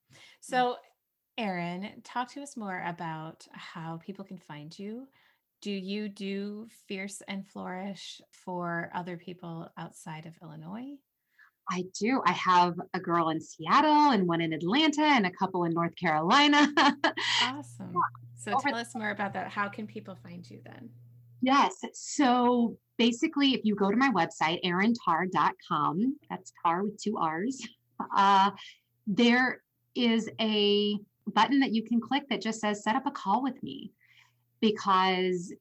So, 0.40 0.76
Erin, 1.38 2.02
talk 2.04 2.30
to 2.32 2.42
us 2.42 2.56
more 2.56 2.82
about 2.86 3.46
how 3.52 3.98
people 4.04 4.24
can 4.24 4.38
find 4.38 4.76
you. 4.78 5.06
Do 5.62 5.70
you 5.70 6.08
do 6.08 6.68
Fierce 6.86 7.22
and 7.26 7.46
Flourish 7.48 8.20
for 8.44 8.90
other 8.94 9.16
people 9.16 9.68
outside 9.78 10.26
of 10.26 10.34
Illinois? 10.42 10.96
I 11.70 11.84
do. 11.98 12.22
I 12.24 12.32
have 12.32 12.74
a 12.94 13.00
girl 13.00 13.30
in 13.30 13.40
Seattle 13.40 14.10
and 14.12 14.26
one 14.26 14.40
in 14.40 14.52
Atlanta 14.52 15.02
and 15.02 15.26
a 15.26 15.30
couple 15.30 15.64
in 15.64 15.72
North 15.72 15.96
Carolina. 15.96 16.68
awesome. 17.42 17.92
So 18.36 18.52
Over 18.52 18.68
tell 18.68 18.78
us 18.78 18.94
more 18.94 19.10
about 19.10 19.32
that. 19.32 19.48
How 19.48 19.68
can 19.68 19.86
people 19.86 20.16
find 20.22 20.48
you 20.48 20.60
then? 20.64 20.88
Yes. 21.42 21.74
So 21.92 22.76
basically, 22.98 23.54
if 23.54 23.64
you 23.64 23.74
go 23.74 23.90
to 23.90 23.96
my 23.96 24.10
website, 24.10 24.64
erintarr.com, 24.64 26.16
that's 26.30 26.52
tar 26.62 26.84
with 26.84 27.02
two 27.02 27.16
R's, 27.18 27.60
uh, 28.16 28.50
there 29.06 29.62
is 29.94 30.30
a 30.40 30.98
button 31.26 31.60
that 31.60 31.72
you 31.72 31.82
can 31.82 32.00
click 32.00 32.28
that 32.30 32.40
just 32.40 32.60
says 32.60 32.84
set 32.84 32.94
up 32.94 33.06
a 33.06 33.10
call 33.10 33.42
with 33.42 33.60
me 33.62 33.92
because 34.60 35.52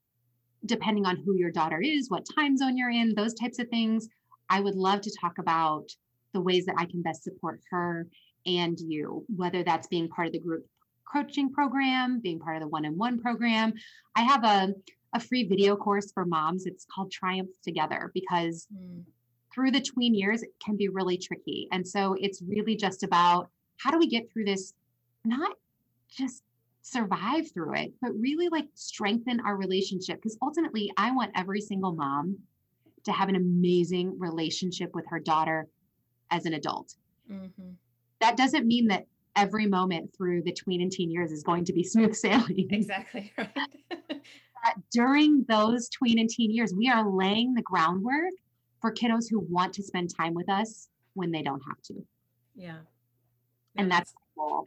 depending 0.66 1.06
on 1.06 1.18
who 1.18 1.36
your 1.36 1.52
daughter 1.52 1.82
is, 1.82 2.10
what 2.10 2.26
time 2.36 2.58
zone 2.58 2.78
you're 2.78 2.90
in, 2.90 3.14
those 3.16 3.34
types 3.34 3.60
of 3.60 3.68
things, 3.70 4.08
I 4.50 4.60
would 4.60 4.76
love 4.76 5.02
to 5.02 5.18
talk 5.20 5.38
about 5.38 5.90
the 6.34 6.42
ways 6.42 6.66
that 6.66 6.76
I 6.78 6.86
can 6.86 7.02
best 7.02 7.24
support 7.24 7.62
her 7.72 8.08
and 8.46 8.80
you, 8.80 9.26
whether 9.36 9.64
that's 9.64 9.88
being 9.88 10.08
part 10.10 10.28
of 10.28 10.34
the 10.34 10.40
group 10.40 10.66
coaching 11.12 11.52
program, 11.52 12.20
being 12.20 12.40
part 12.40 12.58
of 12.58 12.62
the 12.62 12.68
one 12.68 12.86
on 12.86 12.98
one 12.98 13.20
program. 13.20 13.74
I 14.16 14.22
have 14.24 14.44
a, 14.44 14.74
a 15.14 15.20
free 15.20 15.48
video 15.48 15.76
course 15.76 16.12
for 16.12 16.26
moms. 16.26 16.66
It's 16.66 16.86
called 16.94 17.12
Triumph 17.12 17.50
Together 17.64 18.12
because 18.14 18.68
mm. 18.76 19.04
through 19.54 19.72
the 19.72 19.82
tween 19.82 20.14
years, 20.14 20.44
it 20.44 20.50
can 20.64 20.76
be 20.76 20.90
really 20.90 21.18
tricky. 21.18 21.68
And 21.72 21.88
so 21.88 22.16
it's 22.20 22.42
really 22.42 22.76
just 22.76 23.04
about 23.04 23.50
how 23.78 23.92
do 23.92 23.98
we 23.98 24.08
get 24.08 24.32
through 24.32 24.46
this, 24.46 24.74
not 25.24 25.56
just 26.10 26.44
survive 26.82 27.52
through 27.52 27.76
it, 27.76 27.94
but 28.02 28.12
really 28.20 28.48
like 28.50 28.68
strengthen 28.74 29.40
our 29.40 29.56
relationship. 29.56 30.18
Because 30.18 30.38
ultimately, 30.42 30.92
I 30.98 31.12
want 31.12 31.32
every 31.36 31.62
single 31.62 31.94
mom 31.94 32.38
to 33.06 33.12
have 33.12 33.30
an 33.30 33.36
amazing 33.36 34.18
relationship 34.20 34.94
with 34.94 35.06
her 35.08 35.20
daughter 35.20 35.68
as 36.32 36.46
an 36.46 36.54
adult. 36.54 36.96
Mm-hmm. 37.32 37.72
That 38.20 38.38
doesn't 38.38 38.66
mean 38.66 38.88
that 38.88 39.06
every 39.36 39.68
moment 39.68 40.16
through 40.16 40.44
the 40.44 40.52
tween 40.52 40.82
and 40.82 40.92
teen 40.92 41.12
years 41.12 41.32
is 41.32 41.44
going 41.44 41.66
to 41.66 41.74
be 41.74 41.84
smooth 41.84 42.16
sailing. 42.16 42.68
Exactly. 42.72 43.34
Right. 43.38 43.50
during 44.92 45.46
those 45.48 45.90
tween 45.90 46.20
and 46.20 46.30
teen 46.30 46.52
years, 46.52 46.74
we 46.74 46.90
are 46.90 47.08
laying 47.08 47.54
the 47.54 47.62
groundwork 47.62 48.34
for 48.82 48.92
kiddos 48.94 49.26
who 49.30 49.40
want 49.40 49.74
to 49.74 49.84
spend 49.84 50.10
time 50.16 50.34
with 50.34 50.50
us 50.50 50.88
when 51.14 51.32
they 51.32 51.42
don't 51.42 51.62
have 51.68 51.82
to. 51.84 51.94
Yeah. 52.56 52.80
And 53.78 53.92
that's 53.92 54.14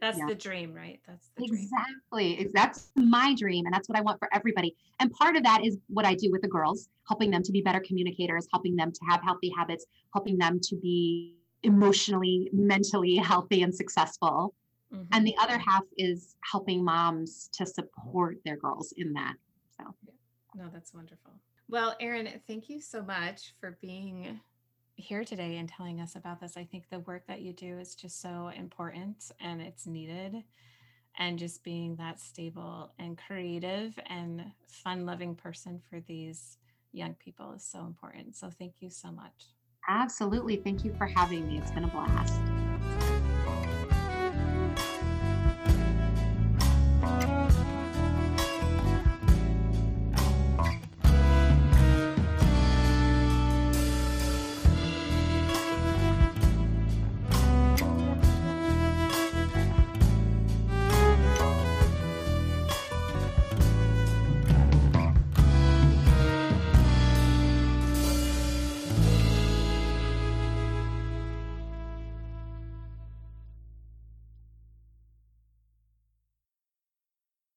That's 0.01 0.17
Yeah. 0.17 0.27
the 0.27 0.35
dream, 0.35 0.73
right? 0.73 0.99
That's 1.07 1.29
the 1.37 1.45
dream. 1.47 1.61
Exactly. 1.61 2.39
Ex- 2.39 2.51
That's 2.53 2.91
my 2.95 3.35
dream. 3.35 3.65
And 3.65 3.73
that's 3.73 3.87
what 3.89 3.97
I 3.97 4.01
want 4.01 4.19
for 4.19 4.29
everybody. 4.33 4.75
And 4.99 5.11
part 5.11 5.35
of 5.35 5.43
that 5.43 5.63
is 5.63 5.77
what 5.87 6.05
I 6.05 6.15
do 6.15 6.31
with 6.31 6.41
the 6.41 6.47
girls, 6.47 6.89
helping 7.07 7.29
them 7.31 7.43
to 7.43 7.51
be 7.51 7.61
better 7.61 7.79
communicators, 7.79 8.47
helping 8.51 8.75
them 8.75 8.91
to 8.91 8.99
have 9.09 9.21
healthy 9.21 9.49
habits, 9.55 9.85
helping 10.13 10.37
them 10.37 10.59
to 10.63 10.75
be 10.77 11.35
emotionally, 11.63 12.49
mentally 12.53 13.15
healthy 13.17 13.61
and 13.63 13.73
successful. 13.75 14.55
Mhm. 14.93 15.07
And 15.11 15.27
the 15.27 15.35
other 15.37 15.57
half 15.57 15.83
is 15.97 16.35
helping 16.51 16.83
moms 16.83 17.49
to 17.53 17.65
support 17.65 18.37
their 18.45 18.57
girls 18.57 18.91
in 18.97 19.13
that. 19.13 19.35
So 19.77 19.93
No, 20.55 20.67
that's 20.69 20.93
wonderful. 20.93 21.33
Well, 21.67 21.95
Erin, 21.99 22.41
thank 22.47 22.69
you 22.69 22.81
so 22.81 23.03
much 23.03 23.53
for 23.59 23.77
being 23.81 24.39
here 24.99 25.23
today 25.23 25.57
and 25.57 25.69
telling 25.69 26.01
us 26.01 26.15
about 26.15 26.41
this. 26.41 26.57
I 26.57 26.65
think 26.65 26.89
the 26.89 26.99
work 26.99 27.25
that 27.27 27.41
you 27.41 27.53
do 27.53 27.79
is 27.79 27.95
just 27.95 28.21
so 28.21 28.51
important 28.55 29.31
and 29.39 29.61
it's 29.61 29.87
needed. 29.87 30.43
And 31.17 31.39
just 31.39 31.63
being 31.63 31.95
that 31.95 32.19
stable 32.19 32.91
and 32.99 33.17
creative 33.17 33.97
and 34.07 34.51
fun 34.67 35.05
loving 35.05 35.35
person 35.35 35.81
for 35.89 35.99
these 36.01 36.57
young 36.91 37.15
people 37.15 37.53
is 37.53 37.63
so 37.63 37.79
important. 37.79 38.35
So 38.35 38.49
thank 38.49 38.73
you 38.79 38.89
so 38.89 39.11
much. 39.11 39.47
absolutely. 39.87 40.57
Thank 40.57 40.85
you 40.85 40.93
for 40.93 41.07
having 41.07 41.47
me. 41.47 41.57
It's 41.57 41.71
been 41.71 41.83
a 41.83 41.87
blast. 41.87 42.39